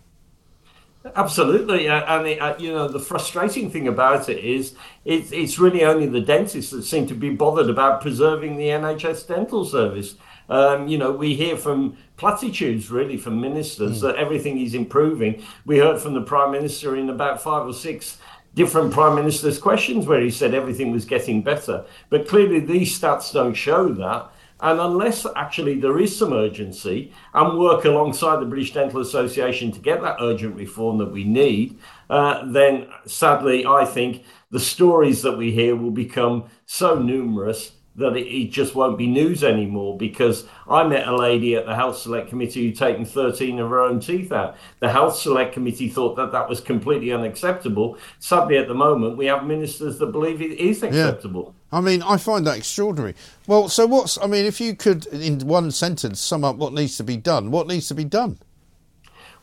Absolutely, 1.16 1.90
uh, 1.90 2.20
and 2.20 2.28
it, 2.28 2.40
uh, 2.40 2.56
you 2.60 2.72
know 2.72 2.88
the 2.88 3.00
frustrating 3.00 3.72
thing 3.72 3.88
about 3.88 4.30
it 4.30 4.38
is 4.38 4.76
it's 5.04 5.32
it's 5.32 5.58
really 5.58 5.84
only 5.84 6.06
the 6.06 6.22
dentists 6.22 6.70
that 6.72 6.84
seem 6.84 7.08
to 7.08 7.16
be 7.16 7.32
bothered 7.32 7.72
about 7.72 8.02
preserving 8.02 8.56
the 8.56 8.66
NHS 8.66 9.28
dental 9.28 9.66
service. 9.66 10.16
Um, 10.48 10.88
you 10.88 11.00
know, 11.00 11.12
we 11.12 11.34
hear 11.34 11.58
from 11.58 11.98
platitudes 12.18 12.92
really 12.92 13.18
from 13.18 13.42
ministers 13.42 13.98
mm. 13.98 14.02
that 14.02 14.18
everything 14.18 14.60
is 14.60 14.76
improving. 14.76 15.42
We 15.66 15.80
heard 15.80 16.00
from 16.00 16.14
the 16.14 16.22
prime 16.22 16.52
minister 16.52 16.96
in 16.96 17.10
about 17.10 17.42
five 17.42 17.66
or 17.66 17.74
six 17.74 18.20
different 18.54 18.92
prime 18.92 19.16
ministers' 19.16 19.58
questions 19.58 20.06
where 20.06 20.22
he 20.22 20.32
said 20.32 20.54
everything 20.54 20.92
was 20.92 21.06
getting 21.06 21.42
better, 21.42 21.86
but 22.10 22.28
clearly 22.28 22.60
these 22.60 22.98
stats 22.98 23.32
don't 23.34 23.54
show 23.54 23.90
that. 23.90 24.32
And 24.60 24.80
unless 24.80 25.26
actually 25.36 25.80
there 25.80 25.98
is 25.98 26.16
some 26.16 26.34
urgency 26.34 27.12
and 27.34 27.58
work 27.58 27.84
alongside 27.84 28.40
the 28.40 28.46
British 28.46 28.74
Dental 28.74 29.02
Association 29.02 29.72
to 29.72 29.80
get 29.80 30.02
that 30.04 30.18
urgent 30.22 30.56
reform 30.56 31.00
that 31.00 31.12
we 31.12 31.24
need, 31.24 31.80
uh, 32.12 32.46
then 32.46 32.88
sadly, 33.08 33.66
I 33.66 33.86
think 33.86 34.24
the 34.52 34.60
stories 34.60 35.24
that 35.24 35.36
we 35.36 35.52
hear 35.52 35.76
will 35.76 35.92
become 35.92 36.46
so 36.68 37.00
numerous 37.00 37.72
that 37.96 38.16
it, 38.16 38.28
it, 38.28 38.52
just 38.52 38.74
won't 38.74 38.98
be 38.98 39.08
news 39.08 39.44
anymore 39.44 39.98
because 39.98 40.46
I 40.68 40.88
met 40.88 41.08
a 41.08 41.16
lady 41.16 41.56
at 41.56 41.66
the 41.66 41.76
Health 41.76 41.98
Select 41.98 42.30
Committee 42.30 42.68
who'd 42.68 42.78
taken 42.78 43.04
13 43.04 43.60
of 43.60 43.70
her 43.70 43.82
own 43.82 44.00
teeth 44.00 44.32
out. 44.32 44.56
The 44.80 44.90
Health 44.90 45.18
Select 45.18 45.54
Committee 45.54 45.90
thought 45.90 46.16
that 46.16 46.32
that 46.32 46.48
was 46.48 46.62
completely 46.62 47.12
unacceptable. 47.12 47.98
Suddenly, 48.20 48.58
at 48.58 48.68
the 48.68 48.74
moment, 48.74 49.18
we 49.18 49.26
have 49.26 49.46
ministers 49.46 49.98
that 50.00 50.08
believe 50.08 50.42
it 50.42 50.58
is 50.58 50.84
acceptable. 50.84 51.54
Yeah. 51.72 51.78
I 51.78 51.82
mean, 51.82 52.02
I 52.02 52.18
find 52.18 52.48
that 52.48 52.58
extraordinary. 52.58 53.16
Well, 53.46 53.68
so 53.68 53.86
what's, 53.86 54.18
I 54.18 54.28
mean, 54.28 54.46
if 54.46 54.62
you 54.62 54.76
could, 54.76 55.06
in 55.08 55.40
one 55.40 55.72
sentence, 55.72 56.20
sum 56.20 56.46
up 56.46 56.56
what 56.56 56.74
needs 56.74 56.98
to 56.98 57.04
be 57.04 57.18
done, 57.18 57.52
what 57.52 57.68
needs 57.68 57.88
to 57.90 57.96
be 57.96 58.06
done? 58.06 58.40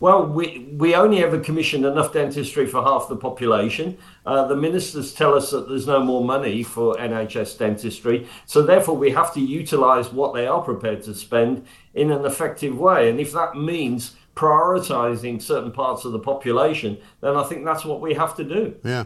Well, 0.01 0.27
we, 0.27 0.69
we 0.73 0.95
only 0.95 1.23
ever 1.25 1.41
commissioned 1.41 1.85
enough 1.85 2.13
dentistry 2.13 2.67
for 2.67 2.83
half 2.83 3.09
the 3.09 3.17
population. 3.17 3.99
Uh, 4.25 4.47
the 4.47 4.57
ministers 4.57 5.13
tell 5.13 5.35
us 5.35 5.51
that 5.51 5.69
there's 5.69 5.87
no 5.87 6.03
more 6.03 6.25
money 6.25 6.63
for 6.63 6.95
NHS 6.95 7.59
dentistry. 7.59 8.29
So, 8.47 8.63
therefore, 8.63 8.97
we 8.97 9.11
have 9.11 9.35
to 9.35 9.41
utilise 9.41 10.13
what 10.13 10.35
they 10.35 10.47
are 10.47 10.63
prepared 10.63 11.03
to 11.05 11.15
spend 11.15 11.67
in 11.95 12.11
an 12.11 12.25
effective 12.25 12.79
way. 12.79 13.11
And 13.11 13.19
if 13.19 13.33
that 13.33 13.57
means 13.57 14.15
prioritising 14.37 15.43
certain 15.43 15.73
parts 15.73 16.05
of 16.05 16.13
the 16.13 16.19
population, 16.21 16.97
then 17.21 17.35
I 17.35 17.43
think 17.43 17.65
that's 17.65 17.85
what 17.85 18.01
we 18.01 18.15
have 18.15 18.37
to 18.37 18.45
do. 18.45 18.77
Yeah. 18.85 19.05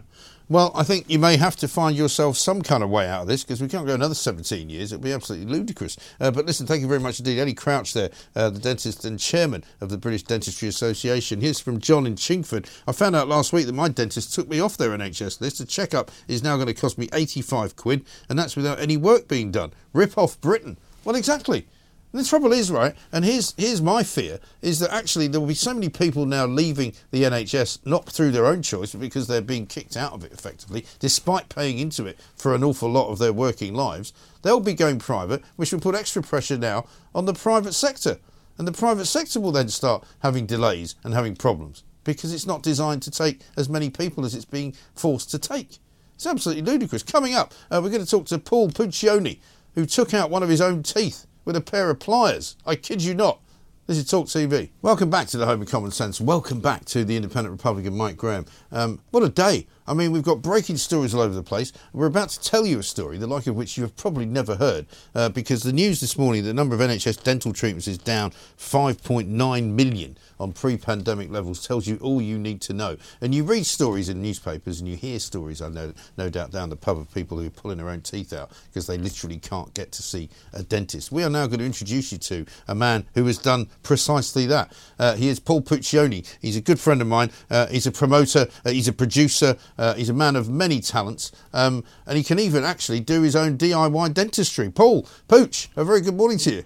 Well, 0.52 0.70
I 0.74 0.82
think 0.82 1.08
you 1.08 1.18
may 1.18 1.38
have 1.38 1.56
to 1.56 1.66
find 1.66 1.96
yourself 1.96 2.36
some 2.36 2.60
kind 2.60 2.82
of 2.82 2.90
way 2.90 3.08
out 3.08 3.22
of 3.22 3.26
this 3.26 3.42
because 3.42 3.62
we 3.62 3.68
can't 3.68 3.86
go 3.86 3.94
another 3.94 4.14
17 4.14 4.68
years. 4.68 4.92
It 4.92 4.96
would 4.96 5.04
be 5.04 5.12
absolutely 5.14 5.50
ludicrous. 5.50 5.96
Uh, 6.20 6.30
but 6.30 6.44
listen, 6.44 6.66
thank 6.66 6.82
you 6.82 6.88
very 6.88 7.00
much 7.00 7.18
indeed. 7.18 7.38
Eddie 7.38 7.54
Crouch 7.54 7.94
there, 7.94 8.10
uh, 8.36 8.50
the 8.50 8.58
dentist 8.58 9.06
and 9.06 9.18
chairman 9.18 9.64
of 9.80 9.88
the 9.88 9.96
British 9.96 10.24
Dentistry 10.24 10.68
Association. 10.68 11.40
Here's 11.40 11.58
from 11.58 11.80
John 11.80 12.06
in 12.06 12.16
Chingford. 12.16 12.68
I 12.86 12.92
found 12.92 13.16
out 13.16 13.28
last 13.28 13.54
week 13.54 13.64
that 13.64 13.72
my 13.72 13.88
dentist 13.88 14.34
took 14.34 14.46
me 14.46 14.60
off 14.60 14.76
their 14.76 14.90
NHS 14.90 15.40
list. 15.40 15.58
A 15.60 15.64
checkup 15.64 16.10
is 16.28 16.42
now 16.42 16.56
going 16.56 16.66
to 16.66 16.74
cost 16.74 16.98
me 16.98 17.08
85 17.14 17.74
quid, 17.74 18.04
and 18.28 18.38
that's 18.38 18.54
without 18.54 18.78
any 18.78 18.98
work 18.98 19.28
being 19.28 19.52
done. 19.52 19.72
Rip 19.94 20.18
off 20.18 20.38
Britain. 20.42 20.76
Well, 21.02 21.16
exactly. 21.16 21.66
The 22.14 22.24
trouble 22.24 22.52
is, 22.52 22.70
right, 22.70 22.94
and 23.10 23.24
here's 23.24 23.54
here's 23.56 23.80
my 23.80 24.02
fear, 24.02 24.38
is 24.60 24.80
that 24.80 24.92
actually 24.92 25.28
there 25.28 25.40
will 25.40 25.46
be 25.46 25.54
so 25.54 25.72
many 25.72 25.88
people 25.88 26.26
now 26.26 26.44
leaving 26.44 26.92
the 27.10 27.22
NHS, 27.22 27.78
not 27.86 28.06
through 28.06 28.32
their 28.32 28.44
own 28.44 28.60
choice, 28.60 28.92
but 28.92 29.00
because 29.00 29.28
they're 29.28 29.40
being 29.40 29.64
kicked 29.64 29.96
out 29.96 30.12
of 30.12 30.22
it 30.22 30.30
effectively, 30.30 30.84
despite 30.98 31.48
paying 31.48 31.78
into 31.78 32.04
it 32.04 32.20
for 32.36 32.54
an 32.54 32.62
awful 32.62 32.90
lot 32.90 33.08
of 33.08 33.18
their 33.18 33.32
working 33.32 33.72
lives. 33.72 34.12
They'll 34.42 34.60
be 34.60 34.74
going 34.74 34.98
private, 34.98 35.42
which 35.56 35.72
will 35.72 35.80
put 35.80 35.94
extra 35.94 36.22
pressure 36.22 36.58
now 36.58 36.84
on 37.14 37.24
the 37.24 37.32
private 37.32 37.72
sector. 37.72 38.18
And 38.58 38.68
the 38.68 38.72
private 38.72 39.06
sector 39.06 39.40
will 39.40 39.52
then 39.52 39.70
start 39.70 40.04
having 40.18 40.44
delays 40.44 40.96
and 41.02 41.14
having 41.14 41.34
problems 41.34 41.82
because 42.04 42.34
it's 42.34 42.46
not 42.46 42.62
designed 42.62 43.02
to 43.04 43.10
take 43.10 43.40
as 43.56 43.70
many 43.70 43.88
people 43.88 44.26
as 44.26 44.34
it's 44.34 44.44
being 44.44 44.74
forced 44.94 45.30
to 45.30 45.38
take. 45.38 45.78
It's 46.14 46.26
absolutely 46.26 46.62
ludicrous. 46.62 47.02
Coming 47.02 47.32
up, 47.32 47.54
uh, 47.70 47.80
we're 47.82 47.88
going 47.88 48.04
to 48.04 48.10
talk 48.10 48.26
to 48.26 48.38
Paul 48.38 48.68
Puccioni, 48.68 49.38
who 49.74 49.86
took 49.86 50.12
out 50.12 50.28
one 50.28 50.42
of 50.42 50.50
his 50.50 50.60
own 50.60 50.82
teeth 50.82 51.26
with 51.44 51.56
a 51.56 51.60
pair 51.60 51.90
of 51.90 51.98
pliers. 51.98 52.56
I 52.66 52.76
kid 52.76 53.02
you 53.02 53.14
not. 53.14 53.40
This 53.86 53.98
is 53.98 54.08
Talk 54.08 54.26
TV. 54.26 54.70
Welcome 54.80 55.10
back 55.10 55.26
to 55.28 55.36
the 55.36 55.44
Home 55.44 55.60
of 55.60 55.68
Common 55.68 55.90
Sense. 55.90 56.20
Welcome 56.20 56.60
back 56.60 56.84
to 56.86 57.04
the 57.04 57.16
Independent 57.16 57.50
Republican 57.50 57.96
Mike 57.96 58.16
Graham. 58.16 58.46
Um, 58.70 59.00
what 59.10 59.24
a 59.24 59.28
day! 59.28 59.66
I 59.88 59.94
mean, 59.94 60.12
we've 60.12 60.22
got 60.22 60.40
breaking 60.40 60.76
stories 60.76 61.14
all 61.14 61.20
over 61.20 61.34
the 61.34 61.42
place. 61.42 61.72
We're 61.92 62.06
about 62.06 62.28
to 62.28 62.40
tell 62.40 62.64
you 62.64 62.78
a 62.78 62.82
story, 62.84 63.18
the 63.18 63.26
like 63.26 63.48
of 63.48 63.56
which 63.56 63.76
you 63.76 63.82
have 63.82 63.96
probably 63.96 64.24
never 64.24 64.54
heard, 64.54 64.86
uh, 65.16 65.30
because 65.30 65.64
the 65.64 65.72
news 65.72 66.00
this 66.00 66.16
morning, 66.16 66.44
the 66.44 66.54
number 66.54 66.76
of 66.76 66.80
NHS 66.80 67.24
dental 67.24 67.52
treatments 67.52 67.88
is 67.88 67.98
down 67.98 68.30
5.9 68.56 69.26
million 69.72 70.16
on 70.42 70.52
pre-pandemic 70.52 71.30
levels 71.30 71.66
tells 71.66 71.86
you 71.86 71.96
all 72.02 72.20
you 72.20 72.38
need 72.38 72.60
to 72.62 72.72
know. 72.72 72.96
And 73.20 73.34
you 73.34 73.44
read 73.44 73.64
stories 73.64 74.08
in 74.08 74.20
newspapers 74.20 74.80
and 74.80 74.88
you 74.88 74.96
hear 74.96 75.20
stories, 75.20 75.62
I 75.62 75.68
know, 75.68 75.92
no 76.16 76.28
doubt, 76.28 76.50
down 76.50 76.68
the 76.68 76.76
pub 76.76 76.98
of 76.98 77.12
people 77.14 77.38
who 77.38 77.46
are 77.46 77.50
pulling 77.50 77.78
their 77.78 77.88
own 77.88 78.00
teeth 78.00 78.32
out 78.32 78.50
because 78.66 78.86
they 78.86 78.98
literally 78.98 79.38
can't 79.38 79.72
get 79.74 79.92
to 79.92 80.02
see 80.02 80.28
a 80.52 80.62
dentist. 80.62 81.12
We 81.12 81.22
are 81.22 81.30
now 81.30 81.46
going 81.46 81.60
to 81.60 81.64
introduce 81.64 82.12
you 82.12 82.18
to 82.18 82.44
a 82.66 82.74
man 82.74 83.06
who 83.14 83.24
has 83.26 83.38
done 83.38 83.68
precisely 83.82 84.46
that. 84.46 84.72
Uh, 84.98 85.14
he 85.14 85.28
is 85.28 85.38
Paul 85.38 85.62
Puccioni. 85.62 86.26
He's 86.40 86.56
a 86.56 86.60
good 86.60 86.80
friend 86.80 87.00
of 87.00 87.06
mine. 87.06 87.30
Uh, 87.48 87.68
he's 87.68 87.86
a 87.86 87.92
promoter. 87.92 88.48
Uh, 88.64 88.70
he's 88.70 88.88
a 88.88 88.92
producer. 88.92 89.56
Uh, 89.78 89.94
he's 89.94 90.08
a 90.08 90.14
man 90.14 90.34
of 90.34 90.50
many 90.50 90.80
talents. 90.80 91.30
Um, 91.52 91.84
and 92.06 92.18
he 92.18 92.24
can 92.24 92.40
even 92.40 92.64
actually 92.64 93.00
do 93.00 93.22
his 93.22 93.36
own 93.36 93.56
DIY 93.56 94.12
dentistry. 94.14 94.70
Paul, 94.70 95.06
Pooch, 95.28 95.68
a 95.76 95.84
very 95.84 96.00
good 96.00 96.16
morning 96.16 96.38
to 96.38 96.52
you. 96.52 96.64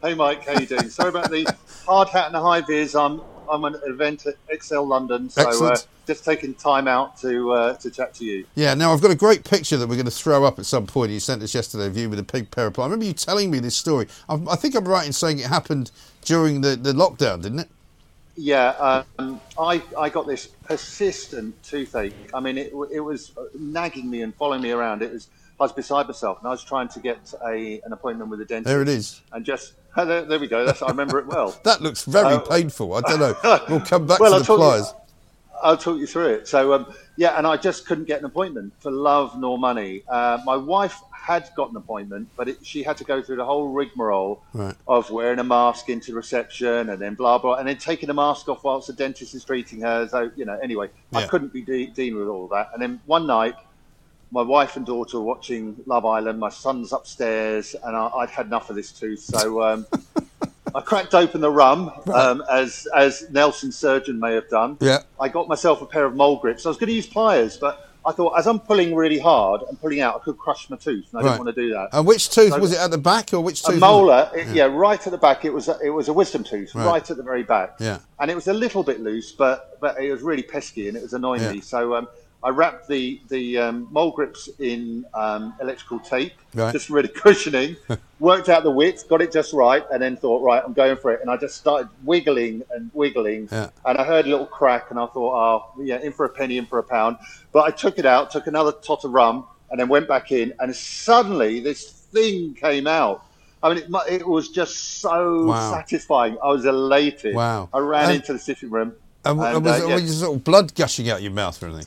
Hey 0.00 0.14
Mike, 0.14 0.46
how 0.46 0.52
you 0.60 0.66
doing? 0.66 0.90
Sorry 0.90 1.08
about 1.08 1.28
the 1.28 1.44
hard 1.84 2.08
hat 2.08 2.26
and 2.26 2.34
the 2.34 2.40
high 2.40 2.60
vis. 2.60 2.94
I'm 2.94 3.20
I'm 3.50 3.64
an 3.64 3.74
event 3.84 4.26
at 4.26 4.34
ExCeL 4.46 4.86
London, 4.86 5.28
so 5.28 5.66
uh, 5.66 5.76
just 6.06 6.24
taking 6.24 6.54
time 6.54 6.86
out 6.86 7.16
to 7.18 7.50
uh, 7.50 7.74
to 7.78 7.90
chat 7.90 8.14
to 8.14 8.24
you. 8.24 8.46
Yeah, 8.54 8.74
now 8.74 8.92
I've 8.92 9.02
got 9.02 9.10
a 9.10 9.16
great 9.16 9.42
picture 9.42 9.76
that 9.76 9.88
we're 9.88 9.96
going 9.96 10.04
to 10.04 10.12
throw 10.12 10.44
up 10.44 10.60
at 10.60 10.66
some 10.66 10.86
point. 10.86 11.10
You 11.10 11.18
sent 11.18 11.42
us 11.42 11.52
yesterday, 11.52 11.86
of 11.86 11.96
you 11.96 12.08
with 12.08 12.20
a 12.20 12.24
pig 12.24 12.48
pliers. 12.52 12.74
I 12.78 12.84
remember 12.84 13.06
you 13.06 13.12
telling 13.12 13.50
me 13.50 13.58
this 13.58 13.76
story. 13.76 14.06
I, 14.28 14.40
I, 14.48 14.54
think 14.54 14.76
I'm 14.76 14.86
right 14.86 15.04
in 15.04 15.12
saying 15.12 15.40
it 15.40 15.46
happened 15.46 15.90
during 16.22 16.60
the, 16.60 16.76
the 16.76 16.92
lockdown, 16.92 17.42
didn't 17.42 17.60
it? 17.60 17.68
Yeah, 18.36 19.02
um, 19.18 19.40
I 19.58 19.82
I 19.98 20.10
got 20.10 20.28
this 20.28 20.46
persistent 20.46 21.60
toothache. 21.64 22.14
I 22.32 22.38
mean, 22.38 22.56
it 22.56 22.72
it 22.92 23.00
was 23.00 23.32
nagging 23.58 24.08
me 24.08 24.22
and 24.22 24.32
following 24.36 24.62
me 24.62 24.70
around. 24.70 25.02
It 25.02 25.12
was 25.12 25.26
I 25.60 25.64
was 25.64 25.72
beside 25.72 26.06
myself, 26.06 26.38
and 26.38 26.46
I 26.46 26.50
was 26.50 26.62
trying 26.62 26.88
to 26.88 27.00
get 27.00 27.34
a 27.44 27.80
an 27.84 27.92
appointment 27.92 28.30
with 28.30 28.40
a 28.40 28.44
dentist. 28.44 28.68
There 28.68 28.82
it 28.82 28.88
is. 28.88 29.20
And 29.32 29.44
just 29.44 29.74
oh, 29.96 30.04
there, 30.04 30.22
there, 30.22 30.38
we 30.38 30.46
go. 30.46 30.64
That's, 30.64 30.82
I 30.82 30.88
remember 30.88 31.18
it 31.18 31.26
well. 31.26 31.58
that 31.64 31.80
looks 31.80 32.04
very 32.04 32.34
uh, 32.34 32.38
painful. 32.40 32.94
I 32.94 33.00
don't 33.00 33.20
know. 33.20 33.34
We'll 33.68 33.80
come 33.80 34.06
back 34.06 34.20
well, 34.20 34.30
to 34.30 34.36
I'll 34.36 34.40
the 34.42 34.56
pliers. 34.56 34.94
You, 34.94 35.08
I'll 35.62 35.76
talk 35.76 35.98
you 35.98 36.06
through 36.06 36.28
it. 36.28 36.48
So 36.48 36.72
um, 36.72 36.94
yeah, 37.16 37.36
and 37.36 37.46
I 37.46 37.56
just 37.56 37.86
couldn't 37.86 38.04
get 38.04 38.20
an 38.20 38.24
appointment 38.24 38.72
for 38.78 38.92
love 38.92 39.38
nor 39.38 39.58
money. 39.58 40.04
Uh, 40.08 40.38
my 40.44 40.56
wife 40.56 41.00
had 41.12 41.50
got 41.56 41.70
an 41.70 41.76
appointment, 41.76 42.28
but 42.36 42.48
it, 42.48 42.64
she 42.64 42.82
had 42.82 42.96
to 42.96 43.04
go 43.04 43.20
through 43.20 43.36
the 43.36 43.44
whole 43.44 43.68
rigmarole 43.68 44.42
right. 44.54 44.74
of 44.86 45.10
wearing 45.10 45.40
a 45.40 45.44
mask 45.44 45.88
into 45.88 46.14
reception 46.14 46.88
and 46.90 47.02
then 47.02 47.14
blah 47.14 47.36
blah, 47.36 47.54
and 47.54 47.68
then 47.68 47.76
taking 47.76 48.06
the 48.06 48.14
mask 48.14 48.48
off 48.48 48.62
whilst 48.62 48.86
the 48.86 48.92
dentist 48.92 49.34
is 49.34 49.44
treating 49.44 49.80
her. 49.80 50.06
So 50.08 50.30
you 50.36 50.44
know, 50.44 50.58
anyway, 50.62 50.88
yeah. 51.10 51.18
I 51.18 51.26
couldn't 51.26 51.52
be 51.52 51.62
de- 51.62 51.88
dealing 51.88 52.20
with 52.20 52.28
all 52.28 52.46
that. 52.48 52.70
And 52.72 52.80
then 52.80 53.00
one 53.06 53.26
night 53.26 53.54
my 54.30 54.42
wife 54.42 54.76
and 54.76 54.84
daughter 54.84 55.18
were 55.18 55.24
watching 55.24 55.76
Love 55.86 56.04
Island. 56.04 56.38
My 56.38 56.50
son's 56.50 56.92
upstairs, 56.92 57.74
and 57.82 57.96
I, 57.96 58.10
would 58.14 58.30
had 58.30 58.46
enough 58.46 58.70
of 58.70 58.76
this 58.76 58.92
tooth. 58.92 59.20
So 59.20 59.62
um, 59.62 59.86
I 60.74 60.80
cracked 60.80 61.14
open 61.14 61.40
the 61.40 61.50
rum, 61.50 61.90
um, 62.12 62.42
as 62.50 62.86
as 62.94 63.28
Nelson 63.30 63.72
Surgeon 63.72 64.20
may 64.20 64.34
have 64.34 64.48
done. 64.48 64.76
Yeah. 64.80 65.00
I 65.18 65.28
got 65.28 65.48
myself 65.48 65.80
a 65.82 65.86
pair 65.86 66.04
of 66.04 66.14
mole 66.14 66.38
grips. 66.38 66.66
I 66.66 66.68
was 66.68 66.78
going 66.78 66.88
to 66.88 66.94
use 66.94 67.06
pliers, 67.06 67.56
but 67.56 67.90
I 68.04 68.12
thought 68.12 68.38
as 68.38 68.46
I'm 68.46 68.58
pulling 68.58 68.94
really 68.94 69.18
hard 69.18 69.62
and 69.68 69.80
pulling 69.80 70.00
out, 70.00 70.16
I 70.16 70.24
could 70.24 70.38
crush 70.38 70.68
my 70.68 70.76
tooth, 70.76 71.08
and 71.12 71.20
I 71.20 71.24
right. 71.24 71.30
didn't 71.32 71.44
want 71.46 71.56
to 71.56 71.62
do 71.62 71.70
that. 71.70 71.88
And 71.92 72.06
which 72.06 72.30
tooth 72.30 72.52
so, 72.52 72.58
was 72.58 72.72
it 72.72 72.78
at 72.78 72.90
the 72.90 72.98
back, 72.98 73.32
or 73.32 73.40
which 73.40 73.62
tooth? 73.62 73.76
A 73.76 73.80
molar. 73.80 74.30
It, 74.34 74.48
yeah. 74.48 74.52
yeah. 74.52 74.64
right 74.64 75.04
at 75.04 75.10
the 75.10 75.18
back. 75.18 75.44
It 75.44 75.52
was 75.52 75.68
a, 75.68 75.78
it 75.82 75.90
was 75.90 76.08
a 76.08 76.12
wisdom 76.12 76.44
tooth, 76.44 76.74
right. 76.74 76.86
right. 76.86 77.10
at 77.10 77.16
the 77.16 77.22
very 77.22 77.42
back. 77.44 77.76
Yeah. 77.80 77.98
And 78.20 78.30
it 78.30 78.34
was 78.34 78.48
a 78.48 78.52
little 78.52 78.82
bit 78.82 79.00
loose, 79.00 79.32
but 79.32 79.80
but 79.80 79.98
it 79.98 80.10
was 80.10 80.22
really 80.22 80.42
pesky, 80.42 80.88
and 80.88 80.96
it 80.96 81.02
was 81.02 81.14
annoying 81.14 81.42
yeah. 81.42 81.52
me. 81.52 81.60
So. 81.60 81.94
Um, 81.94 82.08
I 82.42 82.50
wrapped 82.50 82.86
the 82.88 83.20
the 83.28 83.58
um, 83.58 83.88
mole 83.90 84.12
grips 84.12 84.48
in 84.60 85.04
um, 85.14 85.54
electrical 85.60 85.98
tape, 85.98 86.34
Right. 86.54 86.72
just 86.72 86.88
really 86.88 87.08
cushioning. 87.24 87.76
worked 88.20 88.48
out 88.48 88.62
the 88.62 88.70
width, 88.70 89.08
got 89.08 89.20
it 89.22 89.32
just 89.32 89.52
right, 89.52 89.84
and 89.92 90.00
then 90.02 90.16
thought, 90.16 90.42
right, 90.42 90.62
I'm 90.64 90.72
going 90.72 90.96
for 90.96 91.12
it. 91.12 91.20
And 91.20 91.30
I 91.30 91.36
just 91.36 91.56
started 91.56 91.88
wiggling 92.04 92.62
and 92.74 92.90
wiggling, 92.94 93.48
Yeah. 93.50 93.70
and 93.84 93.98
I 93.98 94.04
heard 94.04 94.26
a 94.26 94.28
little 94.28 94.46
crack, 94.46 94.90
and 94.90 94.98
I 95.00 95.06
thought, 95.06 95.34
oh, 95.76 95.82
yeah, 95.82 96.00
in 96.00 96.12
for 96.12 96.26
a 96.26 96.28
penny, 96.28 96.58
in 96.58 96.66
for 96.66 96.78
a 96.78 96.82
pound. 96.82 97.16
But 97.52 97.62
I 97.64 97.70
took 97.70 97.98
it 97.98 98.06
out, 98.06 98.30
took 98.30 98.46
another 98.46 98.72
tot 98.72 99.04
of 99.04 99.12
rum, 99.12 99.44
and 99.70 99.78
then 99.80 99.88
went 99.88 100.06
back 100.08 100.30
in, 100.32 100.52
and 100.60 100.74
suddenly 100.74 101.60
this 101.60 101.90
thing 101.90 102.54
came 102.54 102.86
out. 102.86 103.24
I 103.62 103.68
mean, 103.74 103.78
it, 103.78 103.90
it 104.20 104.26
was 104.28 104.48
just 104.50 105.00
so 105.00 105.46
Wow. 105.46 105.72
satisfying. 105.72 106.38
I 106.42 106.48
was 106.48 106.64
elated. 106.64 107.34
Wow. 107.34 107.68
I 107.74 107.78
ran 107.80 108.04
And- 108.10 108.14
into 108.16 108.32
the 108.32 108.38
sitting 108.38 108.70
room. 108.70 108.94
And, 109.24 109.38
and, 109.40 109.56
and 109.56 109.64
was, 109.64 109.80
uh, 109.80 109.84
it- 109.84 109.88
yeah. 109.88 109.94
was 109.96 110.20
sort 110.20 110.36
of 110.36 110.44
blood 110.44 110.74
gushing 110.76 111.10
out 111.10 111.20
your 111.22 111.32
mouth 111.32 111.60
or 111.62 111.66
anything? 111.66 111.86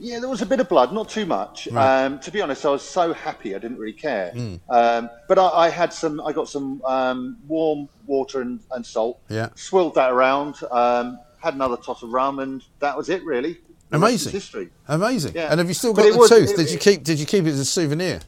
Yeah, 0.00 0.20
there 0.20 0.28
was 0.28 0.42
a 0.42 0.46
bit 0.46 0.60
of 0.60 0.68
blood, 0.68 0.92
not 0.92 1.08
too 1.08 1.26
much. 1.26 1.66
Right. 1.68 2.04
Um, 2.04 2.20
to 2.20 2.30
be 2.30 2.40
honest, 2.40 2.64
I 2.64 2.70
was 2.70 2.82
so 2.82 3.12
happy 3.12 3.54
I 3.54 3.58
didn't 3.58 3.78
really 3.78 3.92
care. 3.92 4.32
Mm. 4.34 4.60
Um, 4.68 5.10
but 5.26 5.38
I, 5.38 5.48
I 5.48 5.68
had 5.70 5.92
some, 5.92 6.20
I 6.20 6.32
got 6.32 6.48
some 6.48 6.80
um, 6.84 7.36
warm 7.48 7.88
water 8.06 8.40
and, 8.40 8.60
and 8.70 8.86
salt. 8.86 9.20
Yeah. 9.28 9.48
Swilled 9.56 9.96
that 9.96 10.12
around. 10.12 10.56
Um, 10.70 11.18
had 11.40 11.54
another 11.54 11.76
tot 11.76 12.02
of 12.02 12.10
rum, 12.10 12.38
and 12.38 12.64
that 12.80 12.96
was 12.96 13.08
it, 13.08 13.24
really. 13.24 13.58
The 13.90 13.98
rest 13.98 14.14
is 14.14 14.22
Amazing. 14.26 14.32
history. 14.32 14.68
Amazing. 14.88 15.32
Yeah. 15.34 15.50
And 15.50 15.58
have 15.58 15.68
you 15.68 15.74
still 15.74 15.92
got 15.94 16.10
the 16.10 16.16
was- 16.16 16.28
tooth? 16.28 16.50
it- 16.50 16.56
did 16.56 16.70
you 16.70 16.78
keep? 16.78 17.04
Did 17.04 17.18
you 17.18 17.26
keep 17.26 17.44
it 17.44 17.50
as 17.50 17.60
a 17.60 17.64
souvenir? 17.64 18.20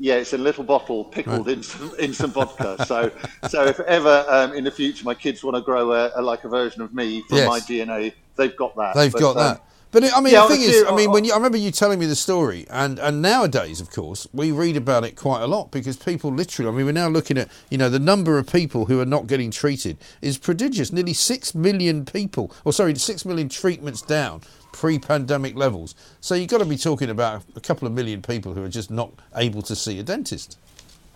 Yeah, 0.00 0.14
it's 0.14 0.32
a 0.32 0.38
little 0.38 0.62
bottle 0.62 1.04
pickled 1.04 1.48
in 1.48 1.62
some 1.64 1.92
in 1.98 2.14
some 2.14 2.30
vodka. 2.30 2.84
So, 2.86 3.10
so 3.48 3.64
if 3.64 3.80
ever 3.80 4.24
um, 4.28 4.52
in 4.52 4.62
the 4.62 4.70
future 4.70 5.04
my 5.04 5.14
kids 5.14 5.42
want 5.42 5.56
to 5.56 5.60
grow 5.60 5.90
a, 5.92 6.12
a 6.14 6.22
like 6.22 6.44
a 6.44 6.48
version 6.48 6.82
of 6.82 6.94
me 6.94 7.22
from 7.28 7.38
Yes. 7.38 7.48
my 7.48 7.58
DNA, 7.58 8.12
they've 8.36 8.56
got 8.56 8.76
that. 8.76 8.94
They've 8.94 9.10
But, 9.12 9.20
got 9.20 9.30
um, 9.30 9.36
that. 9.38 9.64
But 9.90 10.04
it, 10.04 10.12
I 10.14 10.20
mean, 10.20 10.34
yeah, 10.34 10.42
the 10.42 10.48
thing 10.48 10.60
honestly, 10.62 10.74
is, 10.74 10.84
I 10.86 10.94
mean, 10.94 11.08
I- 11.08 11.12
when 11.12 11.24
you, 11.24 11.32
I 11.32 11.36
remember 11.36 11.56
you 11.58 11.70
telling 11.70 11.98
me 11.98 12.06
the 12.06 12.16
story, 12.16 12.66
and 12.70 12.98
and 12.98 13.22
nowadays, 13.22 13.80
of 13.80 13.90
course, 13.90 14.26
we 14.34 14.52
read 14.52 14.76
about 14.76 15.04
it 15.04 15.16
quite 15.16 15.42
a 15.42 15.46
lot 15.46 15.70
because 15.70 15.96
people 15.96 16.30
literally. 16.30 16.70
I 16.70 16.76
mean, 16.76 16.86
we're 16.86 16.92
now 16.92 17.08
looking 17.08 17.38
at 17.38 17.48
you 17.70 17.78
know 17.78 17.88
the 17.88 17.98
number 17.98 18.38
of 18.38 18.46
people 18.52 18.86
who 18.86 19.00
are 19.00 19.06
not 19.06 19.26
getting 19.26 19.50
treated 19.50 19.96
is 20.20 20.36
prodigious. 20.36 20.92
Nearly 20.92 21.14
six 21.14 21.54
million 21.54 22.04
people, 22.04 22.52
or 22.64 22.72
sorry, 22.72 22.94
six 22.96 23.24
million 23.24 23.48
treatments 23.48 24.02
down 24.02 24.42
pre-pandemic 24.72 25.56
levels. 25.56 25.94
So 26.20 26.34
you've 26.34 26.50
got 26.50 26.58
to 26.58 26.64
be 26.66 26.76
talking 26.76 27.08
about 27.10 27.42
a 27.56 27.60
couple 27.60 27.88
of 27.88 27.94
million 27.94 28.20
people 28.22 28.54
who 28.54 28.62
are 28.64 28.68
just 28.68 28.90
not 28.90 29.12
able 29.34 29.62
to 29.62 29.74
see 29.74 29.98
a 29.98 30.02
dentist. 30.02 30.58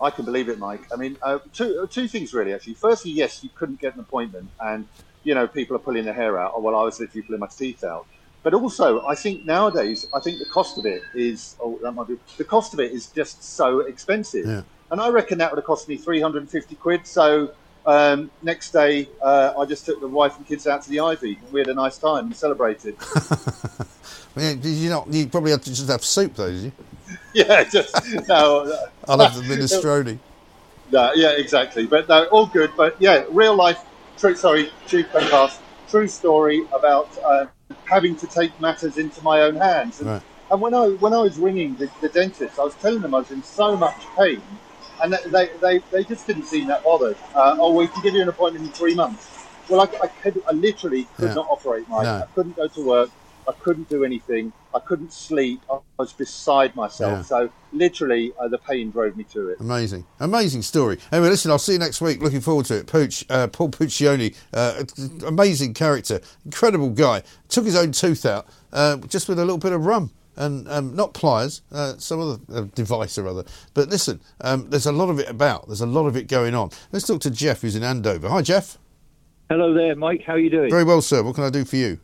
I 0.01 0.09
can 0.09 0.25
believe 0.25 0.49
it, 0.49 0.59
Mike. 0.59 0.81
I 0.91 0.97
mean, 0.97 1.17
uh, 1.21 1.39
two 1.53 1.81
uh, 1.83 1.87
two 1.87 2.07
things 2.07 2.33
really. 2.33 2.53
Actually, 2.53 2.73
firstly, 2.73 3.11
yes, 3.11 3.43
you 3.43 3.49
couldn't 3.55 3.79
get 3.79 3.93
an 3.93 3.99
appointment, 4.01 4.49
and 4.59 4.87
you 5.23 5.35
know 5.35 5.47
people 5.47 5.75
are 5.75 5.79
pulling 5.79 6.05
their 6.05 6.13
hair 6.13 6.39
out. 6.39 6.53
Oh, 6.55 6.59
well, 6.61 6.75
I 6.75 6.81
was 6.81 6.99
literally 6.99 7.21
pulling 7.21 7.39
my 7.39 7.47
teeth 7.47 7.83
out. 7.83 8.07
But 8.43 8.53
also, 8.53 9.05
I 9.05 9.15
think 9.15 9.45
nowadays, 9.45 10.05
I 10.13 10.19
think 10.19 10.39
the 10.39 10.45
cost 10.45 10.77
of 10.77 10.85
it 10.85 11.01
is 11.15 11.55
oh, 11.61 11.79
that 11.81 11.93
might 11.93 12.07
be 12.07 12.17
the 12.37 12.43
cost 12.43 12.73
of 12.73 12.79
it 12.81 12.91
is 12.91 13.07
just 13.07 13.41
so 13.41 13.79
expensive. 13.79 14.45
Yeah. 14.45 14.61
And 14.91 15.01
I 15.01 15.09
reckon 15.09 15.37
that 15.39 15.49
would 15.49 15.57
have 15.57 15.65
cost 15.65 15.87
me 15.87 15.97
three 15.97 16.21
hundred 16.21 16.39
and 16.39 16.51
fifty 16.51 16.75
quid. 16.75 17.07
So 17.07 17.53
um, 17.85 18.31
next 18.41 18.71
day, 18.71 19.09
uh, 19.21 19.53
I 19.57 19.65
just 19.65 19.85
took 19.85 19.99
the 19.99 20.07
wife 20.07 20.37
and 20.37 20.45
kids 20.45 20.67
out 20.67 20.81
to 20.83 20.89
the 20.89 20.99
Ivy. 20.99 21.39
We 21.51 21.59
had 21.61 21.69
a 21.69 21.73
nice 21.73 21.97
time 21.97 22.25
and 22.25 22.35
celebrated. 22.35 22.95
Did 24.35 24.65
you 24.65 24.89
not? 24.89 25.07
You 25.07 25.27
probably 25.27 25.51
had 25.51 25.61
to 25.63 25.69
just 25.69 25.89
have 25.89 26.03
soup, 26.03 26.35
though, 26.35 26.49
did 26.49 26.63
you? 26.63 26.71
yeah, 27.33 27.63
just 27.63 27.95
no. 28.27 28.77
I 29.07 29.15
love 29.15 29.35
the 29.35 29.41
minestrone. 29.41 30.17
No, 30.91 31.11
yeah, 31.13 31.31
exactly. 31.31 31.85
But 31.85 32.09
no, 32.09 32.25
all 32.25 32.47
good. 32.47 32.71
But 32.75 32.95
yeah, 32.99 33.25
real 33.29 33.55
life, 33.55 33.79
true. 34.17 34.35
Sorry, 34.35 34.71
true 34.87 35.03
podcast. 35.03 35.59
True 35.87 36.07
story 36.07 36.65
about 36.73 37.15
uh, 37.23 37.45
having 37.85 38.15
to 38.17 38.27
take 38.27 38.59
matters 38.59 38.97
into 38.97 39.21
my 39.21 39.41
own 39.41 39.55
hands. 39.55 39.99
And, 39.99 40.09
Right. 40.09 40.23
and 40.51 40.61
when 40.61 40.73
I 40.73 40.87
when 40.99 41.13
I 41.13 41.19
was 41.19 41.37
ringing 41.37 41.75
the, 41.75 41.89
the 42.01 42.09
dentist, 42.09 42.59
I 42.59 42.63
was 42.63 42.75
telling 42.75 43.01
them 43.01 43.13
I 43.15 43.19
was 43.19 43.31
in 43.31 43.43
so 43.43 43.75
much 43.75 44.01
pain, 44.17 44.41
and 45.01 45.13
they 45.31 45.49
they, 45.61 45.79
they, 45.91 46.03
just 46.03 46.27
didn't 46.27 46.45
seem 46.45 46.67
that 46.67 46.83
bothered. 46.83 47.17
Uh, 47.33 47.55
oh, 47.59 47.73
we 47.73 47.87
can 47.87 48.01
give 48.03 48.13
you 48.13 48.21
an 48.21 48.29
appointment 48.29 48.65
in 48.65 48.71
three 48.71 48.95
months. 48.95 49.29
Well, 49.69 49.81
I, 49.81 50.05
I, 50.05 50.07
could, 50.07 50.41
I 50.47 50.51
literally 50.53 51.05
could 51.15 51.29
Yeah. 51.29 51.33
not 51.35 51.47
operate, 51.49 51.87
Mike. 51.87 52.03
No. 52.03 52.11
I 52.11 52.25
couldn't 52.35 52.55
go 52.55 52.67
to 52.67 52.85
work. 52.85 53.09
I 53.47 53.51
couldn't 53.53 53.89
do 53.89 54.03
anything. 54.03 54.53
I 54.73 54.79
couldn't 54.79 55.13
sleep. 55.13 55.61
I 55.71 55.79
was 55.97 56.13
beside 56.13 56.75
myself. 56.75 57.19
Yeah. 57.19 57.21
So 57.21 57.49
literally, 57.71 58.33
uh, 58.39 58.47
the 58.47 58.57
pain 58.57 58.91
drove 58.91 59.15
me 59.15 59.23
to 59.25 59.49
it. 59.49 59.59
Amazing, 59.59 60.05
amazing 60.19 60.61
story. 60.61 60.97
Anyway, 61.11 61.29
listen, 61.29 61.51
I'll 61.51 61.59
see 61.59 61.73
you 61.73 61.79
next 61.79 62.01
week. 62.01 62.21
Looking 62.21 62.41
forward 62.41 62.65
to 62.67 62.77
it. 62.77 62.87
Pooch, 62.87 63.25
uh, 63.29 63.47
Paul 63.47 63.69
Puccioni, 63.69 64.35
uh, 64.53 64.83
amazing 65.27 65.73
character, 65.73 66.21
incredible 66.45 66.89
guy. 66.89 67.23
Took 67.49 67.65
his 67.65 67.75
own 67.75 67.91
tooth 67.91 68.25
out 68.25 68.47
uh, 68.71 68.97
just 68.97 69.29
with 69.29 69.39
a 69.39 69.45
little 69.45 69.57
bit 69.57 69.73
of 69.73 69.85
rum 69.85 70.11
and 70.35 70.67
um, 70.69 70.95
not 70.95 71.13
pliers, 71.13 71.61
uh, 71.71 71.93
some 71.97 72.19
other 72.19 72.39
uh, 72.53 72.61
device 72.73 73.17
or 73.17 73.27
other. 73.27 73.43
But 73.73 73.89
listen, 73.89 74.19
um, 74.41 74.69
there's 74.69 74.87
a 74.87 74.91
lot 74.91 75.09
of 75.09 75.19
it 75.19 75.29
about. 75.29 75.67
There's 75.67 75.81
a 75.81 75.85
lot 75.85 76.07
of 76.07 76.17
it 76.17 76.27
going 76.27 76.55
on. 76.55 76.71
Let's 76.91 77.05
talk 77.05 77.21
to 77.21 77.31
Jeff, 77.31 77.61
who's 77.61 77.75
in 77.75 77.83
Andover. 77.83 78.29
Hi, 78.29 78.41
Jeff. 78.41 78.77
Hello 79.49 79.73
there, 79.73 79.95
Mike. 79.95 80.23
How 80.25 80.33
are 80.33 80.39
you 80.39 80.49
doing? 80.49 80.71
Very 80.71 80.83
well, 80.83 81.01
sir. 81.01 81.21
What 81.21 81.35
can 81.35 81.43
I 81.43 81.49
do 81.49 81.65
for 81.65 81.75
you? 81.75 81.99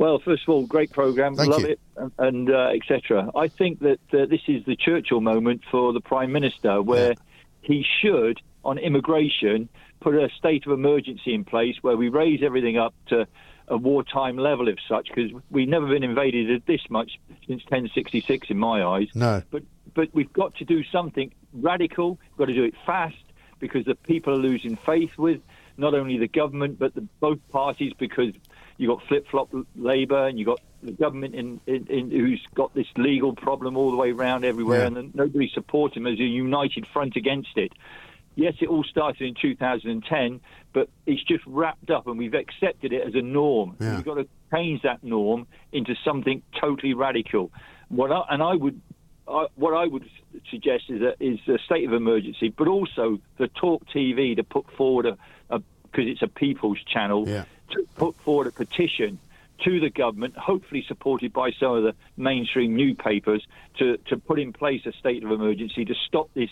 Well, 0.00 0.18
first 0.18 0.44
of 0.44 0.48
all, 0.48 0.64
great 0.64 0.90
program. 0.92 1.34
Thank 1.34 1.50
Love 1.50 1.60
you. 1.60 1.68
it, 1.68 1.80
and, 2.18 2.50
uh, 2.50 2.70
etc. 2.72 3.30
I 3.36 3.48
think 3.48 3.80
that 3.80 4.00
uh, 4.14 4.24
this 4.24 4.40
is 4.48 4.64
the 4.64 4.74
Churchill 4.74 5.20
moment 5.20 5.60
for 5.70 5.92
the 5.92 6.00
Prime 6.00 6.32
Minister, 6.32 6.80
where 6.80 7.16
he 7.60 7.84
should, 8.00 8.40
on 8.64 8.78
immigration, 8.78 9.68
put 10.00 10.14
a 10.14 10.30
state 10.38 10.64
of 10.64 10.72
emergency 10.72 11.34
in 11.34 11.44
place 11.44 11.76
where 11.82 11.98
we 11.98 12.08
raise 12.08 12.42
everything 12.42 12.78
up 12.78 12.94
to 13.08 13.26
a 13.68 13.76
wartime 13.76 14.38
level, 14.38 14.68
if 14.68 14.78
such, 14.88 15.08
because 15.08 15.32
we've 15.50 15.68
never 15.68 15.86
been 15.86 16.02
invaded 16.02 16.62
this 16.66 16.80
much 16.88 17.20
since 17.46 17.62
1066, 17.64 18.48
in 18.48 18.56
my 18.56 18.82
eyes. 18.82 19.08
No. 19.14 19.42
But 19.50 19.64
but 19.92 20.08
we've 20.14 20.32
got 20.32 20.54
to 20.54 20.64
do 20.64 20.82
something 20.84 21.30
radical. 21.52 22.18
We've 22.30 22.38
got 22.38 22.46
to 22.46 22.54
do 22.54 22.64
it 22.64 22.74
fast 22.86 23.22
because 23.58 23.84
the 23.84 23.96
people 23.96 24.32
are 24.32 24.38
losing 24.38 24.76
faith 24.76 25.18
with 25.18 25.42
not 25.76 25.94
only 25.94 26.16
the 26.16 26.28
government 26.28 26.78
but 26.78 26.94
the, 26.94 27.02
both 27.20 27.38
parties 27.50 27.92
because 27.98 28.32
you 28.80 28.88
got 28.88 29.02
flip 29.06 29.26
flop 29.30 29.50
Labour 29.76 30.26
and 30.26 30.38
you 30.38 30.46
got 30.46 30.60
the 30.82 30.92
government 30.92 31.34
in, 31.34 31.60
in, 31.66 31.86
in 31.88 32.10
who's 32.10 32.40
got 32.54 32.74
this 32.74 32.86
legal 32.96 33.34
problem 33.34 33.76
all 33.76 33.90
the 33.90 33.96
way 33.96 34.10
around 34.10 34.44
everywhere 34.44 34.80
Yeah. 34.80 34.86
and 34.86 34.96
then 34.96 35.10
nobody 35.14 35.50
supports 35.52 35.94
him 35.94 36.06
as 36.06 36.18
a 36.18 36.22
united 36.24 36.86
front 36.86 37.14
against 37.16 37.56
it. 37.56 37.72
Yes, 38.36 38.54
it 38.62 38.68
all 38.68 38.82
started 38.84 39.20
in 39.26 39.34
2010, 39.34 40.40
but 40.72 40.88
it's 41.04 41.22
just 41.22 41.44
wrapped 41.46 41.90
up 41.90 42.06
and 42.06 42.16
we've 42.16 42.32
accepted 42.32 42.92
it 42.94 43.06
as 43.06 43.14
a 43.14 43.20
norm. 43.20 43.76
Yeah. 43.78 43.96
We've 43.96 44.04
got 44.04 44.14
to 44.14 44.26
change 44.54 44.80
that 44.82 45.04
norm 45.04 45.46
into 45.72 45.94
something 46.02 46.42
totally 46.58 46.94
radical. 46.94 47.50
What 47.88 48.10
I, 48.10 48.22
and 48.30 48.42
I 48.42 48.54
would, 48.54 48.80
I, 49.28 49.46
what 49.56 49.74
I 49.74 49.86
would 49.86 50.08
suggest 50.50 50.84
is 50.88 51.02
a, 51.02 51.12
is 51.22 51.38
a 51.48 51.58
state 51.58 51.86
of 51.86 51.92
emergency, 51.92 52.48
but 52.56 52.66
also 52.68 53.18
the 53.36 53.48
Talk 53.48 53.84
TV 53.94 54.34
to 54.36 54.44
put 54.44 54.64
forward 54.76 55.04
a, 55.06 55.18
because 55.92 56.06
it's 56.08 56.22
a 56.22 56.28
people's 56.28 56.78
channel, 56.84 57.28
Yeah. 57.28 57.44
To 57.70 57.86
put 57.96 58.16
forward 58.16 58.46
a 58.46 58.52
petition 58.52 59.18
to 59.64 59.80
the 59.80 59.90
government, 59.90 60.36
hopefully 60.36 60.84
supported 60.86 61.32
by 61.32 61.50
some 61.52 61.72
of 61.74 61.82
the 61.82 61.94
mainstream 62.16 62.74
newspapers, 62.74 63.46
to, 63.78 63.98
to 64.06 64.16
put 64.16 64.38
in 64.38 64.52
place 64.52 64.86
a 64.86 64.92
state 64.92 65.22
of 65.22 65.30
emergency 65.30 65.84
to 65.84 65.94
stop 66.06 66.30
this 66.34 66.50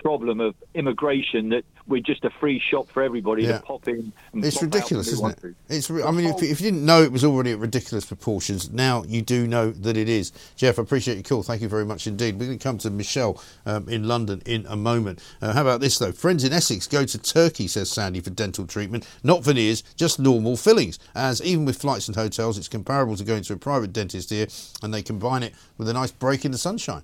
problem 0.00 0.40
of 0.40 0.54
immigration 0.74 1.50
that 1.50 1.64
we're 1.86 2.00
just 2.00 2.24
a 2.24 2.30
free 2.30 2.58
shop 2.60 2.88
for 2.88 3.02
everybody 3.02 3.42
Yeah. 3.44 3.58
to 3.58 3.62
pop 3.64 3.88
in. 3.88 4.12
And 4.32 4.44
It's 4.44 4.56
pop 4.56 4.62
ridiculous, 4.64 5.08
isn't 5.08 5.44
it? 5.44 5.54
It's. 5.68 5.90
I 5.90 6.10
mean, 6.10 6.26
if, 6.26 6.42
if 6.42 6.60
you 6.60 6.70
didn't 6.70 6.84
know 6.86 7.02
it 7.02 7.10
was 7.12 7.24
already 7.24 7.52
at 7.52 7.58
ridiculous 7.58 8.04
proportions, 8.04 8.70
now 8.70 9.04
you 9.06 9.22
do 9.22 9.46
know 9.46 9.70
that 9.70 9.96
it 9.96 10.08
is. 10.08 10.32
Jeff, 10.56 10.78
I 10.78 10.82
appreciate 10.82 11.14
your 11.14 11.24
call. 11.24 11.42
Thank 11.42 11.62
you 11.62 11.68
very 11.68 11.84
much 11.84 12.06
indeed. 12.06 12.38
We're 12.38 12.46
going 12.46 12.58
to 12.58 12.62
come 12.62 12.78
to 12.78 12.90
Michelle 12.90 13.42
um, 13.66 13.88
in 13.88 14.06
London 14.06 14.42
in 14.46 14.64
a 14.68 14.76
moment. 14.76 15.20
Uh, 15.40 15.52
how 15.52 15.62
about 15.62 15.80
this 15.80 15.98
though? 15.98 16.12
Friends 16.12 16.44
in 16.44 16.52
Essex 16.52 16.86
go 16.86 17.04
to 17.04 17.18
Turkey, 17.18 17.66
says 17.66 17.90
Sandy, 17.90 18.20
for 18.20 18.30
dental 18.30 18.66
treatment, 18.66 19.06
not 19.22 19.42
veneers, 19.42 19.82
just 19.96 20.18
normal 20.18 20.56
fillings. 20.56 20.98
As 21.14 21.42
even 21.42 21.64
with 21.64 21.80
flights 21.80 22.06
and 22.08 22.16
hotels, 22.16 22.58
it's 22.58 22.68
comparable 22.68 23.16
to 23.16 23.24
going 23.24 23.42
to 23.42 23.52
a 23.54 23.56
private 23.56 23.92
dentist 23.92 24.30
here, 24.30 24.46
and 24.82 24.94
they 24.94 25.02
combine 25.02 25.42
it 25.42 25.52
with 25.78 25.88
a 25.88 25.92
nice 25.92 26.10
break 26.12 26.44
in 26.44 26.52
the 26.52 26.58
sunshine. 26.58 27.02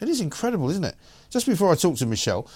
It 0.00 0.08
is 0.08 0.20
incredible, 0.20 0.70
isn't 0.70 0.84
it? 0.84 0.96
Just 1.28 1.46
before 1.46 1.70
I 1.70 1.74
talk 1.74 1.96
to 1.98 2.06
Michelle, 2.06 2.48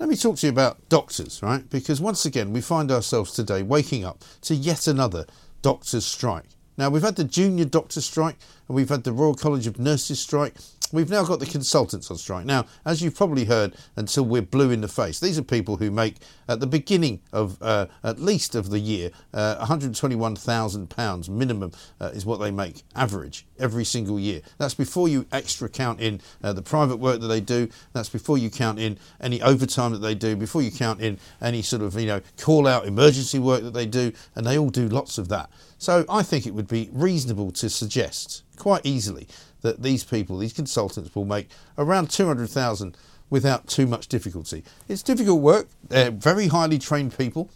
let 0.00 0.08
me 0.08 0.16
talk 0.16 0.36
to 0.38 0.46
you 0.46 0.50
about 0.50 0.88
doctors, 0.88 1.42
right? 1.42 1.68
Because 1.68 2.00
once 2.00 2.24
again, 2.24 2.54
we 2.54 2.62
find 2.62 2.90
ourselves 2.90 3.32
today 3.32 3.62
waking 3.62 4.02
up 4.02 4.24
to 4.40 4.54
yet 4.54 4.86
another 4.86 5.26
doctors' 5.60 6.06
strike. 6.06 6.46
Now, 6.78 6.88
we've 6.88 7.02
had 7.02 7.16
the 7.16 7.24
junior 7.24 7.66
doctor 7.66 8.00
strike, 8.00 8.36
and 8.66 8.74
we've 8.74 8.88
had 8.88 9.04
the 9.04 9.12
Royal 9.12 9.34
College 9.34 9.66
of 9.66 9.78
Nurses 9.78 10.18
strike. 10.18 10.54
We've 10.92 11.08
now 11.08 11.24
got 11.24 11.38
the 11.38 11.46
consultants 11.46 12.10
on 12.10 12.16
strike. 12.16 12.44
Now, 12.44 12.66
as 12.84 13.00
you've 13.00 13.14
probably 13.14 13.44
heard, 13.44 13.76
until 13.94 14.24
we're 14.24 14.42
blue 14.42 14.70
in 14.70 14.80
the 14.80 14.88
face, 14.88 15.20
these 15.20 15.38
are 15.38 15.42
people 15.42 15.76
who 15.76 15.90
make, 15.90 16.16
at 16.48 16.58
the 16.58 16.66
beginning 16.66 17.20
of 17.32 17.56
uh, 17.62 17.86
at 18.02 18.18
least 18.18 18.56
of 18.56 18.70
the 18.70 18.80
year, 18.80 19.10
uh, 19.32 19.64
£121,000 19.64 21.28
minimum 21.28 21.72
uh, 22.00 22.06
is 22.06 22.26
what 22.26 22.40
they 22.40 22.50
make 22.50 22.82
average 22.96 23.46
every 23.58 23.84
single 23.84 24.18
year. 24.18 24.40
That's 24.58 24.74
before 24.74 25.08
you 25.08 25.26
extra 25.30 25.68
count 25.68 26.00
in 26.00 26.20
uh, 26.42 26.52
the 26.52 26.62
private 26.62 26.96
work 26.96 27.20
that 27.20 27.28
they 27.28 27.40
do. 27.40 27.68
That's 27.92 28.08
before 28.08 28.38
you 28.38 28.50
count 28.50 28.80
in 28.80 28.98
any 29.20 29.40
overtime 29.42 29.92
that 29.92 29.98
they 29.98 30.14
do. 30.16 30.34
Before 30.34 30.62
you 30.62 30.72
count 30.72 31.00
in 31.00 31.18
any 31.40 31.62
sort 31.62 31.82
of 31.82 31.94
you 31.94 32.06
know 32.06 32.20
call 32.38 32.66
out 32.66 32.86
emergency 32.86 33.38
work 33.38 33.62
that 33.62 33.74
they 33.74 33.86
do, 33.86 34.12
and 34.34 34.44
they 34.44 34.58
all 34.58 34.70
do 34.70 34.88
lots 34.88 35.18
of 35.18 35.28
that. 35.28 35.50
So 35.78 36.04
I 36.08 36.22
think 36.22 36.46
it 36.46 36.54
would 36.54 36.68
be 36.68 36.90
reasonable 36.92 37.52
to 37.52 37.70
suggest 37.70 38.42
quite 38.56 38.84
easily 38.84 39.26
that 39.62 39.82
these 39.82 40.04
people, 40.04 40.38
these 40.38 40.52
consultants, 40.52 41.14
will 41.14 41.24
make 41.24 41.48
around 41.78 42.10
200,000 42.10 42.96
without 43.28 43.66
too 43.66 43.86
much 43.86 44.08
difficulty. 44.08 44.64
It's 44.88 45.02
difficult 45.02 45.40
work. 45.40 45.68
They're 45.88 46.10
very 46.10 46.48
highly 46.48 46.78
trained 46.78 47.16
people. 47.16 47.50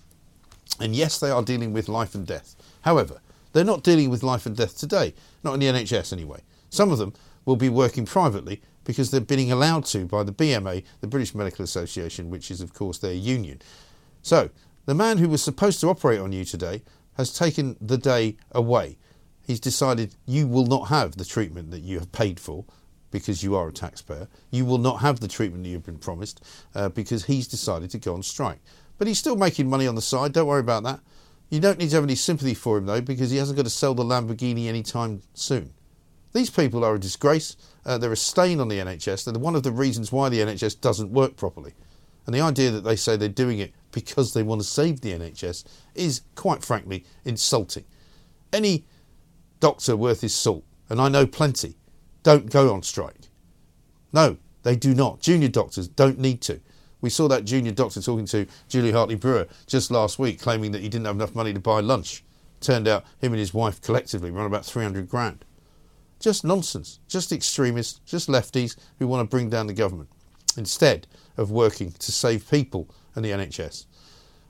And 0.81 0.95
yes, 0.95 1.19
they 1.19 1.31
are 1.31 1.43
dealing 1.43 1.73
with 1.73 1.89
life 1.89 2.15
and 2.15 2.27
death. 2.27 2.57
However, 2.83 3.21
they're 3.53 3.65
not 3.65 3.85
dealing 3.85 4.11
with 4.11 4.23
life 4.23 4.47
and 4.47 4.57
death 4.57 4.77
today, 4.79 5.15
not 5.43 5.55
in 5.55 5.61
the 5.61 5.67
NHS 5.67 6.13
anyway. 6.13 6.43
Some 6.71 6.91
of 6.91 6.99
them 6.99 7.13
will 7.45 7.57
be 7.57 7.69
working 7.69 8.07
privately 8.07 8.61
because 8.85 9.11
they're 9.11 9.21
being 9.21 9.53
allowed 9.53 9.85
to 9.87 10.07
by 10.07 10.23
the 10.23 10.33
BMA, 10.33 10.85
the 11.01 11.07
British 11.07 11.35
Medical 11.35 11.65
Association, 11.65 12.31
which 12.31 12.51
is, 12.51 12.61
of 12.61 12.75
course, 12.75 12.99
their 12.99 13.13
union. 13.13 13.61
So, 14.23 14.51
the 14.87 14.95
man 14.95 15.19
who 15.19 15.29
was 15.29 15.43
supposed 15.43 15.81
to 15.81 15.89
operate 15.89 16.21
on 16.21 16.33
you 16.33 16.45
today 16.45 16.83
has 17.17 17.33
taken 17.33 17.77
the 17.81 17.97
day 17.97 18.37
away. 18.53 18.99
He's 19.47 19.61
decided 19.61 20.15
you 20.27 20.47
will 20.47 20.67
not 20.67 20.89
have 20.89 21.17
the 21.17 21.25
treatment 21.25 21.71
that 21.71 21.81
you 21.81 21.99
have 21.99 22.13
paid 22.13 22.41
for 22.41 22.65
because 23.11 23.43
you 23.43 23.55
are 23.55 23.69
a 23.69 23.73
taxpayer. 23.73 24.29
You 24.51 24.65
will 24.65 24.79
not 24.79 24.97
have 25.01 25.21
the 25.21 25.29
treatment 25.29 25.63
that 25.65 25.71
you've 25.71 25.85
been 25.85 25.99
promised 25.99 26.45
uh, 26.75 26.89
because 26.89 27.27
he's 27.27 27.47
decided 27.47 27.91
to 27.91 27.99
go 27.99 28.15
on 28.15 28.23
strike. 28.23 28.59
But 28.99 29.07
he's 29.07 29.19
still 29.19 29.37
making 29.37 29.69
money 29.69 29.87
on 29.87 29.95
the 29.95 30.03
side, 30.03 30.33
don't 30.33 30.47
worry 30.47 30.61
about 30.61 30.83
that. 30.85 31.01
You 31.51 31.61
don't 31.61 31.79
need 31.79 31.91
to 31.91 31.97
have 31.97 32.05
any 32.05 32.17
sympathy 32.17 32.55
for 32.55 32.79
him 32.79 32.87
though 32.87 33.01
because 33.01 33.31
he 33.31 33.37
hasn't 33.37 33.57
got 33.57 33.65
to 33.65 33.71
sell 33.71 33.95
the 33.95 34.03
Lamborghini 34.03 34.67
anytime 34.67 35.23
soon. 35.35 35.73
These 36.33 36.51
people 36.51 36.85
are 36.85 36.97
a 36.97 37.01
disgrace. 37.01 37.57
Uh, 37.87 37.99
they're 37.99 38.11
a 38.11 38.17
stain 38.17 38.59
on 38.59 38.69
the 38.69 38.79
NHS. 38.79 39.25
They're 39.25 39.41
one 39.41 39.55
of 39.55 39.63
the 39.63 39.71
reasons 39.71 40.11
why 40.11 40.29
the 40.29 40.41
NHS 40.41 40.81
doesn't 40.81 41.13
work 41.13 41.37
properly. 41.37 41.75
And 42.27 42.35
the 42.35 42.41
idea 42.41 42.71
that 42.73 42.81
they 42.81 42.97
say 42.97 43.17
they're 43.17 43.29
doing 43.29 43.61
it 43.61 43.73
because 43.93 44.33
they 44.33 44.43
want 44.43 44.61
to 44.61 44.67
save 44.67 45.01
the 45.01 45.13
NHS 45.13 45.65
is, 45.95 46.23
quite 46.35 46.65
frankly, 46.65 47.05
insulting. 47.25 47.85
Any 48.53 48.85
doctor 49.65 49.97
worth 49.97 50.21
his 50.21 50.35
salt, 50.35 50.63
and 50.91 51.01
I 51.01 51.09
know 51.09 51.27
plenty, 51.27 51.79
don't 52.23 52.51
go 52.51 52.75
on 52.75 52.83
strike. 52.83 53.31
No, 54.13 54.37
they 54.63 54.77
do 54.77 54.95
not. 54.95 55.23
Junior 55.23 55.49
doctors 55.49 55.89
don't 55.89 56.19
need 56.19 56.43
to. 56.43 56.61
We 57.01 57.09
saw 57.09 57.29
that 57.29 57.47
junior 57.47 57.73
doctor 57.73 58.03
talking 58.03 58.27
to 58.27 58.47
Julia 58.69 58.93
Hartley-Brewer 58.93 59.47
just 59.67 59.91
last 59.91 60.19
week, 60.19 60.39
claiming 60.39 60.73
that 60.73 60.83
he 60.83 60.91
didn't 60.91 61.07
have 61.07 61.17
enough 61.17 61.35
money 61.35 61.55
to 61.55 61.61
buy 61.61 61.81
lunch. 61.81 62.23
Turned 62.61 62.87
out 62.87 63.07
him 63.23 63.33
and 63.33 63.41
his 63.41 63.55
wife 63.55 63.81
collectively 63.81 64.31
run 64.31 64.45
about 64.45 64.67
300 64.67 65.09
grand. 65.09 65.47
Just 66.21 66.45
nonsense. 66.45 67.01
Just 67.09 67.33
extremists, 67.33 68.01
just 68.01 68.29
lefties 68.29 68.77
who 68.99 69.07
want 69.07 69.27
to 69.27 69.35
bring 69.35 69.49
down 69.49 69.67
the 69.67 69.73
government 69.73 70.11
instead 70.59 71.07
of 71.39 71.51
working 71.51 71.91
to 71.93 72.13
save 72.13 72.51
people 72.51 72.91
and 73.15 73.25
the 73.25 73.31
NHS. 73.31 73.87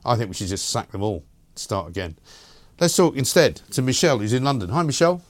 I 0.04 0.16
think 0.16 0.28
we 0.28 0.34
should 0.34 0.48
just 0.48 0.70
sack 0.70 0.90
them 0.90 1.04
all. 1.04 1.24
Start 1.54 1.86
again. 1.86 2.18
Let's 2.80 2.96
talk 2.96 3.16
instead 3.16 3.56
to 3.72 3.82
Michelle, 3.82 4.18
who's 4.18 4.32
in 4.32 4.42
London. 4.44 4.70
Hi, 4.70 4.82
Michelle. 4.82 5.22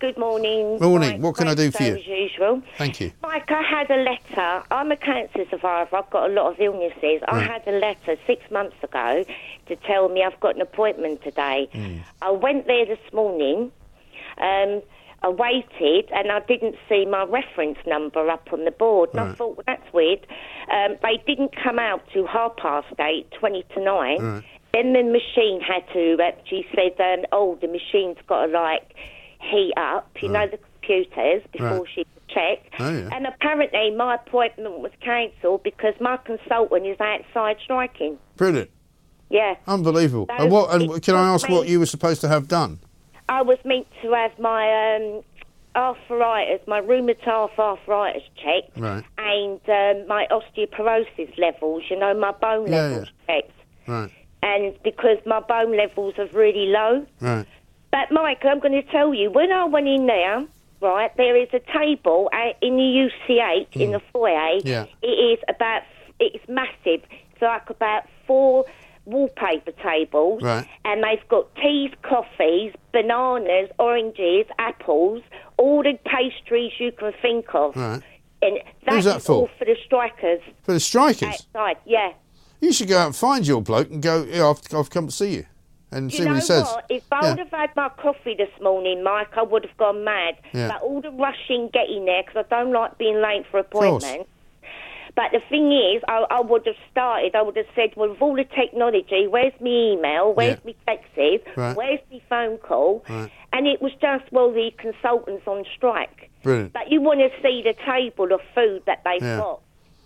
Good 0.00 0.16
morning. 0.16 0.78
Morning. 0.80 1.10
Mike. 1.14 1.20
What 1.20 1.36
can 1.36 1.48
I 1.48 1.54
do 1.54 1.70
for 1.70 1.82
you? 1.82 1.96
As 1.96 2.06
usual. 2.06 2.62
Thank 2.78 3.00
you. 3.00 3.10
Mike, 3.20 3.50
I 3.50 3.62
had 3.62 3.90
a 3.90 3.96
letter. 3.96 4.62
I'm 4.70 4.92
a 4.92 4.96
cancer 4.96 5.44
survivor. 5.50 5.96
I've 5.96 6.08
got 6.10 6.30
a 6.30 6.32
lot 6.32 6.52
of 6.52 6.60
illnesses. 6.60 7.20
I 7.28 7.40
had 7.40 7.66
a 7.66 7.72
letter 7.72 8.16
six 8.26 8.48
months 8.50 8.76
ago 8.82 9.24
to 9.66 9.76
tell 9.76 10.08
me 10.08 10.22
I've 10.22 10.38
got 10.40 10.54
an 10.54 10.62
appointment 10.62 11.22
today. 11.22 11.68
Hmm. 11.72 11.96
I 12.22 12.30
went 12.30 12.68
there 12.68 12.86
this 12.86 13.12
morning. 13.12 13.72
Um, 14.40 14.82
I 15.20 15.28
waited 15.30 16.08
and 16.12 16.30
I 16.30 16.40
didn't 16.40 16.76
see 16.88 17.04
my 17.04 17.24
reference 17.24 17.78
number 17.84 18.30
up 18.30 18.52
on 18.52 18.64
the 18.64 18.70
board. 18.70 19.10
And 19.10 19.20
I 19.20 19.32
thought, 19.32 19.56
well, 19.56 19.64
that's 19.66 19.92
weird. 19.92 20.24
Um, 20.72 20.96
they 21.02 21.20
didn't 21.26 21.56
come 21.60 21.80
out 21.80 22.02
to 22.14 22.24
half 22.26 22.56
past 22.56 22.86
eight, 23.00 23.28
20 23.32 23.64
to 23.74 23.80
nine. 23.82 24.22
Right. 24.22 24.44
Then 24.72 24.92
the 24.92 25.02
machine 25.02 25.60
had 25.60 25.82
to, 25.94 26.16
uh, 26.22 26.32
she 26.48 26.66
said, 26.74 27.00
um, 27.00 27.24
oh, 27.32 27.56
the 27.60 27.68
machine's 27.68 28.18
got 28.26 28.46
to 28.46 28.52
like 28.52 28.94
heat 29.40 29.72
up, 29.76 30.10
you 30.20 30.28
know, 30.28 30.46
the 30.46 30.58
computers 30.58 31.42
before 31.52 31.68
Right. 31.78 31.86
she 31.94 32.04
could 32.04 32.28
check. 32.28 32.58
Oh, 32.78 32.90
yeah. 32.90 33.08
And 33.12 33.26
apparently 33.26 33.90
my 33.96 34.16
appointment 34.16 34.78
was 34.80 34.92
cancelled 35.00 35.62
because 35.62 35.94
my 36.00 36.16
consultant 36.18 36.86
is 36.86 37.00
outside 37.00 37.56
striking. 37.64 38.18
Brilliant. 38.36 38.70
Yeah. 39.30 39.54
Unbelievable. 39.66 40.26
So 40.36 40.42
and 40.44 40.52
what? 40.52 40.74
And 40.74 41.02
can 41.02 41.14
I 41.14 41.32
ask 41.34 41.48
what 41.48 41.66
you 41.68 41.78
were 41.78 41.86
supposed 41.86 42.20
to 42.22 42.28
have 42.28 42.48
done? 42.48 42.78
I 43.28 43.42
was 43.42 43.58
meant 43.64 43.86
to 44.02 44.12
have 44.12 44.38
my 44.38 44.96
um, 44.96 45.22
arthritis, 45.76 46.60
my 46.66 46.80
rheumatoid 46.80 47.50
arthritis 47.58 48.22
checked, 48.36 48.76
Right. 48.78 49.04
and 49.18 49.60
um, 49.68 50.06
my 50.08 50.26
osteoporosis 50.30 51.36
levels, 51.38 51.84
you 51.90 51.98
know, 51.98 52.14
my 52.18 52.32
bone 52.32 52.70
Yeah, 52.70 52.82
levels 52.82 53.08
checked. 53.26 53.52
Right. 53.86 54.10
And 54.42 54.74
because 54.84 55.18
my 55.26 55.40
bone 55.40 55.76
levels 55.76 56.14
are 56.18 56.28
really 56.32 56.66
low. 56.66 57.06
Right. 57.20 57.46
But, 57.90 58.10
Mike, 58.12 58.44
I'm 58.44 58.60
going 58.60 58.72
to 58.80 58.82
tell 58.90 59.12
you, 59.14 59.30
when 59.30 59.50
I 59.50 59.64
went 59.64 59.88
in 59.88 60.06
there, 60.06 60.44
right, 60.80 61.10
there 61.16 61.36
is 61.36 61.48
a 61.52 61.60
table 61.76 62.30
uh, 62.32 62.52
in 62.62 62.76
the 62.76 63.08
UCH, 63.30 63.76
in 63.76 63.92
the 63.92 64.00
foyer. 64.12 64.58
Yeah. 64.64 64.84
It 65.02 65.06
is 65.06 65.38
about, 65.48 65.82
it's 66.20 66.46
massive. 66.48 67.02
It's 67.32 67.42
like 67.42 67.68
about 67.70 68.04
four 68.26 68.64
wallpaper 69.06 69.72
tables. 69.72 70.42
Right. 70.42 70.68
And 70.84 71.02
they've 71.02 71.26
got 71.28 71.52
teas, 71.56 71.92
coffees, 72.02 72.74
bananas, 72.92 73.70
oranges, 73.78 74.46
apples, 74.58 75.22
all 75.56 75.82
the 75.82 75.98
pastries 76.04 76.72
you 76.78 76.92
can 76.92 77.12
think 77.22 77.46
of. 77.54 77.74
Right. 77.74 78.02
And 78.42 78.60
Who's 78.88 79.04
that 79.06 79.22
for? 79.22 79.32
all 79.32 79.50
for 79.58 79.64
the 79.64 79.76
strikers 79.84 80.40
For 80.62 80.72
the 80.74 80.78
strikers. 80.80 81.24
outside. 81.54 81.78
Yeah. 81.86 82.12
You 82.60 82.72
should 82.72 82.88
go 82.88 82.98
out 82.98 83.06
and 83.06 83.16
find 83.16 83.46
your 83.46 83.62
bloke 83.62 83.90
and 83.90 84.02
go. 84.02 84.24
Yeah, 84.24 84.48
I've, 84.48 84.60
I've 84.74 84.90
come 84.90 85.06
to 85.06 85.12
see 85.12 85.34
you, 85.36 85.46
and 85.92 86.10
Do 86.10 86.16
see 86.16 86.22
you 86.24 86.28
what 86.30 86.34
he 86.36 86.40
says. 86.42 86.64
what? 86.64 86.86
If 86.90 87.04
I 87.12 87.20
Yeah. 87.22 87.30
would 87.30 87.38
have 87.38 87.50
had 87.50 87.70
my 87.76 87.88
coffee 87.90 88.34
this 88.34 88.50
morning, 88.60 89.02
Mike, 89.04 89.36
I 89.36 89.42
would 89.42 89.64
have 89.64 89.76
gone 89.76 90.04
mad. 90.04 90.34
Yeah. 90.52 90.68
But 90.68 90.82
all 90.82 91.00
the 91.00 91.10
rushing 91.12 91.70
getting 91.72 92.04
there 92.04 92.22
because 92.26 92.44
I 92.50 92.54
don't 92.62 92.72
like 92.72 92.98
being 92.98 93.20
late 93.20 93.44
for 93.50 93.58
appointments. 93.60 94.28
But 95.14 95.32
the 95.32 95.40
thing 95.48 95.72
is, 95.72 96.00
I, 96.06 96.26
I 96.30 96.40
would 96.40 96.64
have 96.66 96.76
started. 96.92 97.34
I 97.34 97.42
would 97.42 97.56
have 97.56 97.66
said, 97.74 97.90
"Well, 97.96 98.10
with 98.10 98.22
all 98.22 98.36
the 98.36 98.44
technology, 98.44 99.26
where's 99.26 99.52
my 99.60 99.68
email? 99.68 100.32
Where's 100.32 100.58
Yeah. 100.64 100.72
my 100.86 100.94
texts? 100.94 101.48
Right. 101.56 101.76
Where's 101.76 101.98
my 102.12 102.20
phone 102.28 102.58
call?" 102.58 103.04
Right. 103.08 103.30
And 103.52 103.66
it 103.66 103.80
was 103.82 103.92
just, 104.00 104.30
well, 104.30 104.52
the 104.52 104.70
consultants 104.78 105.44
on 105.46 105.64
strike. 105.76 106.30
Brilliant. 106.44 106.72
But 106.72 106.90
you 106.92 107.00
want 107.00 107.18
to 107.20 107.30
see 107.42 107.62
the 107.64 107.74
table 107.84 108.32
of 108.32 108.40
food 108.54 108.82
that 108.86 109.02
they've 109.04 109.22
Yeah. 109.22 109.38
got. 109.38 109.60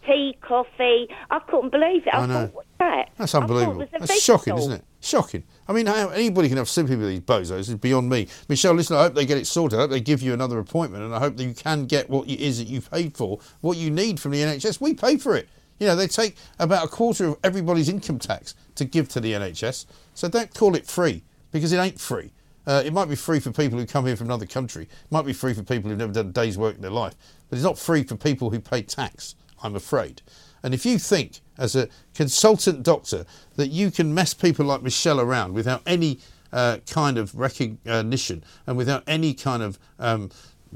Tea, 0.06 0.36
coffee. 0.40 1.08
I 1.30 1.38
couldn't 1.40 1.70
believe 1.70 2.06
it. 2.06 2.14
I, 2.14 2.20
I 2.20 2.26
know. 2.26 2.46
thought, 2.48 2.66
that? 2.78 3.10
That's 3.16 3.34
unbelievable. 3.34 3.86
That's 3.92 4.22
shocking, 4.22 4.56
isn't 4.58 4.72
it? 4.72 4.84
Shocking. 5.00 5.44
I 5.68 5.72
mean, 5.72 5.86
how 5.86 6.08
anybody 6.08 6.48
can 6.48 6.58
have 6.58 6.68
sympathy 6.68 6.96
with 6.96 7.08
these 7.08 7.20
bozos. 7.20 7.60
It's 7.60 7.74
beyond 7.74 8.08
me. 8.08 8.28
Michelle, 8.48 8.74
listen, 8.74 8.96
I 8.96 9.02
hope 9.02 9.14
they 9.14 9.26
get 9.26 9.38
it 9.38 9.46
sorted. 9.46 9.78
I 9.78 9.82
hope 9.82 9.90
they 9.90 10.00
give 10.00 10.22
you 10.22 10.32
another 10.32 10.58
appointment, 10.58 11.04
and 11.04 11.14
I 11.14 11.18
hope 11.18 11.36
that 11.36 11.44
you 11.44 11.54
can 11.54 11.86
get 11.86 12.10
what 12.10 12.28
it 12.28 12.40
is 12.40 12.58
that 12.58 12.68
you 12.68 12.80
paid 12.80 13.16
for, 13.16 13.38
what 13.60 13.76
you 13.76 13.90
need 13.90 14.18
from 14.20 14.32
the 14.32 14.38
NHS. 14.38 14.80
We 14.80 14.94
pay 14.94 15.16
for 15.16 15.36
it. 15.36 15.48
You 15.78 15.86
know, 15.88 15.96
they 15.96 16.06
take 16.06 16.36
about 16.58 16.84
a 16.84 16.88
quarter 16.88 17.26
of 17.26 17.38
everybody's 17.42 17.88
income 17.88 18.18
tax 18.18 18.54
to 18.76 18.84
give 18.84 19.08
to 19.10 19.20
the 19.20 19.32
NHS. 19.32 19.86
So 20.14 20.28
don't 20.28 20.52
call 20.54 20.74
it 20.74 20.86
free, 20.86 21.22
because 21.50 21.72
it 21.72 21.78
ain't 21.78 22.00
free. 22.00 22.32
Uh, 22.66 22.82
it 22.84 22.92
might 22.92 23.08
be 23.08 23.16
free 23.16 23.40
for 23.40 23.50
people 23.50 23.78
who 23.78 23.86
come 23.86 24.06
here 24.06 24.16
from 24.16 24.28
another 24.28 24.46
country. 24.46 24.84
It 24.84 25.12
might 25.12 25.26
be 25.26 25.32
free 25.32 25.54
for 25.54 25.62
people 25.62 25.90
who've 25.90 25.98
never 25.98 26.12
done 26.12 26.28
a 26.28 26.32
day's 26.32 26.56
work 26.56 26.76
in 26.76 26.82
their 26.82 26.92
life. 26.92 27.14
But 27.48 27.56
it's 27.56 27.64
not 27.64 27.78
free 27.78 28.04
for 28.04 28.16
people 28.16 28.50
who 28.50 28.60
pay 28.60 28.82
tax, 28.82 29.34
I'm 29.62 29.76
afraid. 29.76 30.22
And 30.62 30.74
if 30.74 30.86
you 30.86 30.98
think, 30.98 31.40
as 31.58 31.74
a 31.74 31.88
consultant 32.14 32.82
doctor, 32.82 33.24
that 33.56 33.68
you 33.68 33.90
can 33.90 34.14
mess 34.14 34.34
people 34.34 34.66
like 34.66 34.82
Michelle 34.82 35.20
around 35.20 35.54
without 35.54 35.82
any 35.86 36.20
uh, 36.52 36.78
kind 36.88 37.18
of 37.18 37.34
recognition 37.34 38.44
and 38.66 38.76
without 38.76 39.02
any 39.06 39.34
kind 39.34 39.62
of, 39.62 39.78
um, 39.98 40.30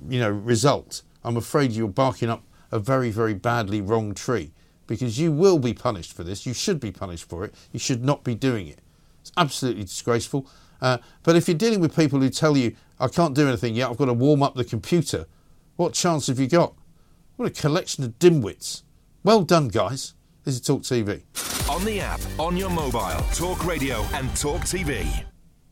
you 0.09 0.19
know, 0.19 0.31
result, 0.31 1.03
I'm 1.25 1.37
afraid 1.37 1.73
you're 1.73 1.89
barking 1.89 2.31
up 2.31 2.43
a 2.73 2.79
very, 2.79 3.11
very 3.11 3.35
badly 3.35 3.81
wrong 3.81 4.15
tree 4.15 4.53
because 4.87 5.19
you 5.19 5.33
will 5.33 5.59
be 5.59 5.73
punished 5.73 6.13
for 6.13 6.25
this. 6.25 6.47
You 6.47 6.55
should 6.55 6.81
be 6.81 6.93
punished 6.93 7.29
for 7.29 7.45
it. 7.45 7.55
You 7.73 7.79
should 7.79 8.05
not 8.05 8.25
be 8.25 8.35
doing 8.35 8.67
it. 8.69 8.81
It's 9.21 9.33
absolutely 9.37 9.85
disgraceful. 9.85 10.47
Uh, 10.81 10.99
but 11.23 11.37
if 11.37 11.49
you're 11.49 11.57
dealing 11.57 11.81
with 11.81 11.97
people 11.97 12.21
who 12.21 12.31
tell 12.31 12.57
you, 12.57 12.77
I 13.01 13.09
can't 13.09 13.35
do 13.35 13.49
anything 13.49 13.75
yet, 13.75 13.91
I've 13.91 13.97
got 13.97 14.07
to 14.07 14.13
warm 14.13 14.43
up 14.43 14.55
the 14.55 14.65
computer, 14.65 15.27
what 15.77 15.93
chance 15.93 16.29
have 16.29 16.39
you 16.39 16.47
got? 16.47 16.75
What 17.37 17.49
a 17.49 17.51
collection 17.51 18.03
of 18.03 18.19
dimwits. 18.19 18.83
Well 19.23 19.43
done, 19.43 19.69
guys. 19.69 20.15
This 20.45 20.55
is 20.55 20.61
Talk 20.63 20.83
TV. 20.83 21.21
On 21.69 21.85
the 21.85 22.01
app, 22.01 22.21
on 22.39 22.57
your 22.57 22.71
mobile, 22.71 23.21
Talk 23.35 23.67
Radio 23.67 24.03
and 24.15 24.35
Talk 24.35 24.63
TV. 24.63 25.07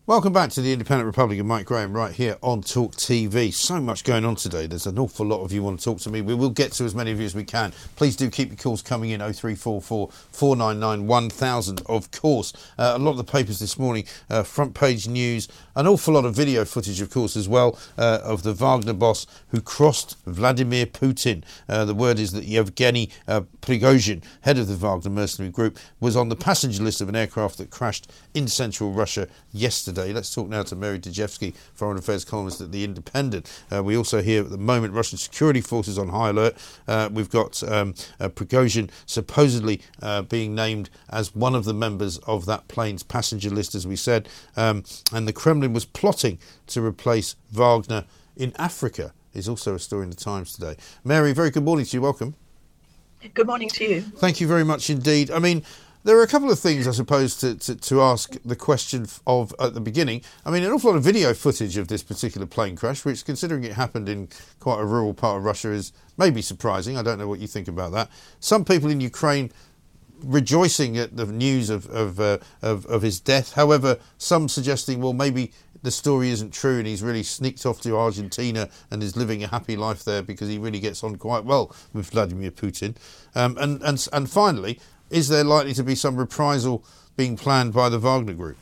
Welcome 0.06 0.34
back 0.34 0.50
to 0.50 0.60
the 0.60 0.70
Independent 0.70 1.06
Republic 1.06 1.42
Mike 1.42 1.64
Graham 1.64 1.94
right 1.94 2.12
here 2.12 2.36
on 2.42 2.60
Talk 2.60 2.92
TV. 2.92 3.50
So 3.50 3.80
much 3.80 4.04
going 4.04 4.26
on 4.26 4.36
today. 4.36 4.66
There's 4.66 4.84
an 4.84 4.98
awful 4.98 5.24
lot 5.24 5.42
of 5.42 5.50
you 5.50 5.62
want 5.62 5.80
to 5.80 5.84
talk 5.86 5.98
to 6.00 6.10
me. 6.10 6.20
We 6.20 6.34
will 6.34 6.50
get 6.50 6.72
to 6.72 6.84
as 6.84 6.94
many 6.94 7.10
of 7.10 7.18
you 7.18 7.24
as 7.24 7.34
we 7.34 7.42
can. 7.42 7.72
Please 7.96 8.14
do 8.14 8.28
keep 8.28 8.50
your 8.50 8.58
calls 8.58 8.82
coming 8.82 9.12
in 9.12 9.20
0344 9.20 10.10
499 10.30 11.06
1000, 11.06 11.82
of 11.86 12.10
course. 12.10 12.52
Uh, 12.76 12.92
a 12.94 12.98
lot 12.98 13.12
of 13.12 13.16
the 13.16 13.24
papers 13.24 13.60
this 13.60 13.78
morning, 13.78 14.04
uh, 14.28 14.42
front 14.42 14.74
page 14.74 15.08
news, 15.08 15.48
an 15.74 15.86
awful 15.86 16.12
lot 16.12 16.26
of 16.26 16.34
video 16.34 16.66
footage, 16.66 17.00
of 17.00 17.08
course, 17.08 17.34
as 17.34 17.48
well, 17.48 17.78
uh, 17.96 18.18
of 18.22 18.42
the 18.42 18.52
Wagner 18.52 18.92
boss 18.92 19.26
who 19.52 19.62
crossed 19.62 20.18
Vladimir 20.26 20.84
Putin. 20.84 21.42
Uh, 21.66 21.86
the 21.86 21.94
word 21.94 22.18
is 22.18 22.32
that 22.32 22.44
Yevgeny 22.44 23.08
uh, 23.26 23.40
Prigozhin, 23.62 24.22
head 24.42 24.58
of 24.58 24.68
the 24.68 24.74
Wagner 24.74 25.10
mercenary 25.10 25.50
group, 25.50 25.78
was 25.98 26.14
on 26.14 26.28
the 26.28 26.36
passenger 26.36 26.82
list 26.82 27.00
of 27.00 27.08
an 27.08 27.16
aircraft 27.16 27.56
that 27.56 27.70
crashed 27.70 28.12
in 28.34 28.48
central 28.48 28.92
Russia 28.92 29.28
yesterday. 29.50 29.93
Today. 29.94 30.12
Let's 30.12 30.34
talk 30.34 30.48
now 30.48 30.62
to 30.64 30.76
Mary 30.76 30.98
Dejevsky, 30.98 31.54
Foreign 31.74 31.96
Affairs 31.96 32.24
columnist 32.24 32.60
at 32.60 32.72
The 32.72 32.84
Independent. 32.84 33.50
Uh, 33.72 33.82
we 33.82 33.96
also 33.96 34.22
hear 34.22 34.42
at 34.42 34.50
the 34.50 34.58
moment 34.58 34.92
Russian 34.92 35.18
security 35.18 35.60
forces 35.60 35.98
on 35.98 36.08
high 36.08 36.30
alert. 36.30 36.56
Uh, 36.88 37.08
we've 37.12 37.30
got 37.30 37.62
um, 37.62 37.94
uh, 38.18 38.28
Prigozhin 38.28 38.90
supposedly 39.06 39.80
uh, 40.02 40.22
being 40.22 40.54
named 40.54 40.90
as 41.10 41.34
one 41.34 41.54
of 41.54 41.64
the 41.64 41.74
members 41.74 42.18
of 42.18 42.44
that 42.46 42.66
plane's 42.66 43.02
passenger 43.02 43.50
list, 43.50 43.74
as 43.74 43.86
we 43.86 43.96
said. 43.96 44.28
Um, 44.56 44.82
and 45.12 45.28
the 45.28 45.32
Kremlin 45.32 45.72
was 45.72 45.84
plotting 45.84 46.38
to 46.68 46.84
replace 46.84 47.36
Wagner 47.52 48.04
in 48.36 48.52
Africa, 48.56 49.12
is 49.32 49.48
also 49.48 49.76
a 49.76 49.78
story 49.78 50.02
in 50.04 50.10
the 50.10 50.16
Times 50.16 50.54
today. 50.54 50.76
Mary, 51.04 51.32
very 51.32 51.50
good 51.50 51.64
morning 51.64 51.86
to 51.86 51.96
you. 51.96 52.02
Welcome. 52.02 52.34
Good 53.32 53.46
morning 53.46 53.70
to 53.70 53.84
you. 53.84 54.00
Thank 54.02 54.40
you 54.40 54.46
very 54.46 54.64
much 54.64 54.90
indeed. 54.90 55.30
I 55.30 55.38
mean, 55.38 55.62
there 56.04 56.18
are 56.18 56.22
a 56.22 56.28
couple 56.28 56.50
of 56.50 56.58
things, 56.58 56.86
I 56.86 56.92
suppose, 56.92 57.34
to, 57.36 57.54
to, 57.56 57.74
to, 57.74 58.02
ask 58.02 58.36
the 58.44 58.54
question 58.54 59.06
of 59.26 59.54
at 59.58 59.72
the 59.72 59.80
beginning. 59.80 60.22
I 60.44 60.50
mean, 60.50 60.62
an 60.62 60.70
awful 60.70 60.90
lot 60.90 60.96
of 60.98 61.02
video 61.02 61.32
footage 61.32 61.78
of 61.78 61.88
this 61.88 62.02
particular 62.02 62.46
plane 62.46 62.76
crash, 62.76 63.04
which, 63.04 63.24
considering 63.24 63.64
it 63.64 63.72
happened 63.72 64.08
in 64.08 64.28
quite 64.60 64.80
a 64.80 64.84
rural 64.84 65.14
part 65.14 65.38
of 65.38 65.44
Russia, 65.44 65.70
is 65.70 65.92
maybe 66.18 66.42
surprising. 66.42 66.98
I 66.98 67.02
don't 67.02 67.18
know 67.18 67.26
what 67.26 67.40
you 67.40 67.46
think 67.46 67.68
about 67.68 67.92
that. 67.92 68.10
Some 68.38 68.66
people 68.66 68.90
in 68.90 69.00
Ukraine 69.00 69.50
rejoicing 70.22 70.96
at 70.98 71.16
the 71.16 71.26
news 71.26 71.70
of 71.70 71.86
of, 71.86 72.20
uh, 72.20 72.38
of, 72.60 72.84
of 72.86 73.00
his 73.00 73.18
death. 73.18 73.54
However, 73.54 73.98
some 74.18 74.48
suggesting, 74.48 75.00
well, 75.00 75.14
maybe 75.14 75.52
the 75.84 75.90
story 75.90 76.30
isn't 76.30 76.52
true 76.52 76.78
and 76.78 76.86
he's 76.86 77.02
really 77.02 77.22
sneaked 77.22 77.66
off 77.66 77.80
to 77.82 77.96
Argentina 77.96 78.70
and 78.90 79.02
is 79.02 79.16
living 79.16 79.44
a 79.44 79.46
happy 79.46 79.76
life 79.76 80.02
there 80.02 80.22
because 80.22 80.48
he 80.48 80.56
really 80.56 80.80
gets 80.80 81.04
on 81.04 81.16
quite 81.16 81.44
well 81.44 81.74
with 81.92 82.10
Vladimir 82.10 82.50
Putin. 82.50 82.96
Um, 83.34 83.58
and, 83.58 83.82
and, 83.82 84.08
and 84.10 84.30
finally, 84.30 84.80
is 85.14 85.28
there 85.28 85.44
likely 85.44 85.72
to 85.74 85.84
be 85.84 85.94
some 85.94 86.16
reprisal 86.16 86.84
being 87.16 87.36
planned 87.36 87.72
by 87.72 87.88
the 87.88 87.98
Wagner 87.98 88.34
Group? 88.34 88.58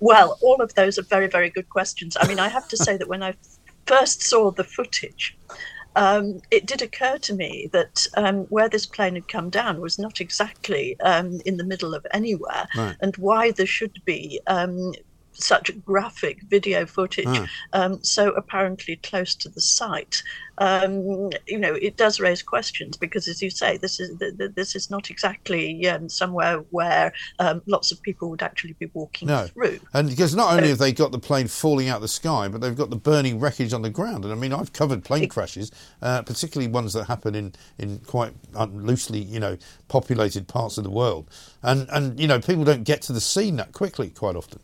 Well, 0.00 0.38
all 0.40 0.60
of 0.62 0.74
those 0.74 0.98
are 0.98 1.02
very, 1.02 1.28
very 1.28 1.50
good 1.50 1.68
questions. 1.68 2.16
I 2.18 2.26
mean, 2.26 2.38
I 2.38 2.48
have 2.48 2.66
to 2.68 2.76
say 2.78 2.96
that 2.96 3.08
when 3.08 3.22
I 3.22 3.34
first 3.84 4.22
saw 4.22 4.50
the 4.50 4.64
footage, 4.64 5.36
um, 5.96 6.40
it 6.50 6.64
did 6.66 6.80
occur 6.80 7.18
to 7.18 7.34
me 7.34 7.68
that 7.72 8.06
um, 8.16 8.44
where 8.46 8.70
this 8.70 8.86
plane 8.86 9.14
had 9.14 9.28
come 9.28 9.50
down 9.50 9.80
was 9.82 9.98
not 9.98 10.20
exactly 10.20 10.98
um, 11.00 11.40
in 11.44 11.58
the 11.58 11.64
middle 11.64 11.94
of 11.94 12.06
anywhere, 12.12 12.66
right. 12.74 12.96
and 13.00 13.14
why 13.18 13.50
there 13.50 13.66
should 13.66 14.02
be 14.06 14.40
um, 14.46 14.92
such 15.42 15.70
graphic 15.84 16.42
video 16.48 16.86
footage 16.86 17.26
ah. 17.28 17.46
um, 17.72 18.02
so 18.02 18.30
apparently 18.30 18.96
close 18.96 19.34
to 19.34 19.48
the 19.48 19.60
site. 19.60 20.22
Um, 20.58 21.30
you 21.46 21.58
know, 21.58 21.74
it 21.74 21.96
does 21.96 22.18
raise 22.18 22.42
questions 22.42 22.96
because, 22.96 23.28
as 23.28 23.42
you 23.42 23.50
say, 23.50 23.76
this 23.76 24.00
is 24.00 24.18
this 24.54 24.74
is 24.74 24.90
not 24.90 25.10
exactly 25.10 25.86
um, 25.86 26.08
somewhere 26.08 26.58
where 26.70 27.12
um, 27.38 27.62
lots 27.66 27.92
of 27.92 28.00
people 28.02 28.30
would 28.30 28.42
actually 28.42 28.72
be 28.74 28.86
walking 28.94 29.28
no. 29.28 29.46
through. 29.48 29.80
And 29.92 30.08
because 30.08 30.34
not 30.34 30.52
only 30.52 30.64
so, 30.64 30.68
have 30.70 30.78
they 30.78 30.92
got 30.92 31.12
the 31.12 31.18
plane 31.18 31.46
falling 31.48 31.88
out 31.88 31.96
of 31.96 32.02
the 32.02 32.08
sky, 32.08 32.48
but 32.48 32.60
they've 32.60 32.76
got 32.76 32.90
the 32.90 32.96
burning 32.96 33.38
wreckage 33.38 33.72
on 33.72 33.82
the 33.82 33.90
ground. 33.90 34.24
And 34.24 34.32
I 34.32 34.36
mean, 34.36 34.52
I've 34.52 34.72
covered 34.72 35.04
plane 35.04 35.24
it, 35.24 35.30
crashes, 35.30 35.70
uh, 36.00 36.22
particularly 36.22 36.70
ones 36.72 36.94
that 36.94 37.04
happen 37.04 37.34
in 37.34 37.52
in 37.78 37.98
quite 38.00 38.32
loosely, 38.54 39.20
you 39.20 39.40
know, 39.40 39.58
populated 39.88 40.48
parts 40.48 40.78
of 40.78 40.84
the 40.84 40.90
world, 40.90 41.30
and 41.62 41.86
and 41.90 42.18
you 42.18 42.26
know, 42.26 42.40
people 42.40 42.64
don't 42.64 42.84
get 42.84 43.02
to 43.02 43.12
the 43.12 43.20
scene 43.20 43.56
that 43.56 43.72
quickly 43.72 44.08
quite 44.08 44.36
often. 44.36 44.60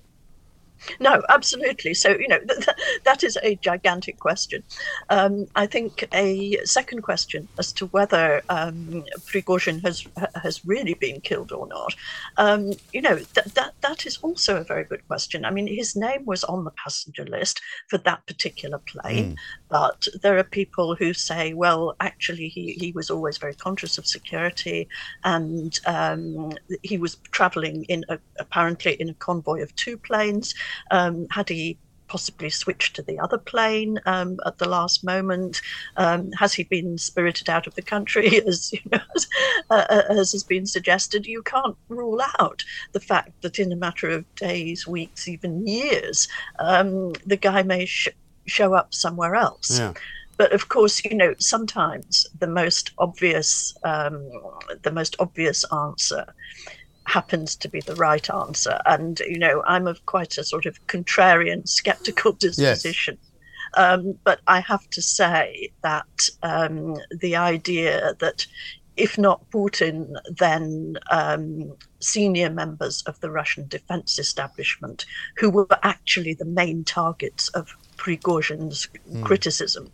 No, 1.00 1.22
absolutely. 1.28 1.94
So, 1.94 2.10
you 2.10 2.28
know, 2.28 2.38
th- 2.48 2.76
that 3.04 3.22
is 3.22 3.38
a 3.42 3.56
gigantic 3.56 4.18
question. 4.18 4.62
Um, 5.10 5.46
I 5.54 5.66
think 5.66 6.04
a 6.12 6.58
second 6.64 7.02
question 7.02 7.48
as 7.58 7.72
to 7.74 7.86
whether 7.86 8.42
um, 8.48 9.04
Prigozhin 9.26 9.82
has 9.82 10.06
has 10.42 10.64
really 10.64 10.94
been 10.94 11.20
killed 11.20 11.52
or 11.52 11.66
not, 11.66 11.94
um, 12.36 12.72
you 12.92 13.00
know, 13.00 13.16
th- 13.16 13.54
that 13.54 13.74
that 13.80 14.06
is 14.06 14.18
also 14.22 14.60
a 14.60 14.64
very 14.64 14.84
good 14.84 15.06
question. 15.06 15.44
I 15.44 15.50
mean, 15.50 15.66
his 15.66 15.96
name 15.96 16.24
was 16.24 16.44
on 16.44 16.64
the 16.64 16.72
passenger 16.72 17.24
list 17.24 17.60
for 17.88 17.98
that 17.98 18.26
particular 18.26 18.78
plane, 18.78 19.32
mm. 19.32 19.36
but 19.68 20.06
there 20.22 20.38
are 20.38 20.44
people 20.44 20.94
who 20.94 21.12
say, 21.12 21.54
well, 21.54 21.94
actually, 22.00 22.48
he, 22.48 22.72
he 22.72 22.92
was 22.92 23.10
always 23.10 23.38
very 23.38 23.54
conscious 23.54 23.98
of 23.98 24.06
security 24.06 24.88
and 25.24 25.78
um, 25.86 26.52
he 26.82 26.98
was 26.98 27.16
traveling 27.30 27.84
in 27.84 28.04
a, 28.08 28.18
apparently 28.38 28.94
in 28.94 29.08
a 29.08 29.14
convoy 29.14 29.62
of 29.62 29.74
two 29.76 29.96
planes. 29.96 30.54
Um, 30.90 31.26
had 31.30 31.48
he 31.48 31.78
possibly 32.12 32.50
switched 32.50 32.94
to 32.94 33.02
the 33.02 33.18
other 33.18 33.38
plane 33.38 33.98
um, 34.04 34.38
at 34.44 34.58
the 34.58 34.68
last 34.68 35.02
moment? 35.02 35.62
Um, 35.96 36.30
has 36.32 36.52
he 36.52 36.64
been 36.64 36.98
spirited 36.98 37.48
out 37.48 37.66
of 37.66 37.74
the 37.74 37.80
country, 37.80 38.38
as, 38.46 38.70
you 38.70 38.80
know, 38.92 39.00
as, 39.16 39.26
uh, 39.70 39.86
uh, 39.88 40.02
as, 40.10 40.32
has 40.32 40.44
been 40.44 40.66
suggested? 40.66 41.26
You 41.26 41.42
can't 41.42 41.76
rule 41.88 42.20
out 42.38 42.64
the 42.92 43.00
fact 43.00 43.30
that 43.40 43.58
in 43.58 43.72
a 43.72 43.76
matter 43.76 44.10
of 44.10 44.26
days, 44.34 44.86
weeks, 44.86 45.26
even 45.26 45.66
years, 45.66 46.28
um, 46.58 47.14
the 47.24 47.38
guy 47.38 47.62
may 47.62 47.86
sh- 47.86 48.08
show 48.44 48.74
up 48.74 48.92
somewhere 48.92 49.34
else. 49.34 49.78
Yeah. 49.78 49.94
But 50.36 50.52
of 50.52 50.68
course, 50.68 51.02
you 51.04 51.16
know, 51.16 51.34
sometimes 51.38 52.26
the 52.38 52.46
most 52.46 52.90
obvious, 52.98 53.74
um, 53.84 54.28
the 54.82 54.92
most 54.92 55.16
obvious 55.18 55.64
answer 55.72 56.26
happens 57.12 57.56
to 57.56 57.68
be 57.68 57.80
the 57.80 57.94
right 58.08 58.28
answer. 58.30 58.76
And, 58.86 59.20
you 59.20 59.38
know, 59.38 59.62
I'm 59.66 59.86
of 59.86 59.98
quite 60.06 60.38
a 60.38 60.44
sort 60.44 60.66
of 60.66 60.74
contrarian, 60.86 61.68
skeptical 61.68 62.32
disposition. 62.32 63.18
Yes. 63.20 63.28
Um, 63.74 64.18
but 64.24 64.40
I 64.46 64.60
have 64.60 64.88
to 64.90 65.02
say 65.02 65.72
that 65.82 66.28
um, 66.42 66.96
the 67.24 67.36
idea 67.36 68.14
that 68.18 68.46
if 68.96 69.16
not 69.16 69.50
Putin, 69.50 70.14
then 70.38 70.96
um, 71.10 71.74
senior 72.00 72.50
members 72.50 73.02
of 73.02 73.18
the 73.20 73.30
Russian 73.30 73.66
defense 73.68 74.18
establishment, 74.18 75.06
who 75.38 75.48
were 75.50 75.66
actually 75.82 76.34
the 76.34 76.44
main 76.60 76.84
targets 76.84 77.48
of 77.48 77.74
Prigozhin's 77.96 78.88
mm. 79.10 79.24
criticism, 79.24 79.90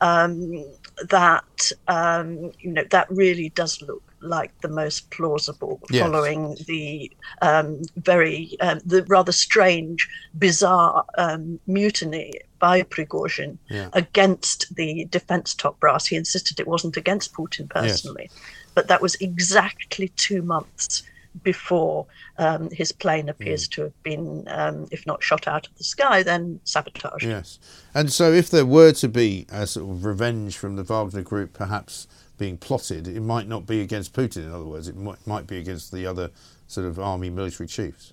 um, 0.00 0.64
that 1.08 1.70
um, 1.86 2.50
you 2.58 2.72
know 2.72 2.84
that 2.90 3.06
really 3.10 3.50
does 3.50 3.80
look 3.82 4.02
like 4.24 4.58
the 4.60 4.68
most 4.68 5.10
plausible, 5.10 5.80
yes. 5.90 6.02
following 6.02 6.56
the 6.66 7.10
um, 7.42 7.82
very 7.96 8.56
um, 8.60 8.80
the 8.84 9.04
rather 9.04 9.32
strange, 9.32 10.08
bizarre 10.38 11.04
um, 11.18 11.60
mutiny 11.66 12.32
by 12.58 12.82
Prigozhin 12.82 13.58
yeah. 13.68 13.88
against 13.92 14.74
the 14.74 15.06
defense 15.06 15.54
top 15.54 15.78
brass. 15.80 16.06
He 16.06 16.16
insisted 16.16 16.58
it 16.58 16.66
wasn't 16.66 16.96
against 16.96 17.34
Putin 17.34 17.68
personally, 17.68 18.28
yes. 18.30 18.40
but 18.74 18.88
that 18.88 19.02
was 19.02 19.14
exactly 19.16 20.08
two 20.08 20.42
months 20.42 21.02
before 21.42 22.06
um, 22.38 22.70
his 22.70 22.92
plane 22.92 23.28
appears 23.28 23.66
mm. 23.66 23.72
to 23.72 23.82
have 23.82 24.02
been, 24.02 24.44
um, 24.48 24.86
if 24.90 25.06
not 25.06 25.22
shot 25.22 25.48
out 25.48 25.66
of 25.66 25.76
the 25.76 25.84
sky, 25.84 26.22
then 26.22 26.60
sabotaged. 26.64 27.24
Yes. 27.24 27.58
And 27.94 28.12
so, 28.12 28.32
if 28.32 28.50
there 28.50 28.66
were 28.66 28.92
to 28.92 29.08
be 29.08 29.46
a 29.50 29.66
sort 29.66 29.90
of 29.90 30.04
revenge 30.04 30.56
from 30.56 30.76
the 30.76 30.84
Wagner 30.84 31.22
group, 31.22 31.52
perhaps 31.52 32.06
being 32.38 32.56
plotted, 32.56 33.06
it 33.06 33.20
might 33.20 33.48
not 33.48 33.66
be 33.66 33.80
against 33.80 34.12
Putin. 34.12 34.44
In 34.44 34.52
other 34.52 34.64
words, 34.64 34.88
it 34.88 34.96
might, 34.96 35.24
might 35.26 35.46
be 35.46 35.58
against 35.58 35.92
the 35.92 36.06
other 36.06 36.30
sort 36.66 36.86
of 36.86 36.98
army 36.98 37.30
military 37.30 37.68
chiefs. 37.68 38.12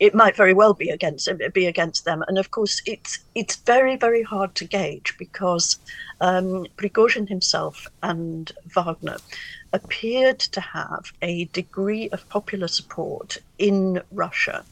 It 0.00 0.14
might 0.14 0.36
very 0.36 0.54
well 0.54 0.74
be 0.74 0.90
against 0.90 1.28
be 1.54 1.66
against 1.66 2.04
them, 2.04 2.24
and 2.26 2.36
of 2.36 2.50
course, 2.50 2.82
it's 2.84 3.20
it's 3.34 3.56
very 3.56 3.96
very 3.96 4.22
hard 4.22 4.54
to 4.56 4.64
gauge 4.64 5.14
because 5.18 5.78
um, 6.20 6.66
Prigozhin 6.76 7.28
himself 7.28 7.86
and 8.02 8.50
Wagner 8.74 9.18
appeared 9.76 10.40
to 10.40 10.60
have 10.60 11.04
a 11.22 11.44
degree 11.46 12.08
of 12.10 12.28
popular 12.28 12.68
support 12.68 13.36
in 13.58 14.02
Russia 14.10 14.64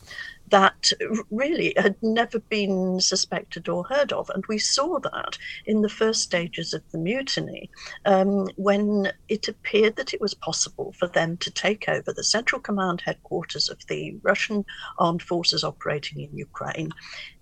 that 0.48 0.90
really 1.30 1.72
had 1.76 1.96
never 2.02 2.38
been 2.38 3.00
suspected 3.00 3.68
or 3.68 3.84
heard 3.84 4.12
of. 4.12 4.30
And 4.30 4.44
we 4.48 4.58
saw 4.58 4.98
that 5.00 5.38
in 5.66 5.80
the 5.82 5.88
first 5.88 6.22
stages 6.22 6.74
of 6.74 6.82
the 6.92 6.98
mutiny 6.98 7.70
um, 8.04 8.46
when 8.56 9.12
it 9.28 9.48
appeared 9.48 9.96
that 9.96 10.12
it 10.14 10.20
was 10.20 10.34
possible 10.34 10.94
for 10.98 11.08
them 11.08 11.36
to 11.38 11.50
take 11.50 11.88
over 11.88 12.12
the 12.12 12.24
central 12.24 12.60
command 12.60 13.02
headquarters 13.04 13.68
of 13.68 13.78
the 13.88 14.16
Russian 14.22 14.64
armed 14.98 15.22
forces 15.22 15.64
operating 15.64 16.20
in 16.20 16.36
Ukraine 16.36 16.90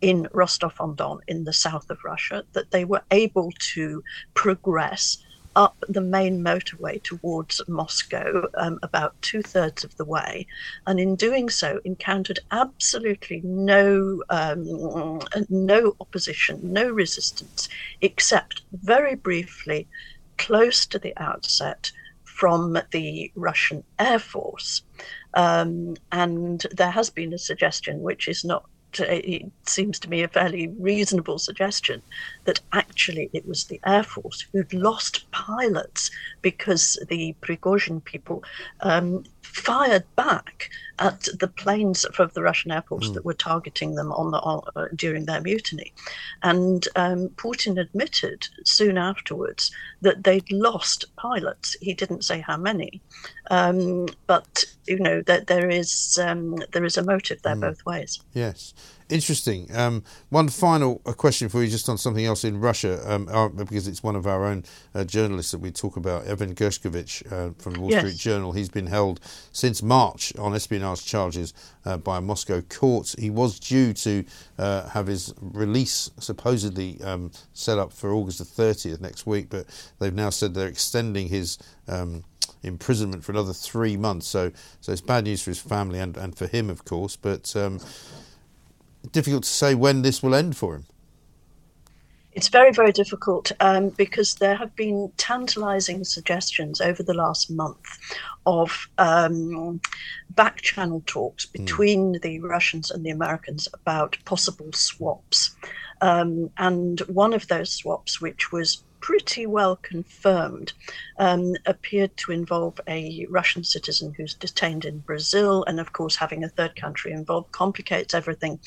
in 0.00 0.28
Rostov 0.32 0.74
on 0.80 0.94
Don 0.94 1.20
in 1.28 1.44
the 1.44 1.52
south 1.52 1.90
of 1.90 1.98
Russia, 2.04 2.44
that 2.52 2.70
they 2.70 2.84
were 2.84 3.02
able 3.10 3.52
to 3.74 4.02
progress 4.34 5.18
up 5.56 5.76
the 5.88 6.00
main 6.00 6.42
motorway 6.42 7.02
towards 7.02 7.60
Moscow 7.68 8.48
um, 8.54 8.78
about 8.82 9.20
two 9.22 9.42
thirds 9.42 9.84
of 9.84 9.96
the 9.96 10.04
way, 10.04 10.46
and 10.86 10.98
in 10.98 11.16
doing 11.16 11.48
so, 11.48 11.80
encountered 11.84 12.40
absolutely 12.50 13.40
no 13.44 14.22
um, 14.30 15.20
no 15.48 15.96
opposition, 16.00 16.60
no 16.62 16.90
resistance, 16.90 17.68
except 18.00 18.62
very 18.72 19.14
briefly, 19.14 19.88
close 20.38 20.86
to 20.86 20.98
the 20.98 21.12
outset, 21.16 21.90
from 22.24 22.78
the 22.90 23.30
Russian 23.36 23.84
Air 23.98 24.18
Force. 24.18 24.82
Um, 25.34 25.96
and 26.10 26.66
there 26.72 26.90
has 26.90 27.10
been 27.10 27.32
a 27.32 27.38
suggestion, 27.38 28.00
which 28.00 28.26
is 28.26 28.44
not 28.44 28.64
it 29.00 29.50
seems 29.66 29.98
to 30.00 30.10
me 30.10 30.22
a 30.22 30.28
fairly 30.28 30.68
reasonable 30.78 31.38
suggestion 31.38 32.02
that 32.44 32.60
actually 32.72 33.30
it 33.32 33.46
was 33.46 33.64
the 33.64 33.80
Air 33.86 34.02
Force 34.02 34.46
who'd 34.52 34.72
lost 34.74 35.30
pilots 35.30 36.10
because 36.42 36.98
the 37.08 37.34
Prigozhin 37.40 38.04
people 38.04 38.44
um, 38.80 39.24
fired 39.52 40.04
back 40.16 40.68
at 40.98 41.26
the 41.40 41.48
planes 41.48 42.04
from 42.12 42.30
the 42.34 42.42
Russian 42.42 42.70
airports 42.70 43.08
Mm. 43.08 43.14
that 43.14 43.24
were 43.24 43.34
targeting 43.34 43.94
them 43.94 44.12
on 44.12 44.30
the 44.30 44.38
uh, 44.38 44.88
during 44.94 45.24
their 45.26 45.40
mutiny, 45.40 45.92
and 46.42 46.86
um, 46.96 47.28
Putin 47.30 47.80
admitted 47.80 48.46
soon 48.64 48.96
afterwards 48.98 49.70
that 50.00 50.24
they'd 50.24 50.50
lost 50.52 51.04
pilots. 51.16 51.76
He 51.80 51.94
didn't 51.94 52.24
say 52.24 52.40
how 52.40 52.56
many, 52.56 53.00
um, 53.50 54.06
but 54.26 54.64
you 54.86 54.98
know 54.98 55.22
that 55.22 55.46
there 55.46 55.68
is 55.68 56.18
um, 56.22 56.56
there 56.72 56.84
is 56.84 56.96
a 56.96 57.02
motive 57.04 57.40
there 57.42 57.56
Mm. 57.56 57.60
both 57.60 57.84
ways. 57.86 58.20
Yes. 58.34 58.74
Interesting. 59.12 59.68
Um, 59.76 60.04
one 60.30 60.48
final 60.48 61.02
uh, 61.04 61.12
question 61.12 61.50
for 61.50 61.62
you, 61.62 61.68
just 61.68 61.86
on 61.90 61.98
something 61.98 62.24
else 62.24 62.44
in 62.44 62.58
Russia, 62.58 62.98
um, 63.04 63.28
uh, 63.30 63.48
because 63.48 63.86
it's 63.86 64.02
one 64.02 64.16
of 64.16 64.26
our 64.26 64.46
own 64.46 64.64
uh, 64.94 65.04
journalists 65.04 65.52
that 65.52 65.58
we 65.58 65.70
talk 65.70 65.98
about, 65.98 66.24
Evan 66.24 66.54
Gershkovich 66.54 67.30
uh, 67.30 67.52
from 67.58 67.74
the 67.74 67.80
Wall 67.80 67.90
Yes. 67.90 68.00
Street 68.00 68.16
Journal. 68.16 68.52
He's 68.52 68.70
been 68.70 68.86
held 68.86 69.20
since 69.52 69.82
March 69.82 70.34
on 70.38 70.54
espionage 70.54 71.04
charges 71.04 71.52
uh, 71.84 71.98
by 71.98 72.16
a 72.16 72.20
Moscow 72.22 72.62
court. 72.62 73.14
He 73.18 73.28
was 73.28 73.60
due 73.60 73.92
to 73.92 74.24
uh, 74.58 74.88
have 74.88 75.08
his 75.08 75.34
release 75.42 76.10
supposedly 76.18 76.98
um, 77.02 77.32
set 77.52 77.78
up 77.78 77.92
for 77.92 78.14
August 78.14 78.38
the 78.38 78.44
30th 78.44 79.02
next 79.02 79.26
week, 79.26 79.50
but 79.50 79.66
they've 79.98 80.14
now 80.14 80.30
said 80.30 80.54
they're 80.54 80.68
extending 80.68 81.28
his. 81.28 81.58
Um, 81.86 82.24
imprisonment 82.64 83.24
for 83.24 83.32
another 83.32 83.52
three 83.52 83.96
months 83.96 84.26
so 84.26 84.52
so 84.80 84.92
it's 84.92 85.00
bad 85.00 85.24
news 85.24 85.42
for 85.42 85.50
his 85.50 85.60
family 85.60 85.98
and, 85.98 86.16
and 86.16 86.36
for 86.36 86.46
him 86.46 86.70
of 86.70 86.84
course 86.84 87.16
but 87.16 87.54
um, 87.56 87.80
difficult 89.10 89.44
to 89.44 89.48
say 89.48 89.74
when 89.74 90.02
this 90.02 90.22
will 90.22 90.34
end 90.34 90.56
for 90.56 90.76
him. 90.76 90.86
It's 92.34 92.48
very, 92.48 92.72
very 92.72 92.92
difficult 92.92 93.52
um, 93.60 93.90
because 93.90 94.36
there 94.36 94.56
have 94.56 94.74
been 94.74 95.12
tantalizing 95.18 96.02
suggestions 96.02 96.80
over 96.80 97.02
the 97.02 97.12
last 97.12 97.50
month 97.50 97.98
of 98.46 98.88
um, 98.96 99.80
back 100.30 100.62
channel 100.62 101.02
talks 101.06 101.44
between 101.44 102.18
the 102.22 102.40
Russians 102.40 102.90
and 102.90 103.04
the 103.04 103.10
Americans 103.10 103.68
about 103.74 104.16
possible 104.24 104.72
swaps. 104.72 105.54
Um, 106.00 106.50
and 106.56 107.00
one 107.00 107.34
of 107.34 107.46
those 107.48 107.70
swaps, 107.70 108.20
which 108.20 108.50
was 108.50 108.82
pretty 109.02 109.46
well 109.46 109.76
confirmed, 109.76 110.72
um, 111.18 111.54
appeared 111.66 112.16
to 112.16 112.32
involve 112.32 112.80
a 112.88 113.26
Russian 113.28 113.64
citizen 113.64 114.14
who's 114.16 114.32
detained 114.32 114.86
in 114.86 115.00
Brazil. 115.00 115.64
And 115.64 115.78
of 115.80 115.92
course, 115.92 116.16
having 116.16 116.44
a 116.44 116.48
third 116.48 116.76
country 116.76 117.12
involved 117.12 117.52
complicates 117.52 118.14
everything. 118.14 118.60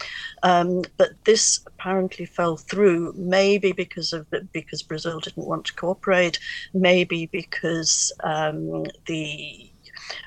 Um, 0.44 0.84
but 0.98 1.12
this 1.24 1.62
apparently 1.66 2.26
fell 2.26 2.58
through, 2.58 3.14
maybe 3.18 3.72
because 3.72 4.14
of 4.14 4.28
because 4.52 4.84
Brazil 4.84 5.20
didn't 5.20 5.48
want 5.48 5.66
to 5.66 5.74
cooperate, 5.74 6.38
maybe 6.74 7.26
because 7.28 8.12
um, 8.24 8.84
the 9.08 9.72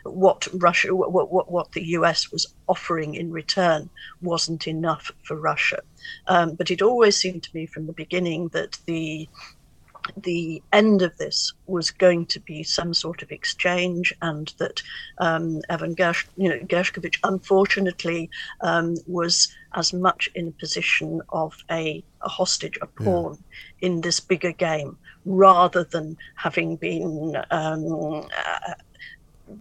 what 0.05 0.49
Russia, 0.55 0.95
what, 0.95 1.31
what 1.31 1.53
what 1.53 1.73
the 1.73 1.85
US 1.99 2.33
was 2.33 2.47
offering 2.67 3.15
in 3.15 3.31
return 3.31 3.91
wasn't 4.23 4.67
enough 4.67 5.13
for 5.23 5.37
Russia. 5.37 5.81
Um, 6.27 6.55
but 6.55 6.71
it 6.71 6.83
always 6.83 7.17
seemed 7.17 7.43
to 7.43 7.55
me 7.55 7.67
from 7.67 7.87
the 7.87 7.93
beginning 7.93 8.49
that 8.49 8.79
the 8.87 9.29
the 10.17 10.63
end 10.73 11.03
of 11.03 11.17
this 11.19 11.53
was 11.67 11.91
going 11.91 12.27
to 12.27 12.41
be 12.41 12.63
some 12.63 12.95
sort 12.95 13.23
of 13.23 13.31
exchange, 13.31 14.15
and 14.23 14.53
that 14.59 14.83
um, 15.19 15.61
Evan 15.69 15.95
Gersh, 15.95 16.27
you 16.37 16.49
know, 16.49 16.59
Gershkovich, 16.61 17.19
unfortunately, 17.25 18.31
um, 18.61 18.97
was 19.07 19.49
as 19.75 19.93
much 19.93 20.31
in 20.35 20.49
a 20.49 20.53
position 20.53 21.21
of 21.29 21.55
a, 21.71 22.03
a 22.23 22.29
hostage, 22.29 22.79
a 22.81 22.87
pawn 22.87 23.39
in 23.81 24.01
this 24.01 24.21
bigger 24.21 24.53
game, 24.53 24.97
rather 25.25 25.85
than 25.85 26.17
having 26.37 26.77
been 26.77 27.37
um, 27.51 28.27
uh, 28.47 28.75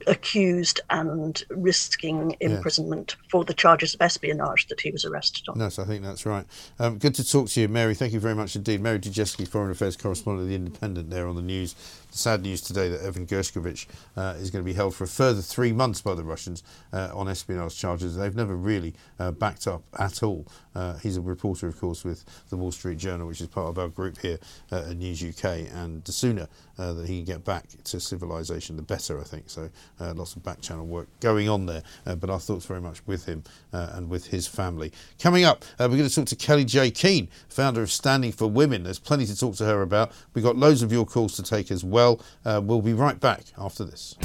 accused 0.07 0.81
and 0.89 1.43
risking 1.49 2.35
imprisonment 2.39 3.15
for 3.29 3.43
the 3.43 3.53
charges 3.53 3.93
of 3.93 4.01
espionage 4.01 4.67
that 4.67 4.81
he 4.81 4.91
was 4.91 5.05
arrested 5.05 5.47
on. 5.49 5.59
Yes, 5.59 5.79
I 5.79 5.85
think 5.85 6.03
that's 6.03 6.25
right. 6.25 6.45
Um, 6.79 6.97
good 6.97 7.15
to 7.15 7.29
talk 7.29 7.49
to 7.49 7.61
you, 7.61 7.67
Mary. 7.67 7.95
Thank 7.95 8.13
you 8.13 8.19
very 8.19 8.35
much 8.35 8.55
indeed. 8.55 8.81
Mary 8.81 8.99
Dejevsky, 8.99 9.47
Foreign 9.47 9.71
Affairs 9.71 9.97
Correspondent 9.97 10.43
of 10.43 10.49
The 10.49 10.55
Independent, 10.55 11.09
there 11.09 11.27
on 11.27 11.35
the 11.35 11.41
news. 11.41 11.75
The 12.11 12.17
sad 12.17 12.41
news 12.41 12.61
today 12.61 12.87
that 12.89 13.01
Evan 13.01 13.25
Gershkovich 13.25 13.85
uh, 14.15 14.35
is 14.37 14.49
going 14.49 14.63
to 14.63 14.65
be 14.65 14.73
held 14.73 14.95
for 14.95 15.03
a 15.03 15.07
further 15.07 15.41
three 15.41 15.73
months 15.73 16.01
by 16.01 16.15
the 16.15 16.23
Russians 16.23 16.63
uh, 16.93 17.09
on 17.13 17.27
espionage 17.27 17.77
charges. 17.77 18.15
They've 18.15 18.35
never 18.35 18.55
really 18.55 18.95
uh, 19.19 19.31
backed 19.31 19.67
up 19.67 19.83
at 19.99 20.23
all. 20.23 20.47
Uh, 20.73 20.97
he's 20.97 21.17
a 21.17 21.21
reporter, 21.21 21.67
of 21.67 21.77
course, 21.79 22.05
with 22.05 22.23
the 22.49 22.55
Wall 22.55 22.71
Street 22.71 22.97
Journal, 22.97 23.27
which 23.27 23.41
is 23.41 23.47
part 23.47 23.67
of 23.67 23.77
our 23.77 23.89
group 23.89 24.19
here 24.19 24.39
uh, 24.71 24.85
at 24.89 24.97
News 24.97 25.21
UK. 25.21 25.67
And 25.73 26.03
the 26.05 26.11
sooner 26.11 26.47
uh, 26.77 26.93
that 26.93 27.07
he 27.09 27.17
can 27.17 27.25
get 27.25 27.43
back 27.43 27.65
to 27.83 27.99
civilization, 27.99 28.77
the 28.77 28.83
better, 28.83 29.19
I 29.19 29.23
think. 29.23 29.49
So 29.49 29.69
lots 29.99 30.35
of 30.35 30.43
back 30.43 30.61
channel 30.61 30.85
work 30.85 31.07
going 31.19 31.49
on 31.49 31.65
there. 31.65 31.83
But 32.05 32.29
our 32.29 32.39
thoughts 32.39 32.65
very 32.65 32.81
much 32.81 33.05
with 33.05 33.25
him 33.25 33.43
and 33.71 34.09
with 34.09 34.27
his 34.27 34.47
family. 34.47 34.93
Coming 35.19 35.43
up, 35.43 35.65
we're 35.79 35.87
going 35.89 36.07
to 36.07 36.13
talk 36.13 36.27
to 36.27 36.35
Kellie 36.35 36.65
Jay 36.65 36.91
Keen, 36.91 37.27
founder 37.49 37.81
of 37.81 37.91
Standing 37.91 38.31
for 38.31 38.47
Women. 38.47 38.83
There's 38.83 38.99
plenty 38.99 39.25
to 39.25 39.37
talk 39.37 39.55
to 39.55 39.65
her 39.65 39.81
about. 39.81 40.11
We've 40.33 40.43
got 40.43 40.55
loads 40.55 40.83
of 40.83 40.91
your 40.91 41.05
calls 41.05 41.35
to 41.37 41.43
take 41.43 41.71
as 41.71 41.83
well. 41.83 41.96
Uh, 42.45 42.61
we'll 42.63 42.81
be 42.81 42.93
right 42.93 43.19
back 43.19 43.45
after 43.57 43.83
this. 43.83 44.15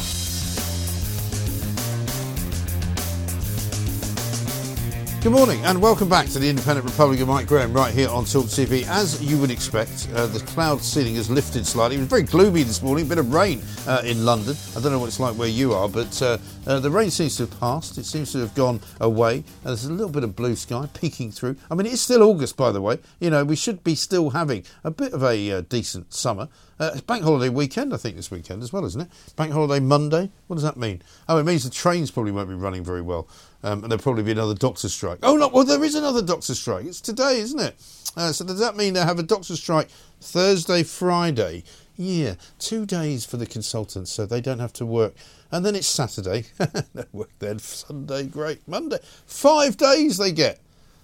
Good 5.23 5.31
morning 5.31 5.65
and 5.65 5.81
welcome 5.81 6.09
back 6.09 6.27
to 6.31 6.41
the 6.41 6.49
Independent 6.49 6.85
Republic 6.85 7.21
of 7.21 7.29
Mike 7.29 7.47
Graham 7.47 7.73
right 7.73 7.95
here 7.95 8.09
on 8.09 8.25
Talk 8.25 8.47
TV. 8.47 8.83
As 8.89 9.23
you 9.23 9.39
would 9.39 9.53
expect, 9.53 10.09
uh, 10.17 10.27
the 10.27 10.41
cloud 10.41 10.81
ceiling 10.81 11.15
has 11.15 11.31
lifted 11.31 11.65
slightly. 11.65 11.95
It 11.95 12.01
was 12.01 12.09
very 12.09 12.25
gloomy 12.25 12.65
this 12.65 12.83
morning, 12.83 13.07
a 13.07 13.09
bit 13.09 13.19
of 13.19 13.33
rain 13.33 13.63
uh, 13.87 14.03
in 14.05 14.25
London. 14.25 14.57
I 14.77 14.81
don't 14.81 14.91
know 14.91 14.99
what 14.99 15.07
it's 15.07 15.21
like 15.21 15.37
where 15.37 15.47
you 15.47 15.75
are, 15.75 15.89
but 15.89 16.21
uh, 16.21 16.39
uh, 16.67 16.81
the 16.81 16.91
rain 16.91 17.09
seems 17.09 17.37
to 17.37 17.45
have 17.45 17.61
passed. 17.61 17.99
It 17.99 18.05
seems 18.05 18.33
to 18.33 18.39
have 18.39 18.53
gone 18.57 18.81
away. 19.01 19.37
And 19.37 19.45
there's 19.63 19.85
a 19.85 19.93
little 19.93 20.11
bit 20.11 20.25
of 20.25 20.35
blue 20.35 20.57
sky 20.57 20.89
peeking 20.93 21.31
through. 21.31 21.55
I 21.71 21.77
mean, 21.77 21.87
it's 21.87 22.03
still 22.03 22.25
August, 22.25 22.57
by 22.57 22.73
the 22.73 22.83
way. 22.83 22.99
You 23.21 23.31
know, 23.31 23.45
we 23.45 23.55
should 23.55 23.85
be 23.85 23.95
still 23.95 24.31
having 24.31 24.65
a 24.83 24.91
bit 24.91 25.13
of 25.13 25.23
a 25.23 25.53
uh, 25.53 25.61
decent 25.61 26.13
summer. 26.13 26.49
Uh, 26.81 26.99
bank 27.07 27.23
holiday 27.23 27.49
weekend, 27.49 27.95
I 27.95 27.97
think, 27.97 28.17
this 28.17 28.33
weekend 28.33 28.61
as 28.61 28.73
well, 28.73 28.85
isn't 28.85 29.01
it? 29.01 29.09
Bank 29.37 29.53
holiday 29.53 29.79
Monday. 29.79 30.33
What 30.49 30.57
does 30.57 30.65
that 30.65 30.77
mean? 30.77 31.01
Oh, 31.29 31.39
it 31.39 31.45
means 31.45 31.63
the 31.63 31.71
trains 31.71 32.11
probably 32.11 32.33
won't 32.33 32.49
be 32.49 32.57
running 32.57 32.83
very 32.83 33.03
well. 33.03 33.29
Um, 33.63 33.83
and 33.83 33.93
there'll 33.93 34.03
probably 34.03 34.25
be 34.25 34.33
another 34.33 34.55
doctor's 34.55 34.93
strike. 34.93 35.21
Oh, 35.23 35.37
no, 35.37 35.49
well, 35.49 35.65
there 35.65 35.85
is 35.85 35.95
another 35.95 36.23
doctor's 36.23 36.59
strike. 36.59 36.85
It's 36.85 37.01
today, 37.01 37.39
isn't 37.39 37.61
it? 37.61 37.77
Uh, 38.17 38.33
so 38.33 38.45
does 38.45 38.59
that 38.59 38.77
mean 38.77 38.95
they 38.95 39.01
have 39.01 39.19
a 39.19 39.23
doctor's 39.23 39.61
strike 39.61 39.89
Thursday, 40.21 40.83
Friday? 40.83 41.65
Yeah, 41.97 42.35
two 42.59 42.87
days 42.87 43.25
for 43.25 43.37
the 43.37 43.47
consultants, 43.47 44.11
so 44.11 44.27
they 44.27 44.41
don't 44.41 44.59
have 44.59 44.73
to 44.75 44.87
work. 44.87 45.15
And 45.51 45.65
then 45.65 45.77
it's 45.77 45.87
Saturday. 45.87 46.47
they 46.95 47.05
work 47.13 47.31
then. 47.39 47.59
Sunday, 47.59 48.25
great. 48.25 48.67
Monday. 48.67 48.99
Five 49.27 49.77
days 49.77 50.17
they 50.17 50.33
get. 50.33 50.59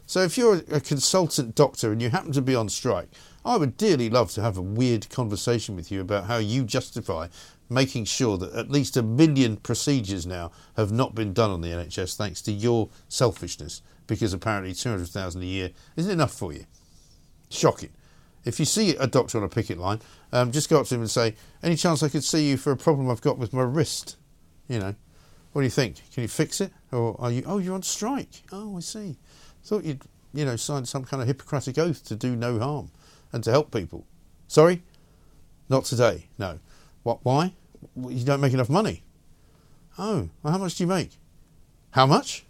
So 0.07 0.23
if 0.23 0.39
you're 0.39 0.63
a 0.73 0.81
consultant 0.81 1.55
doctor 1.55 1.93
and 1.93 2.01
you 2.01 2.09
happen 2.09 2.33
to 2.33 2.41
be 2.41 2.55
on 2.55 2.71
strike, 2.71 3.11
I 3.45 3.59
would 3.59 3.77
dearly 3.77 4.09
love 4.09 4.31
to 4.33 4.43
have 4.43 4.57
a 4.57 4.63
weird 4.63 5.09
conversation 5.11 5.77
with 5.77 5.93
you 5.93 6.01
about 6.01 6.25
how 6.25 6.39
you 6.39 6.65
justify 6.65 7.29
making 7.71 8.05
sure 8.05 8.39
that 8.39 8.53
at 8.55 8.71
least 8.71 8.97
a 8.97 9.03
million 9.03 9.57
procedures 9.57 10.27
now 10.27 10.51
have 10.77 10.91
not 10.91 11.15
been 11.15 11.33
done 11.33 11.51
on 11.51 11.61
the 11.61 11.69
NHS 11.69 12.17
thanks 12.17 12.41
to 12.43 12.53
your 12.53 12.89
selfishness 13.09 13.83
because 14.07 14.33
apparently 14.33 14.73
200,000 14.73 15.43
a 15.43 15.45
year 15.45 15.71
isn't 15.97 16.11
enough 16.11 16.33
for 16.33 16.53
you. 16.53 16.65
Shocking. 17.51 17.91
If 18.45 18.59
you 18.59 18.65
see 18.65 18.97
a 18.97 19.07
doctor 19.07 19.39
on 19.39 19.45
a 19.45 19.49
picket 19.49 19.79
line, 19.79 20.01
um, 20.33 20.53
just 20.53 20.71
go 20.71 20.81
up 20.81 20.87
to 20.87 20.95
him 20.95 21.03
and 21.03 21.11
say, 21.11 21.35
any 21.63 21.77
chance 21.77 22.03
I 22.03 22.09
could 22.09 22.25
see 22.25 22.49
you 22.49 22.57
for 22.57 22.73
a 22.73 22.77
problem 22.77 23.11
I've 23.11 23.21
got 23.21 23.39
with 23.39 23.53
my 23.53 23.63
wrist? 23.63 24.17
You 24.69 24.79
know, 24.79 24.95
what 25.53 25.63
do 25.63 25.65
you 25.65 25.71
think? 25.71 25.97
Can 26.13 26.23
you 26.23 26.29
fix 26.29 26.61
it? 26.61 26.73
Or 26.93 27.17
are 27.21 27.31
you, 27.31 27.43
oh, 27.47 27.59
you're 27.59 27.75
on 27.75 27.83
strike. 27.83 28.43
Oh, 28.53 28.77
I 28.77 28.81
see. 28.81 29.17
Thought 29.65 29.85
you'd, 29.85 30.03
you 30.33 30.45
know, 30.45 30.57
signed 30.57 30.89
some 30.89 31.05
kind 31.05 31.21
of 31.21 31.27
Hippocratic 31.27 31.77
oath 31.79 32.05
to 32.05 32.17
do 32.17 32.35
no 32.37 32.59
harm 32.59 32.91
and 33.33 33.45
to 33.45 33.51
help 33.51 33.71
people. 33.71 34.07
Sorry? 34.47 34.83
Not 35.69 35.85
today, 35.85 36.29
no. 36.39 36.59
What, 37.09 37.25
why? 37.25 37.55
You 37.97 38.23
don't 38.23 38.43
make 38.43 38.53
enough 38.53 38.69
money. 38.69 39.03
Oh, 39.99 40.29
well, 40.43 40.53
how 40.53 40.59
much 40.59 40.75
do 40.75 40.85
you 40.85 40.89
make? 40.89 41.17
How 41.93 42.05
much? 42.05 42.45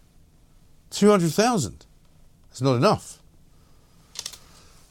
200,000. 0.89 1.85
It's 2.51 2.61
not 2.61 2.75
enough. 2.75 3.19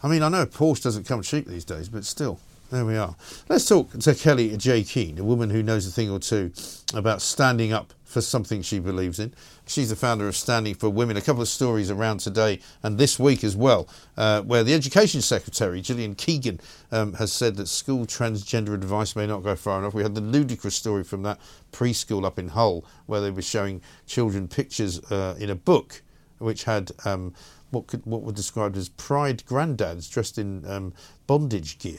I 0.03 0.09
mean, 0.09 0.23
I 0.23 0.31
know 0.31 0.47
Porsche 0.47 0.85
doesn't 0.85 1.05
come 1.05 1.21
cheap 1.21 1.47
these 1.47 1.67
days, 1.67 1.91
but 1.91 2.07
still, 2.07 2.41
there 2.71 2.85
we 2.85 2.97
are. 2.97 3.17
Let's 3.49 3.67
talk 3.67 3.93
to 3.93 4.15
Kellie 4.15 4.57
Jay 4.57 4.85
Keen, 4.85 5.19
a 5.19 5.25
woman 5.25 5.51
who 5.51 5.63
knows 5.63 5.87
a 5.87 5.91
thing 5.91 6.11
or 6.11 6.19
two 6.19 6.53
about 6.93 7.23
standing 7.23 7.73
up 7.73 7.95
for 8.05 8.21
something 8.21 8.61
she 8.61 8.79
believes 8.79 9.19
in. 9.19 9.33
She's 9.67 9.89
the 9.91 9.97
founder 9.97 10.29
of 10.29 10.37
Standing 10.37 10.75
for 10.75 10.91
Women. 10.91 11.17
A 11.17 11.23
couple 11.23 11.41
of 11.43 11.49
stories 11.49 11.91
around 11.91 12.21
today 12.21 12.61
and 12.83 12.99
this 12.99 13.19
week 13.19 13.43
as 13.43 13.57
well, 13.57 13.89
uh, 14.17 14.43
where 14.43 14.65
the 14.65 14.75
Education 14.75 15.23
Secretary, 15.23 15.81
Gillian 15.81 16.15
Keegan, 16.15 16.61
um, 16.93 17.15
has 17.15 17.33
said 17.33 17.57
that 17.57 17.69
school 17.69 18.05
transgender 18.05 18.75
advice 18.75 19.17
may 19.17 19.27
not 19.27 19.43
go 19.43 19.57
far 19.57 19.79
enough. 19.79 19.95
We 19.95 20.03
had 20.03 20.15
the 20.15 20.21
ludicrous 20.21 20.75
story 20.75 21.05
from 21.05 21.23
that 21.23 21.39
preschool 21.73 22.25
up 22.25 22.39
in 22.39 22.49
Hull, 22.49 22.85
where 23.07 23.21
they 23.21 23.31
were 23.31 23.43
showing 23.43 23.81
children 24.07 24.49
pictures 24.49 25.01
uh, 25.11 25.37
in 25.39 25.49
a 25.49 25.55
book 25.55 26.03
which 26.39 26.65
had 26.65 26.93
um, 27.05 27.35
what 27.71 27.87
could 27.87 28.05
what 28.07 28.23
were 28.23 28.33
described 28.33 28.77
as 28.77 28.89
pride 28.91 29.43
granddads 29.47 30.11
dressed 30.11 30.39
in 30.39 30.65
um, 30.67 30.93
bondage 31.27 31.79
gear. 31.79 31.99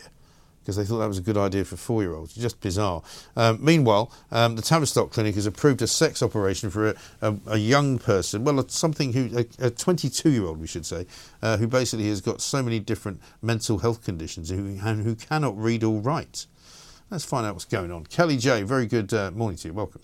Because 0.60 0.76
they 0.76 0.84
thought 0.84 1.00
that 1.00 1.08
was 1.08 1.18
a 1.18 1.22
good 1.22 1.38
idea 1.38 1.66
for 1.66 1.78
four 1.78 2.02
year 2.02 2.14
olds. 2.14 2.36
Just 2.36 2.62
bizarre. 2.62 3.02
Um, 3.36 3.64
meanwhile, 3.64 4.12
um, 4.32 4.56
the 4.56 4.62
Tavistock 4.62 5.12
Clinic 5.12 5.36
has 5.36 5.46
approved 5.46 5.82
a 5.82 5.88
sex 5.88 6.22
operation 6.22 6.70
for 6.70 6.90
a, 6.90 6.96
a, 7.22 7.36
a 7.48 7.58
young 7.58 7.98
person, 7.98 8.44
well, 8.44 8.68
something 8.68 9.14
who, 9.14 9.46
a 9.60 9.70
22 9.70 10.30
year 10.30 10.46
old, 10.46 10.60
we 10.60 10.68
should 10.68 10.86
say, 10.86 11.06
uh, 11.42 11.58
who 11.58 11.68
basically 11.68 12.08
has 12.10 12.22
got 12.22 12.42
so 12.42 12.62
many 12.62 12.80
different 12.80 13.22
mental 13.42 13.80
health 13.80 14.04
conditions 14.04 14.52
and 14.52 14.80
who, 14.80 14.88
and 14.88 15.04
who 15.04 15.16
cannot 15.16 15.58
read 15.58 15.84
or 15.84 16.00
write. 16.00 16.46
Let's 17.10 17.26
find 17.26 17.46
out 17.46 17.56
what's 17.56 17.66
going 17.66 17.92
on. 17.92 18.06
Kellie 18.06 18.38
Jay, 18.38 18.62
very 18.62 18.86
good 18.86 19.14
uh, 19.14 19.32
morning 19.32 19.58
to 19.58 19.70
you. 19.70 19.74
Welcome. 19.74 20.02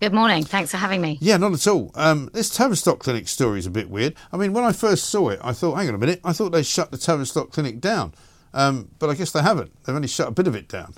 Good 0.00 0.14
morning. 0.14 0.44
Thanks 0.44 0.70
for 0.70 0.78
having 0.78 1.02
me. 1.02 1.18
Yeah, 1.20 1.36
not 1.36 1.52
at 1.52 1.66
all. 1.66 1.90
Um, 1.94 2.30
this 2.32 2.48
Tavistock 2.48 3.00
Clinic 3.00 3.28
story 3.28 3.58
is 3.58 3.66
a 3.66 3.70
bit 3.70 3.90
weird. 3.90 4.14
I 4.32 4.38
mean, 4.38 4.54
when 4.54 4.64
I 4.64 4.72
first 4.72 5.04
saw 5.04 5.28
it, 5.28 5.38
I 5.44 5.52
thought, 5.52 5.74
hang 5.74 5.88
on 5.88 5.94
a 5.94 5.98
minute, 5.98 6.20
I 6.24 6.32
thought 6.32 6.52
they 6.52 6.62
shut 6.62 6.90
the 6.90 6.96
Tavistock 6.96 7.52
Clinic 7.52 7.80
down. 7.80 8.14
Um, 8.52 8.90
but 8.98 9.10
I 9.10 9.14
guess 9.14 9.30
they 9.32 9.42
haven't. 9.42 9.72
They've 9.84 9.94
only 9.94 10.08
shut 10.08 10.28
a 10.28 10.32
bit 10.32 10.46
of 10.46 10.54
it 10.56 10.68
down. 10.68 10.94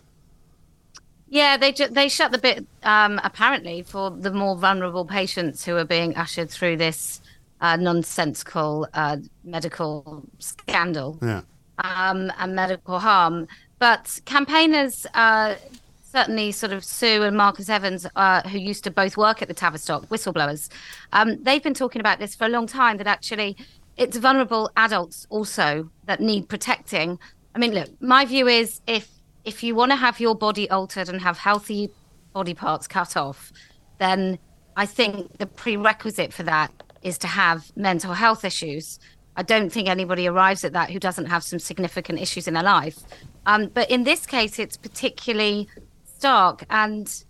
Yeah, 1.28 1.56
they 1.56 1.72
ju- 1.72 1.88
they 1.88 2.08
shut 2.08 2.30
the 2.32 2.38
bit 2.38 2.66
um, 2.82 3.18
apparently 3.24 3.82
for 3.82 4.10
the 4.10 4.30
more 4.30 4.56
vulnerable 4.56 5.04
patients 5.06 5.64
who 5.64 5.76
are 5.76 5.84
being 5.84 6.14
ushered 6.16 6.50
through 6.50 6.76
this 6.76 7.22
uh, 7.62 7.76
nonsensical 7.76 8.86
uh, 8.92 9.16
medical 9.44 10.24
scandal 10.40 11.18
Yeah. 11.22 11.42
um, 11.78 12.30
and 12.38 12.54
medical 12.54 12.98
harm. 12.98 13.48
But 13.78 14.20
campaigners, 14.26 15.06
uh, 15.14 15.54
certainly 16.02 16.52
sort 16.52 16.72
of 16.72 16.84
Sue 16.84 17.22
and 17.22 17.34
Marcus 17.36 17.68
Evans, 17.70 18.06
uh, 18.14 18.46
who 18.48 18.58
used 18.58 18.84
to 18.84 18.90
both 18.90 19.16
work 19.16 19.40
at 19.40 19.48
the 19.48 19.54
Tavistock, 19.54 20.06
whistleblowers, 20.10 20.68
um, 21.14 21.42
they've 21.42 21.62
been 21.62 21.72
talking 21.74 22.00
about 22.00 22.18
this 22.18 22.34
for 22.34 22.44
a 22.44 22.48
long 22.50 22.66
time. 22.66 22.98
That 22.98 23.06
actually, 23.06 23.56
it's 23.96 24.18
vulnerable 24.18 24.70
adults 24.76 25.26
also 25.30 25.88
that 26.04 26.20
need 26.20 26.48
protecting. 26.50 27.18
I 27.54 27.58
mean, 27.58 27.72
look, 27.72 27.90
my 28.00 28.24
view 28.24 28.48
is 28.48 28.80
if 28.86 29.08
if 29.44 29.62
you 29.62 29.74
want 29.74 29.90
to 29.90 29.96
have 29.96 30.20
your 30.20 30.34
body 30.34 30.70
altered 30.70 31.08
and 31.08 31.20
have 31.20 31.36
healthy 31.36 31.90
body 32.32 32.54
parts 32.54 32.86
cut 32.86 33.16
off, 33.16 33.52
then 33.98 34.38
I 34.76 34.86
think 34.86 35.38
the 35.38 35.46
prerequisite 35.46 36.32
for 36.32 36.44
that 36.44 36.70
is 37.02 37.18
to 37.18 37.26
have 37.26 37.70
mental 37.76 38.14
health 38.14 38.44
issues. 38.44 38.98
I 39.36 39.42
don't 39.42 39.70
think 39.70 39.88
anybody 39.88 40.28
arrives 40.28 40.64
at 40.64 40.72
that 40.74 40.90
who 40.90 40.98
doesn't 40.98 41.26
have 41.26 41.42
some 41.42 41.58
significant 41.58 42.20
issues 42.20 42.46
in 42.46 42.54
their 42.54 42.62
life. 42.62 42.98
Um, 43.46 43.70
but 43.72 43.90
in 43.90 44.04
this 44.04 44.26
case, 44.26 44.58
it's 44.58 44.76
particularly 44.76 45.68
stark. 46.04 46.64
And 46.70 47.24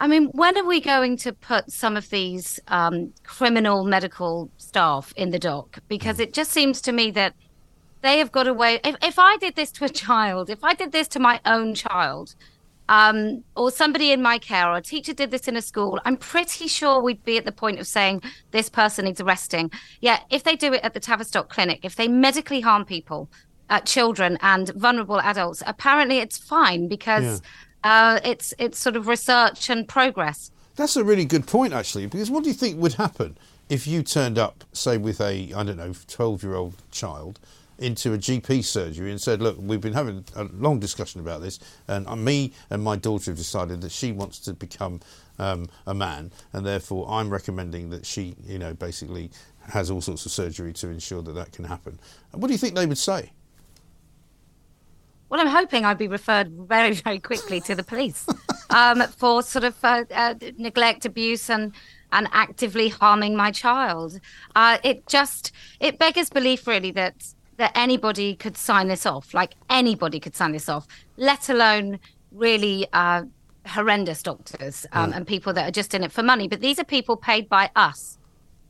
I 0.00 0.06
mean, 0.06 0.26
when 0.32 0.56
are 0.58 0.66
we 0.66 0.80
going 0.80 1.16
to 1.18 1.32
put 1.32 1.70
some 1.70 1.96
of 1.96 2.10
these 2.10 2.60
um, 2.68 3.12
criminal 3.24 3.84
medical 3.84 4.50
staff 4.58 5.12
in 5.16 5.30
the 5.30 5.38
dock? 5.38 5.78
Because 5.88 6.20
it 6.20 6.32
just 6.32 6.50
seems 6.50 6.80
to 6.82 6.92
me 6.92 7.10
that 7.12 7.34
they 8.00 8.18
have 8.18 8.32
got 8.32 8.46
away. 8.46 8.80
If, 8.84 8.96
if 9.02 9.18
I 9.18 9.36
did 9.36 9.56
this 9.56 9.70
to 9.72 9.84
a 9.84 9.88
child, 9.88 10.50
if 10.50 10.62
I 10.62 10.74
did 10.74 10.92
this 10.92 11.08
to 11.08 11.18
my 11.18 11.40
own 11.44 11.74
child, 11.74 12.34
um, 12.88 13.44
or 13.54 13.70
somebody 13.70 14.12
in 14.12 14.22
my 14.22 14.38
care, 14.38 14.68
or 14.70 14.76
a 14.76 14.82
teacher 14.82 15.12
did 15.12 15.30
this 15.30 15.46
in 15.46 15.56
a 15.56 15.62
school, 15.62 16.00
I'm 16.04 16.16
pretty 16.16 16.68
sure 16.68 17.02
we'd 17.02 17.24
be 17.24 17.36
at 17.36 17.44
the 17.44 17.52
point 17.52 17.78
of 17.78 17.86
saying 17.86 18.22
this 18.50 18.68
person 18.68 19.04
needs 19.04 19.20
arresting. 19.20 19.70
Yeah, 20.00 20.20
if 20.30 20.44
they 20.44 20.56
do 20.56 20.72
it 20.72 20.82
at 20.82 20.94
the 20.94 21.00
Tavistock 21.00 21.50
Clinic, 21.50 21.80
if 21.82 21.96
they 21.96 22.08
medically 22.08 22.60
harm 22.60 22.84
people, 22.84 23.28
uh, 23.70 23.80
children 23.80 24.38
and 24.40 24.70
vulnerable 24.70 25.20
adults, 25.20 25.62
apparently 25.66 26.18
it's 26.18 26.38
fine 26.38 26.88
because 26.88 27.42
uh, 27.84 28.20
it's 28.24 28.54
it's 28.58 28.78
sort 28.78 28.96
of 28.96 29.06
research 29.06 29.68
and 29.68 29.86
progress. 29.86 30.50
That's 30.76 30.96
a 30.96 31.04
really 31.04 31.24
good 31.24 31.46
point, 31.46 31.72
actually, 31.72 32.06
because 32.06 32.30
what 32.30 32.44
do 32.44 32.50
you 32.50 32.54
think 32.54 32.80
would 32.80 32.94
happen 32.94 33.36
if 33.68 33.86
you 33.86 34.02
turned 34.02 34.38
up, 34.38 34.64
say, 34.72 34.96
with 34.96 35.20
a, 35.20 35.52
I 35.52 35.62
don't 35.64 35.76
know, 35.76 35.92
12 36.06 36.42
year 36.42 36.54
old 36.54 36.74
child 36.90 37.38
into 37.78 38.12
a 38.12 38.18
GP 38.18 38.64
surgery 38.64 39.10
and 39.10 39.20
said, 39.20 39.40
Look, 39.40 39.56
we've 39.58 39.80
been 39.80 39.92
having 39.92 40.24
a 40.34 40.44
long 40.44 40.78
discussion 40.78 41.20
about 41.20 41.40
this, 41.40 41.58
and 41.86 42.06
uh, 42.06 42.16
me 42.16 42.52
and 42.70 42.82
my 42.82 42.96
daughter 42.96 43.30
have 43.30 43.38
decided 43.38 43.80
that 43.82 43.92
she 43.92 44.12
wants 44.12 44.38
to 44.40 44.54
become 44.54 45.00
um, 45.38 45.68
a 45.86 45.94
man, 45.94 46.32
and 46.52 46.66
therefore 46.66 47.06
I'm 47.08 47.30
recommending 47.30 47.90
that 47.90 48.04
she, 48.04 48.36
you 48.44 48.58
know, 48.58 48.74
basically 48.74 49.30
has 49.68 49.90
all 49.90 50.00
sorts 50.00 50.26
of 50.26 50.32
surgery 50.32 50.72
to 50.74 50.88
ensure 50.88 51.22
that 51.22 51.32
that 51.32 51.52
can 51.52 51.64
happen. 51.64 51.98
What 52.32 52.48
do 52.48 52.52
you 52.52 52.58
think 52.58 52.74
they 52.74 52.86
would 52.86 52.98
say? 52.98 53.32
Well, 55.28 55.40
I'm 55.40 55.46
hoping 55.46 55.84
I'd 55.84 55.98
be 55.98 56.08
referred 56.08 56.50
very, 56.50 56.92
very 56.92 57.18
quickly 57.18 57.60
to 57.62 57.74
the 57.74 57.82
police 57.82 58.26
um, 58.70 59.02
for 59.08 59.42
sort 59.42 59.64
of 59.64 59.76
uh, 59.84 60.04
uh, 60.10 60.34
neglect, 60.56 61.04
abuse, 61.04 61.50
and 61.50 61.72
and 62.10 62.26
actively 62.32 62.88
harming 62.88 63.36
my 63.36 63.50
child. 63.50 64.18
Uh, 64.56 64.78
it 64.82 65.06
just 65.06 65.52
it 65.80 65.98
beggars 65.98 66.30
belief, 66.30 66.66
really, 66.66 66.90
that 66.92 67.34
that 67.58 67.72
anybody 67.74 68.34
could 68.34 68.56
sign 68.56 68.88
this 68.88 69.04
off. 69.04 69.34
Like 69.34 69.54
anybody 69.68 70.18
could 70.18 70.34
sign 70.34 70.52
this 70.52 70.68
off, 70.68 70.86
let 71.16 71.48
alone 71.50 71.98
really 72.32 72.86
uh, 72.92 73.24
horrendous 73.66 74.22
doctors 74.22 74.86
um, 74.92 75.12
Mm. 75.12 75.16
and 75.16 75.26
people 75.26 75.52
that 75.52 75.68
are 75.68 75.72
just 75.72 75.92
in 75.92 76.02
it 76.02 76.12
for 76.12 76.22
money. 76.22 76.48
But 76.48 76.60
these 76.60 76.78
are 76.78 76.84
people 76.84 77.16
paid 77.16 77.48
by 77.48 77.70
us 77.76 78.18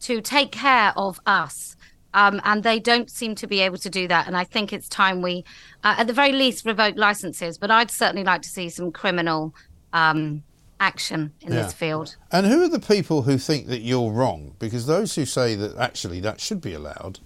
to 0.00 0.20
take 0.20 0.50
care 0.52 0.92
of 0.96 1.20
us. 1.26 1.76
Um, 2.14 2.40
and 2.44 2.62
they 2.62 2.80
don't 2.80 3.10
seem 3.10 3.34
to 3.36 3.46
be 3.46 3.60
able 3.60 3.76
to 3.78 3.90
do 3.90 4.08
that. 4.08 4.26
And 4.26 4.34
I 4.36 4.42
think 4.44 4.72
it's 4.72 4.88
time 4.88 5.20
we, 5.20 5.44
uh, 5.84 5.96
at 5.98 6.06
the 6.06 6.14
very 6.14 6.32
least, 6.32 6.64
revoke 6.64 6.96
licenses. 6.96 7.58
But 7.58 7.70
I'd 7.70 7.90
certainly 7.90 8.24
like 8.24 8.40
to 8.42 8.48
see 8.48 8.70
some 8.70 8.90
criminal 8.90 9.54
um, 9.92 10.42
action 10.80 11.32
in 11.42 11.52
Yeah. 11.52 11.62
this 11.64 11.74
field. 11.74 12.16
And 12.32 12.46
who 12.46 12.62
are 12.62 12.68
the 12.68 12.80
people 12.80 13.22
who 13.22 13.36
think 13.36 13.66
that 13.66 13.80
you're 13.80 14.10
wrong? 14.10 14.54
Because 14.58 14.86
those 14.86 15.14
who 15.16 15.26
say 15.26 15.54
that 15.56 15.76
actually 15.76 16.20
that 16.20 16.40
should 16.40 16.62
be 16.62 16.72
allowed 16.72 17.20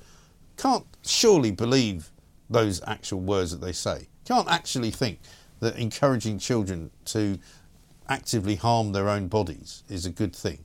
can't 0.57 0.87
surely 1.03 1.51
believe 1.51 2.11
those 2.49 2.83
actual 2.87 3.21
words 3.21 3.51
that 3.51 3.61
they 3.61 3.73
say. 3.73 4.09
Can't 4.25 4.49
actually 4.49 4.91
think 4.91 5.21
that 5.61 5.77
encouraging 5.77 6.39
children 6.39 6.91
to 7.07 7.39
actively 8.09 8.57
harm 8.57 8.93
their 8.93 9.09
own 9.09 9.29
bodies 9.29 9.85
is 9.89 10.05
a 10.05 10.11
good 10.11 10.35
thing. 10.35 10.65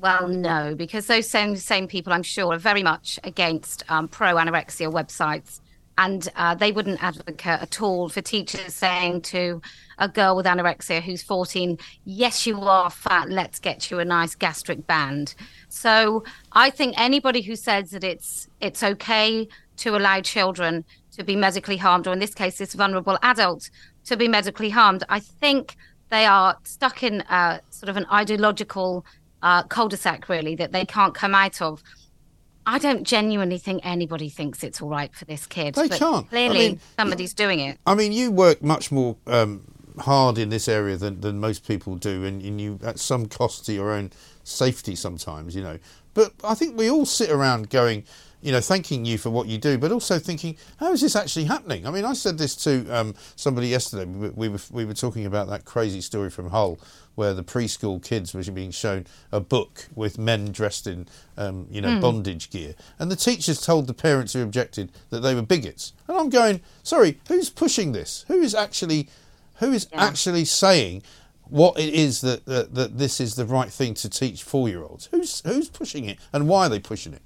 Well, 0.00 0.26
no, 0.26 0.74
because 0.74 1.06
those 1.06 1.30
same 1.30 1.54
same 1.54 1.86
people, 1.86 2.12
I'm 2.12 2.24
sure, 2.24 2.52
are 2.52 2.58
very 2.58 2.82
much 2.82 3.20
against 3.22 3.84
um, 3.88 4.08
pro 4.08 4.34
anorexia 4.34 4.92
websites, 4.92 5.60
and 6.02 6.28
uh, 6.36 6.54
they 6.54 6.72
wouldn't 6.72 7.02
advocate 7.02 7.62
at 7.62 7.80
all 7.80 8.08
for 8.08 8.20
teachers 8.20 8.74
saying 8.74 9.22
to 9.22 9.62
a 9.98 10.08
girl 10.08 10.34
with 10.34 10.46
anorexia 10.46 11.00
who's 11.00 11.22
14, 11.22 11.78
"Yes, 12.04 12.46
you 12.46 12.60
are 12.60 12.90
fat. 12.90 13.30
Let's 13.30 13.58
get 13.58 13.90
you 13.90 14.00
a 14.00 14.04
nice 14.04 14.34
gastric 14.34 14.86
band." 14.86 15.34
So 15.68 16.24
I 16.52 16.70
think 16.70 16.94
anybody 16.98 17.42
who 17.42 17.54
says 17.54 17.90
that 17.90 18.04
it's 18.04 18.48
it's 18.60 18.82
okay 18.82 19.48
to 19.76 19.96
allow 19.96 20.20
children 20.20 20.84
to 21.16 21.22
be 21.22 21.36
medically 21.36 21.76
harmed, 21.76 22.06
or 22.06 22.12
in 22.12 22.18
this 22.18 22.34
case, 22.34 22.58
this 22.58 22.74
vulnerable 22.74 23.18
adult 23.22 23.70
to 24.04 24.16
be 24.16 24.28
medically 24.28 24.70
harmed, 24.70 25.04
I 25.08 25.20
think 25.20 25.76
they 26.08 26.26
are 26.26 26.56
stuck 26.64 27.02
in 27.02 27.22
sort 27.70 27.88
of 27.88 27.96
an 27.96 28.06
ideological 28.12 29.04
uh, 29.42 29.62
cul-de-sac 29.64 30.28
really 30.28 30.54
that 30.56 30.72
they 30.72 30.84
can't 30.84 31.14
come 31.14 31.34
out 31.34 31.60
of. 31.62 31.82
I 32.66 32.78
don't 32.78 33.04
genuinely 33.04 33.58
think 33.58 33.84
anybody 33.84 34.28
thinks 34.28 34.62
it's 34.62 34.80
all 34.80 34.88
right 34.88 35.14
for 35.14 35.24
this 35.24 35.46
kid. 35.46 35.74
They 35.74 35.88
but 35.88 35.98
can't. 35.98 36.26
I 36.26 36.28
Clearly, 36.28 36.58
mean, 36.58 36.80
somebody's 36.98 37.34
doing 37.34 37.60
it. 37.60 37.78
I 37.86 37.94
mean, 37.94 38.12
you 38.12 38.30
work 38.30 38.62
much 38.62 38.92
more 38.92 39.16
um, 39.26 39.62
hard 39.98 40.38
in 40.38 40.48
this 40.48 40.68
area 40.68 40.96
than, 40.96 41.20
than 41.20 41.40
most 41.40 41.66
people 41.66 41.96
do, 41.96 42.24
and, 42.24 42.42
and 42.42 42.60
you 42.60 42.78
at 42.82 42.98
some 42.98 43.26
cost 43.26 43.66
to 43.66 43.72
your 43.72 43.92
own 43.92 44.12
safety 44.44 44.94
sometimes, 44.94 45.54
you 45.56 45.62
know. 45.62 45.78
But 46.14 46.32
I 46.44 46.54
think 46.54 46.78
we 46.78 46.90
all 46.90 47.06
sit 47.06 47.30
around 47.30 47.70
going, 47.70 48.04
you 48.42 48.52
know, 48.52 48.60
thanking 48.60 49.04
you 49.04 49.18
for 49.18 49.30
what 49.30 49.46
you 49.46 49.56
do, 49.56 49.78
but 49.78 49.92
also 49.92 50.18
thinking, 50.18 50.56
how 50.78 50.92
is 50.92 51.00
this 51.00 51.14
actually 51.16 51.44
happening? 51.44 51.86
I 51.86 51.90
mean, 51.90 52.04
I 52.04 52.12
said 52.12 52.38
this 52.38 52.56
to 52.64 52.88
um, 52.90 53.14
somebody 53.36 53.68
yesterday. 53.68 54.04
We, 54.04 54.28
we 54.30 54.48
were 54.48 54.58
we 54.70 54.84
were 54.84 54.94
talking 54.94 55.26
about 55.26 55.48
that 55.48 55.64
crazy 55.64 56.00
story 56.00 56.28
from 56.28 56.50
Hull, 56.50 56.78
where 57.14 57.34
the 57.34 57.44
preschool 57.44 58.02
kids 58.04 58.34
were 58.34 58.42
being 58.52 58.72
shown 58.72 59.06
a 59.30 59.40
book 59.40 59.88
with 59.94 60.18
men 60.18 60.50
dressed 60.52 60.86
in, 60.86 61.06
um, 61.36 61.66
you 61.70 61.80
know, 61.80 61.90
Mm. 61.92 62.00
bondage 62.00 62.50
gear, 62.50 62.74
and 62.98 63.10
the 63.10 63.16
teachers 63.16 63.60
told 63.60 63.86
the 63.86 63.94
parents 63.94 64.32
who 64.32 64.42
objected 64.42 64.90
that 65.10 65.20
they 65.20 65.34
were 65.34 65.42
bigots. 65.42 65.92
And 66.08 66.16
I'm 66.18 66.28
going, 66.30 66.60
sorry, 66.82 67.20
who's 67.28 67.48
pushing 67.50 67.92
this? 67.92 68.24
Who 68.28 68.40
is 68.42 68.54
actually, 68.54 69.08
who 69.60 69.72
is 69.72 69.86
actually 69.92 70.44
saying? 70.46 71.02
What 71.48 71.78
it 71.78 71.92
is 71.92 72.22
that, 72.22 72.46
that 72.46 72.74
that 72.74 72.96
this 72.96 73.20
is 73.20 73.34
the 73.34 73.44
right 73.44 73.70
thing 73.70 73.92
to 73.94 74.08
teach 74.08 74.42
four 74.42 74.70
year 74.70 74.82
olds? 74.82 75.06
Who's 75.12 75.42
who's 75.44 75.68
pushing 75.68 76.06
it, 76.06 76.18
and 76.32 76.48
why 76.48 76.66
are 76.66 76.70
they 76.70 76.80
pushing 76.80 77.12
it? 77.12 77.20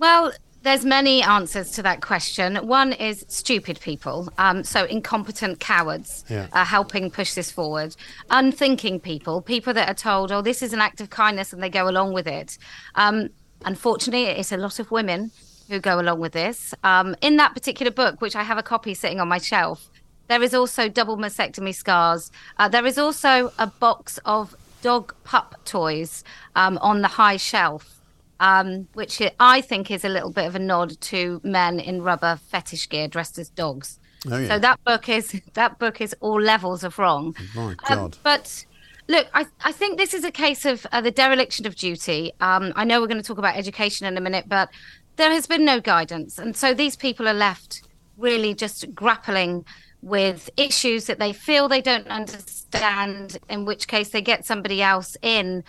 Well, 0.00 0.32
there's 0.62 0.84
many 0.86 1.22
answers 1.22 1.72
to 1.72 1.82
that 1.82 2.00
question. 2.00 2.56
One 2.56 2.94
is 2.94 3.22
stupid 3.28 3.80
people, 3.80 4.32
um, 4.38 4.64
so 4.64 4.84
incompetent 4.84 5.60
cowards 5.60 6.24
Yeah. 6.26 6.46
are 6.54 6.64
helping 6.64 7.10
push 7.10 7.34
this 7.34 7.50
forward. 7.50 7.96
Unthinking 8.30 9.00
people, 9.00 9.42
people 9.42 9.74
that 9.74 9.90
are 9.90 9.94
told, 9.94 10.32
"Oh, 10.32 10.40
this 10.40 10.62
is 10.62 10.72
an 10.72 10.80
act 10.80 11.02
of 11.02 11.10
kindness," 11.10 11.52
and 11.52 11.62
they 11.62 11.68
go 11.68 11.86
along 11.86 12.14
with 12.14 12.26
it. 12.26 12.56
Um, 12.94 13.28
unfortunately, 13.66 14.24
it's 14.24 14.52
a 14.52 14.56
lot 14.56 14.78
of 14.78 14.90
women 14.90 15.32
who 15.68 15.78
go 15.78 16.00
along 16.00 16.18
with 16.18 16.32
this. 16.32 16.72
Um, 16.82 17.14
in 17.20 17.36
that 17.36 17.52
particular 17.52 17.92
book, 17.92 18.22
which 18.22 18.34
I 18.34 18.42
have 18.42 18.56
a 18.56 18.62
copy 18.62 18.94
sitting 18.94 19.20
on 19.20 19.28
my 19.28 19.38
shelf, 19.38 19.90
there 20.28 20.42
is 20.42 20.54
also 20.54 20.88
double 20.88 21.18
mastectomy 21.18 21.74
scars. 21.74 22.30
Uh, 22.58 22.68
there 22.68 22.86
is 22.86 22.96
also 22.96 23.52
a 23.58 23.66
box 23.66 24.18
of 24.24 24.54
dog 24.80 25.14
pup 25.24 25.56
toys 25.66 26.24
um, 26.56 26.78
on 26.78 27.02
the 27.02 27.08
high 27.08 27.36
shelf 27.36 27.99
um, 28.40 28.88
which 28.94 29.22
I 29.38 29.60
think 29.60 29.90
is 29.90 30.04
a 30.04 30.08
little 30.08 30.32
bit 30.32 30.46
of 30.46 30.54
a 30.56 30.58
nod 30.58 31.00
to 31.02 31.40
men 31.44 31.78
in 31.78 32.02
rubber 32.02 32.40
fetish 32.48 32.88
gear 32.88 33.06
dressed 33.06 33.38
as 33.38 33.50
dogs. 33.50 34.00
Oh, 34.30 34.36
yeah. 34.38 34.48
So 34.48 34.58
that 34.58 34.82
book 34.84 35.08
is 35.08 35.40
that 35.54 35.78
book 35.78 36.00
is 36.00 36.14
all 36.20 36.40
levels 36.40 36.82
of 36.82 36.98
wrong. 36.98 37.36
My 37.54 37.62
Um, 37.70 37.76
God. 37.86 38.18
but 38.22 38.64
look, 39.08 39.28
I, 39.34 39.46
I 39.64 39.72
think 39.72 39.98
this 39.98 40.14
is 40.14 40.24
a 40.24 40.30
case 40.32 40.64
of 40.64 40.86
uh, 40.90 41.00
the 41.00 41.10
dereliction 41.10 41.66
of 41.66 41.76
duty. 41.76 42.32
Um, 42.40 42.72
I 42.76 42.84
know 42.84 43.00
we're 43.00 43.06
going 43.06 43.22
to 43.22 43.26
talk 43.26 43.38
about 43.38 43.56
education 43.56 44.06
in 44.06 44.16
a 44.16 44.20
minute, 44.20 44.46
but 44.48 44.68
there 45.16 45.30
has 45.30 45.46
been 45.46 45.64
no 45.64 45.80
guidance. 45.80 46.38
And 46.38 46.56
so 46.56 46.72
these 46.74 46.96
people 46.96 47.28
are 47.28 47.34
left 47.34 47.82
really 48.16 48.54
just 48.54 48.94
grappling 48.94 49.64
with 50.02 50.48
issues 50.56 51.04
that 51.06 51.18
they 51.18 51.32
feel 51.32 51.68
they 51.68 51.82
don't 51.82 52.06
understand, 52.08 53.38
in 53.50 53.64
which 53.66 53.86
case 53.86 54.10
they 54.10 54.22
get 54.22 54.46
somebody 54.46 54.80
else 54.82 55.16
in 55.22 55.62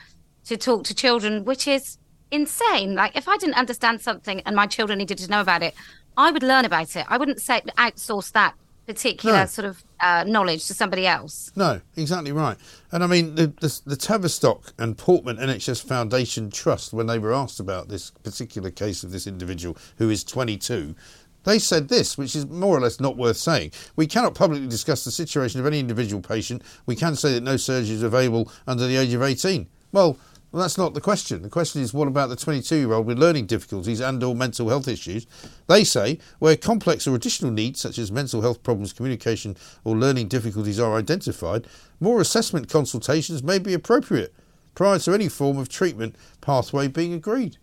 to 0.45 0.55
talk 0.57 0.84
to 0.86 0.95
children, 0.95 1.43
which 1.43 1.67
is 1.67 1.97
insane. 2.32 2.96
Like, 2.96 3.16
if 3.16 3.28
I 3.28 3.38
didn't 3.38 3.56
understand 3.56 4.02
something 4.02 4.42
and 4.46 4.56
my 4.56 4.68
children 4.68 4.98
needed 5.00 5.18
to 5.20 5.30
know 5.30 5.42
about 5.42 5.64
it, 5.64 5.74
I 6.18 6.32
would 6.32 6.44
learn 6.44 6.66
about 6.66 6.96
it. 6.96 7.06
I 7.10 7.18
wouldn't 7.18 7.42
say 7.42 7.62
outsource 7.78 8.32
that 8.34 8.56
particular 8.88 9.38
No. 9.38 9.46
sort 9.46 9.66
of 9.66 9.84
uh, 10.00 10.24
knowledge 10.28 10.66
to 10.68 10.74
somebody 10.74 11.06
else. 11.08 11.52
No, 11.56 11.82
exactly 11.96 12.32
right. 12.32 12.58
And 12.92 13.04
I 13.04 13.08
mean, 13.08 13.36
the, 13.36 13.48
the, 13.48 13.82
the 13.86 13.96
Tavistock 13.96 14.74
and 14.78 14.98
Portman 14.98 15.38
NHS 15.38 15.84
Foundation 15.86 16.50
Trust, 16.50 16.92
when 16.92 17.08
they 17.08 17.20
were 17.20 17.34
asked 17.34 17.60
about 17.60 17.88
this 17.90 18.12
particular 18.12 18.72
case 18.72 19.04
of 19.04 19.12
this 19.12 19.28
individual 19.28 19.78
who 19.98 20.10
is 20.10 20.24
22, 20.24 20.96
they 21.44 21.58
said 21.60 21.88
this, 21.88 22.18
which 22.18 22.36
is 22.36 22.48
more 22.48 22.78
or 22.78 22.82
less 22.82 23.00
not 23.00 23.18
worth 23.18 23.38
saying. 23.38 23.72
We 23.96 24.06
cannot 24.08 24.36
publicly 24.36 24.68
discuss 24.68 25.04
the 25.04 25.12
situation 25.12 25.60
of 25.60 25.66
any 25.66 25.80
individual 25.80 26.22
patient. 26.22 26.62
We 26.86 26.96
can 26.96 27.16
say 27.16 27.34
that 27.34 27.42
no 27.44 27.58
surgery 27.58 27.96
is 27.96 28.04
available 28.04 28.52
under 28.68 28.86
the 28.88 28.98
age 28.98 29.14
of 29.14 29.22
18. 29.24 29.68
Well, 29.92 30.18
well, 30.52 30.62
that's 30.62 30.78
not 30.78 30.93
the 30.93 31.02
question. 31.02 31.41
The 31.43 31.49
question 31.49 31.82
is, 31.82 31.93
what 31.93 32.10
about 32.10 32.28
the 32.28 32.36
22-year-old 32.36 33.06
with 33.06 33.18
learning 33.18 33.45
difficulties 33.45 34.02
and/or 34.02 34.36
mental 34.36 34.68
health 34.68 34.88
issues? 34.88 35.26
They 35.68 35.86
say 35.86 36.20
where 36.39 36.58
complex 36.58 37.08
or 37.08 37.16
additional 37.16 37.52
needs 37.52 37.80
such 37.80 37.97
as 37.97 38.12
mental 38.12 38.41
health 38.41 38.62
problems, 38.62 38.91
communication, 38.91 39.56
or 39.86 39.95
learning 39.95 40.28
difficulties 40.28 40.80
are 40.80 40.95
identified, 40.95 41.68
more 42.02 42.20
assessment 42.20 42.68
consultations 42.68 43.41
may 43.43 43.60
be 43.60 43.74
appropriate 43.74 44.34
prior 44.76 44.99
to 44.99 45.14
any 45.14 45.30
form 45.30 45.58
of 45.58 45.70
treatment 45.70 46.16
pathway 46.41 46.88
being 46.88 47.14
agreed. 47.14 47.58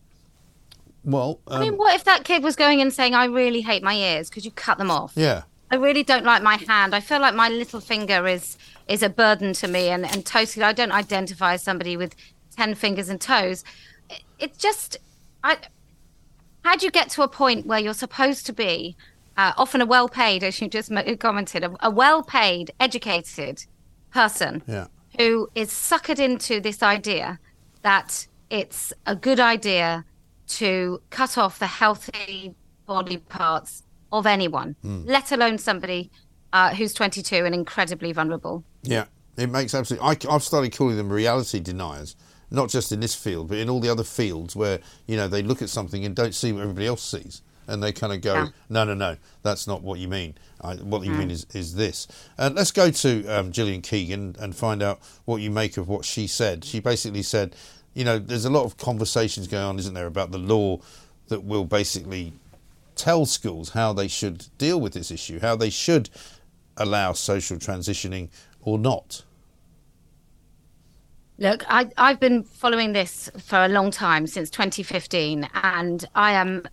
Well, 1.04 1.40
I 1.46 1.60
mean, 1.60 1.72
um, 1.72 1.78
what 1.78 1.94
if 1.94 2.04
that 2.04 2.24
kid 2.24 2.42
was 2.42 2.56
going 2.56 2.80
and 2.80 2.92
saying, 2.92 3.14
I 3.14 3.26
really 3.26 3.60
hate 3.60 3.82
my 3.82 3.94
ears? 3.94 4.30
Could 4.30 4.44
you 4.44 4.50
cut 4.50 4.78
them 4.78 4.90
off? 4.90 5.12
yeah, 5.14 5.42
I 5.70 5.76
really 5.76 6.02
don't 6.02 6.24
like 6.24 6.42
my 6.42 6.56
hand. 6.56 6.94
I 6.94 7.00
feel 7.00 7.20
like 7.20 7.34
my 7.34 7.48
little 7.48 7.80
finger 7.80 8.26
is 8.26 8.56
is 8.88 9.02
a 9.02 9.10
burden 9.10 9.52
to 9.54 9.68
me, 9.68 9.88
and 9.88 10.06
and 10.06 10.24
totally, 10.24 10.64
I 10.64 10.72
don't 10.72 10.92
identify 10.92 11.54
as 11.54 11.62
somebody 11.62 11.96
with 11.96 12.14
ten 12.58 12.74
fingers 12.74 13.08
and 13.08 13.20
toes. 13.20 13.64
It, 14.10 14.22
it's 14.38 14.58
just, 14.58 14.98
I. 15.42 15.56
How 16.64 16.76
do 16.76 16.84
you 16.84 16.90
get 16.90 17.08
to 17.10 17.22
a 17.22 17.28
point 17.28 17.66
where 17.66 17.78
you're 17.78 17.94
supposed 17.94 18.44
to 18.46 18.52
be, 18.52 18.96
uh, 19.36 19.52
often 19.56 19.80
a 19.80 19.86
well-paid, 19.86 20.42
as 20.42 20.60
you 20.60 20.68
just 20.68 20.90
commented, 21.20 21.64
a, 21.64 21.70
a 21.80 21.90
well-paid, 21.90 22.72
educated 22.80 23.64
person 24.12 24.62
yeah. 24.66 24.88
who 25.18 25.48
is 25.54 25.70
suckered 25.70 26.18
into 26.18 26.60
this 26.60 26.82
idea 26.82 27.38
that 27.82 28.26
it's 28.50 28.92
a 29.06 29.14
good 29.14 29.40
idea 29.40 30.04
to 30.48 31.00
cut 31.10 31.38
off 31.38 31.58
the 31.58 31.66
healthy 31.66 32.54
body 32.86 33.18
parts 33.18 33.84
of 34.10 34.26
anyone, 34.26 34.74
Mm. 34.84 35.04
let 35.06 35.30
alone 35.32 35.58
somebody 35.58 36.10
uh, 36.52 36.74
who's 36.74 36.92
22 36.92 37.44
and 37.46 37.54
incredibly 37.54 38.12
vulnerable. 38.12 38.64
Yeah, 38.82 39.04
it 39.36 39.48
makes 39.48 39.74
absolutely. 39.74 40.08
I, 40.08 40.34
I've 40.34 40.42
started 40.42 40.74
calling 40.76 40.96
them 40.96 41.10
reality 41.10 41.60
deniers, 41.60 42.16
not 42.50 42.68
just 42.70 42.92
in 42.92 43.00
this 43.00 43.14
field, 43.14 43.48
but 43.48 43.58
in 43.58 43.68
all 43.68 43.80
the 43.80 43.88
other 43.90 44.04
fields 44.04 44.54
where 44.56 44.80
you 45.06 45.16
know 45.16 45.28
they 45.28 45.42
look 45.42 45.62
at 45.62 45.68
something 45.70 46.04
and 46.04 46.14
don't 46.14 46.34
see 46.34 46.52
what 46.52 46.62
everybody 46.62 46.86
else 46.86 47.02
sees, 47.02 47.42
and 47.66 47.82
they 47.82 47.92
kind 47.92 48.12
of 48.12 48.20
go, 48.20 48.34
Yeah. 48.34 48.48
"No, 48.68 48.84
no, 48.84 48.94
no, 48.94 49.16
that's 49.42 49.66
not 49.66 49.82
what 49.82 49.98
you 49.98 50.08
mean. 50.08 50.34
I, 50.60 50.74
what 50.76 51.04
you 51.04 51.12
Mm. 51.12 51.18
mean 51.18 51.30
is 51.30 51.46
is 51.54 51.74
this." 51.74 52.06
Uh, 52.38 52.50
let's 52.52 52.72
go 52.72 52.90
to 52.90 53.26
um, 53.28 53.52
Gillian 53.52 53.82
Keegan 53.82 54.36
and 54.40 54.54
find 54.56 54.82
out 54.82 55.00
what 55.24 55.42
you 55.42 55.50
make 55.50 55.76
of 55.76 55.88
what 55.88 56.04
she 56.04 56.26
said. 56.26 56.64
She 56.64 56.80
basically 56.80 57.22
said, 57.22 57.54
"You 57.94 58.04
know, 58.04 58.18
there's 58.18 58.44
a 58.44 58.50
lot 58.50 58.64
of 58.64 58.76
conversations 58.76 59.46
going 59.48 59.64
on, 59.64 59.78
isn't 59.78 59.94
there, 59.94 60.06
about 60.06 60.30
the 60.32 60.38
law 60.38 60.78
that 61.28 61.44
will 61.44 61.64
basically." 61.64 62.32
tell 62.94 63.24
schools 63.24 63.68
how 63.70 63.92
they 63.92 64.08
should 64.08 64.46
deal 64.58 64.80
with 64.80 64.92
this 64.92 65.12
issue, 65.12 65.38
how 65.38 65.54
they 65.54 65.70
should 65.70 66.10
allow 66.76 67.12
social 67.12 67.56
transitioning 67.56 68.28
or 68.60 68.76
not. 68.76 69.22
Look, 71.40 71.64
I, 71.68 71.88
I've 71.96 72.18
been 72.18 72.42
following 72.42 72.94
this 72.94 73.30
for 73.38 73.64
a 73.64 73.68
long 73.68 73.92
time, 73.92 74.26
since 74.26 74.50
2015, 74.50 75.48
and 75.54 76.04
I 76.16 76.32
am 76.32 76.64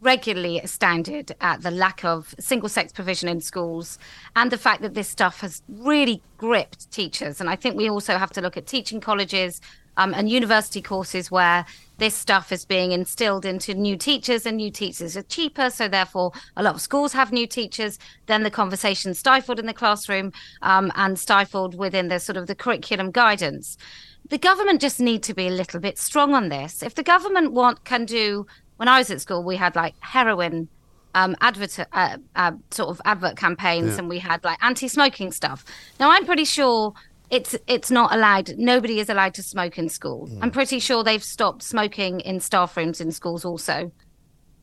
regularly 0.00 0.58
astounded 0.58 1.36
at 1.40 1.62
the 1.62 1.70
lack 1.70 2.04
of 2.04 2.34
single 2.40 2.68
sex 2.68 2.92
provision 2.92 3.28
in 3.28 3.40
schools 3.40 3.96
and 4.34 4.50
the 4.50 4.58
fact 4.58 4.82
that 4.82 4.94
this 4.94 5.06
stuff 5.06 5.40
has 5.42 5.62
really 5.68 6.20
gripped 6.36 6.90
teachers. 6.90 7.40
And 7.40 7.48
I 7.48 7.54
think 7.54 7.76
we 7.76 7.88
also 7.88 8.18
have 8.18 8.30
to 8.32 8.40
look 8.40 8.56
at 8.56 8.66
teaching 8.66 9.00
colleges 9.00 9.60
um, 9.96 10.14
and 10.14 10.28
university 10.28 10.80
courses 10.82 11.30
where 11.30 11.64
this 11.98 12.14
stuff 12.14 12.50
is 12.50 12.64
being 12.64 12.92
instilled 12.92 13.44
into 13.44 13.74
new 13.74 13.96
teachers, 13.96 14.46
and 14.46 14.56
new 14.56 14.70
teachers 14.70 15.16
are 15.16 15.22
cheaper. 15.22 15.68
So, 15.68 15.86
therefore, 15.88 16.32
a 16.56 16.62
lot 16.62 16.74
of 16.74 16.80
schools 16.80 17.12
have 17.12 17.30
new 17.32 17.46
teachers. 17.46 17.98
Then 18.26 18.42
the 18.42 18.50
conversation 18.50 19.12
stifled 19.14 19.58
in 19.58 19.66
the 19.66 19.74
classroom 19.74 20.32
um, 20.62 20.90
and 20.94 21.18
stifled 21.18 21.76
within 21.76 22.08
the 22.08 22.18
sort 22.18 22.38
of 22.38 22.46
the 22.46 22.54
curriculum 22.54 23.10
guidance. 23.10 23.76
The 24.30 24.38
government 24.38 24.80
just 24.80 25.00
need 25.00 25.22
to 25.24 25.34
be 25.34 25.48
a 25.48 25.50
little 25.50 25.80
bit 25.80 25.98
strong 25.98 26.34
on 26.34 26.48
this. 26.48 26.82
If 26.82 26.94
the 26.94 27.02
government 27.02 27.52
want 27.52 27.84
can 27.84 28.04
do, 28.06 28.46
when 28.76 28.88
I 28.88 28.98
was 28.98 29.10
at 29.10 29.20
school, 29.20 29.42
we 29.42 29.56
had 29.56 29.76
like 29.76 29.94
heroin 30.00 30.68
um, 31.14 31.36
advert 31.40 31.78
uh, 31.92 32.16
uh, 32.36 32.52
sort 32.70 32.90
of 32.90 33.00
advert 33.04 33.36
campaigns, 33.36 33.88
Yeah. 33.88 33.98
and 33.98 34.08
we 34.08 34.20
had 34.20 34.44
like 34.44 34.58
anti-smoking 34.62 35.32
stuff. 35.32 35.64
Now, 35.98 36.10
I'm 36.12 36.24
pretty 36.24 36.44
sure 36.44 36.94
it's 37.30 37.56
it's 37.66 37.90
not 37.90 38.12
allowed. 38.12 38.56
Nobody 38.58 38.98
is 38.98 39.08
allowed 39.08 39.34
to 39.34 39.42
smoke 39.42 39.78
in 39.78 39.88
school. 39.88 40.28
Mm. 40.28 40.38
I'm 40.42 40.50
pretty 40.50 40.80
sure 40.80 41.04
they've 41.04 41.22
stopped 41.22 41.62
smoking 41.62 42.20
in 42.20 42.40
staff 42.40 42.76
rooms 42.76 43.00
in 43.00 43.12
schools 43.12 43.44
also. 43.44 43.92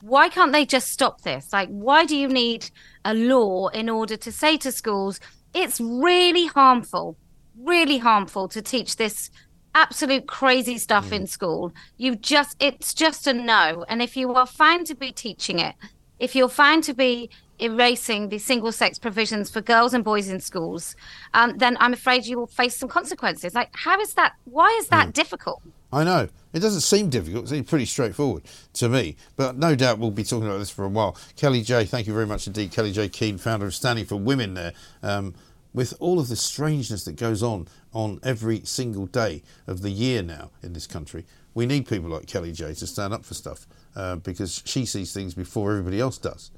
Why 0.01 0.29
can't 0.29 0.51
they 0.51 0.65
just 0.65 0.91
stop 0.91 1.21
this? 1.21 1.51
Like, 1.51 1.69
why 1.69 2.05
do 2.05 2.15
you 2.15 2.27
need 2.27 2.69
a 3.03 3.13
law 3.13 3.69
in 3.69 3.89
order 3.89 4.15
to 4.17 4.31
say 4.31 4.57
to 4.57 4.71
schools 4.71 5.19
it's 5.55 5.79
really 5.79 6.45
harmful, 6.45 7.17
really 7.57 7.97
harmful 7.97 8.47
to 8.49 8.61
teach 8.61 8.97
this 8.97 9.31
absolute 9.73 10.27
crazy 10.27 10.77
stuff 10.77 11.11
in 11.11 11.23
mm. 11.23 11.29
school? 11.29 11.71
You 11.95 12.15
just 12.15 12.57
it's 12.59 12.93
just 12.93 13.27
a 13.27 13.33
no. 13.33 13.85
And 13.87 14.01
if 14.01 14.17
you 14.17 14.33
are 14.33 14.45
found 14.45 14.87
to 14.87 14.95
be 14.95 15.13
teaching 15.13 15.59
it, 15.59 15.75
if 16.19 16.35
you're 16.35 16.49
found 16.49 16.83
to 16.83 16.93
be 16.93 17.29
erasing 17.59 18.29
the 18.29 18.37
single 18.37 18.71
sex 18.71 18.99
provisions 18.99 19.49
for 19.49 19.61
girls 19.61 19.93
and 19.93 20.03
boys 20.03 20.29
in 20.29 20.39
schools, 20.39 20.95
um, 21.33 21.57
then 21.57 21.77
I'm 21.79 21.93
afraid 21.93 22.25
you 22.25 22.37
will 22.37 22.47
face 22.47 22.77
some 22.77 22.89
consequences. 22.89 23.55
Like, 23.55 23.69
how 23.73 23.99
is 23.99 24.13
that? 24.13 24.33
Why 24.45 24.75
is 24.79 24.87
that 24.89 25.13
difficult? 25.13 25.61
I 25.91 26.03
know. 26.03 26.27
It 26.53 26.59
doesn't 26.59 26.81
seem 26.81 27.09
difficult. 27.09 27.45
It 27.45 27.49
seems 27.49 27.69
pretty 27.69 27.85
straightforward 27.85 28.43
to 28.73 28.89
me. 28.89 29.15
But 29.35 29.57
no 29.57 29.75
doubt 29.75 29.99
we'll 29.99 30.11
be 30.11 30.23
talking 30.23 30.47
about 30.47 30.57
this 30.57 30.69
for 30.69 30.83
a 30.83 30.89
while. 30.89 31.17
Kellie 31.35 31.61
Jay, 31.61 31.85
thank 31.85 32.07
you 32.07 32.13
very 32.13 32.25
much 32.25 32.47
indeed. 32.47 32.71
Kellie 32.71 32.91
Jay 32.91 33.09
Keen, 33.09 33.37
founder 33.37 33.67
of 33.67 33.75
Standing 33.75 34.05
for 34.05 34.17
Women 34.17 34.53
there. 34.53 34.73
Um, 35.01 35.33
with 35.73 35.93
all 35.99 36.19
of 36.19 36.27
the 36.27 36.35
strangeness 36.35 37.05
that 37.05 37.15
goes 37.15 37.43
on 37.43 37.67
on 37.93 38.19
every 38.23 38.61
single 38.61 39.05
day 39.05 39.43
of 39.67 39.81
the 39.81 39.91
year 39.91 40.23
now 40.23 40.49
in 40.63 40.73
this 40.73 40.87
country, 40.87 41.25
we 41.53 41.65
need 41.65 41.87
people 41.87 42.09
like 42.09 42.25
Kellie 42.25 42.51
Jay 42.51 42.73
to 42.73 42.87
stand 42.87 43.13
up 43.13 43.23
for 43.23 43.33
stuff 43.33 43.67
uh, 43.95 44.15
because 44.17 44.61
she 44.65 44.85
sees 44.85 45.13
things 45.13 45.33
before 45.33 45.71
everybody 45.71 45.99
else 45.99 46.17
does. 46.17 46.51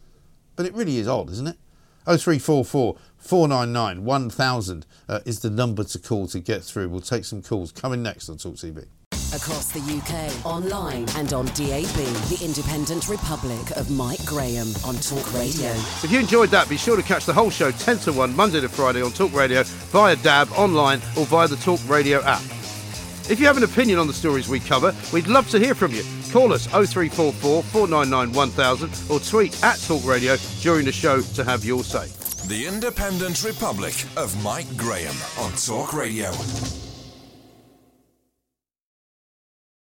But 0.60 0.66
it 0.66 0.74
really 0.74 0.98
is 0.98 1.08
odd, 1.08 1.30
isn't 1.30 1.48
it? 1.48 1.56
0344 2.04 2.98
499 3.18 4.04
1000 4.04 4.86
uh, 5.08 5.20
is 5.24 5.40
the 5.40 5.50
number 5.50 5.86
to 5.86 5.98
call 5.98 6.28
to 6.28 6.42
get 6.42 6.66
through. 6.66 6.90
We'll 6.90 7.00
take 7.00 7.24
some 7.24 7.42
calls. 7.42 7.72
Coming 7.72 8.04
next 8.04 8.28
on 8.28 8.36
Talk 8.36 8.56
TV. 8.56 8.86
Across 9.34 9.72
the 9.72 9.80
UK, 9.80 10.46
online 10.46 11.08
and 11.16 11.32
on 11.32 11.46
DAB, 11.46 11.96
the 12.28 12.42
independent 12.44 13.08
republic 13.08 13.72
of 13.78 13.90
Mike 13.90 14.26
Graham 14.26 14.68
on 14.84 14.96
Talk 14.96 15.34
Radio. 15.34 15.72
If 16.04 16.12
you 16.12 16.20
enjoyed 16.20 16.50
that, 16.50 16.68
be 16.68 16.76
sure 16.76 16.98
to 16.98 17.04
catch 17.04 17.26
the 17.26 17.32
whole 17.32 17.50
show 17.50 17.72
10 17.72 18.00
to 18.00 18.12
1 18.12 18.36
Monday 18.36 18.60
to 18.60 18.68
Friday 18.68 19.02
on 19.02 19.14
Talk 19.14 19.32
Radio 19.32 19.64
via 19.64 20.18
DAB, 20.18 20.52
online, 20.58 20.98
or 21.18 21.26
via 21.26 21.48
the 21.48 21.56
Talk 21.56 21.80
Radio 21.88 22.22
app. 22.24 22.42
If 23.30 23.38
you 23.40 23.46
have 23.46 23.56
an 23.56 23.64
opinion 23.64 23.98
on 23.98 24.08
the 24.08 24.14
stories 24.14 24.50
we 24.50 24.60
cover, 24.60 24.94
we'd 25.14 25.28
love 25.28 25.50
to 25.52 25.58
hear 25.60 25.74
from 25.74 25.94
you. 25.94 26.04
Call 26.32 26.54
us 26.54 26.68
0344 26.68 27.64
499 27.64 28.36
1000 28.36 29.12
or 29.12 29.20
tweet 29.20 29.64
at 29.64 29.80
Talk 29.82 30.06
Radio 30.06 30.36
during 30.62 30.86
the 30.86 30.92
show 30.92 31.22
to 31.22 31.44
have 31.44 31.66
your 31.66 31.84
say. 31.84 32.08
The 32.48 32.66
Independent 32.68 33.44
Republic 33.44 33.94
of 34.16 34.42
Mike 34.44 34.76
Graham 34.78 35.16
on 35.40 35.52
Talk 35.54 35.94
Radio. 35.94 36.32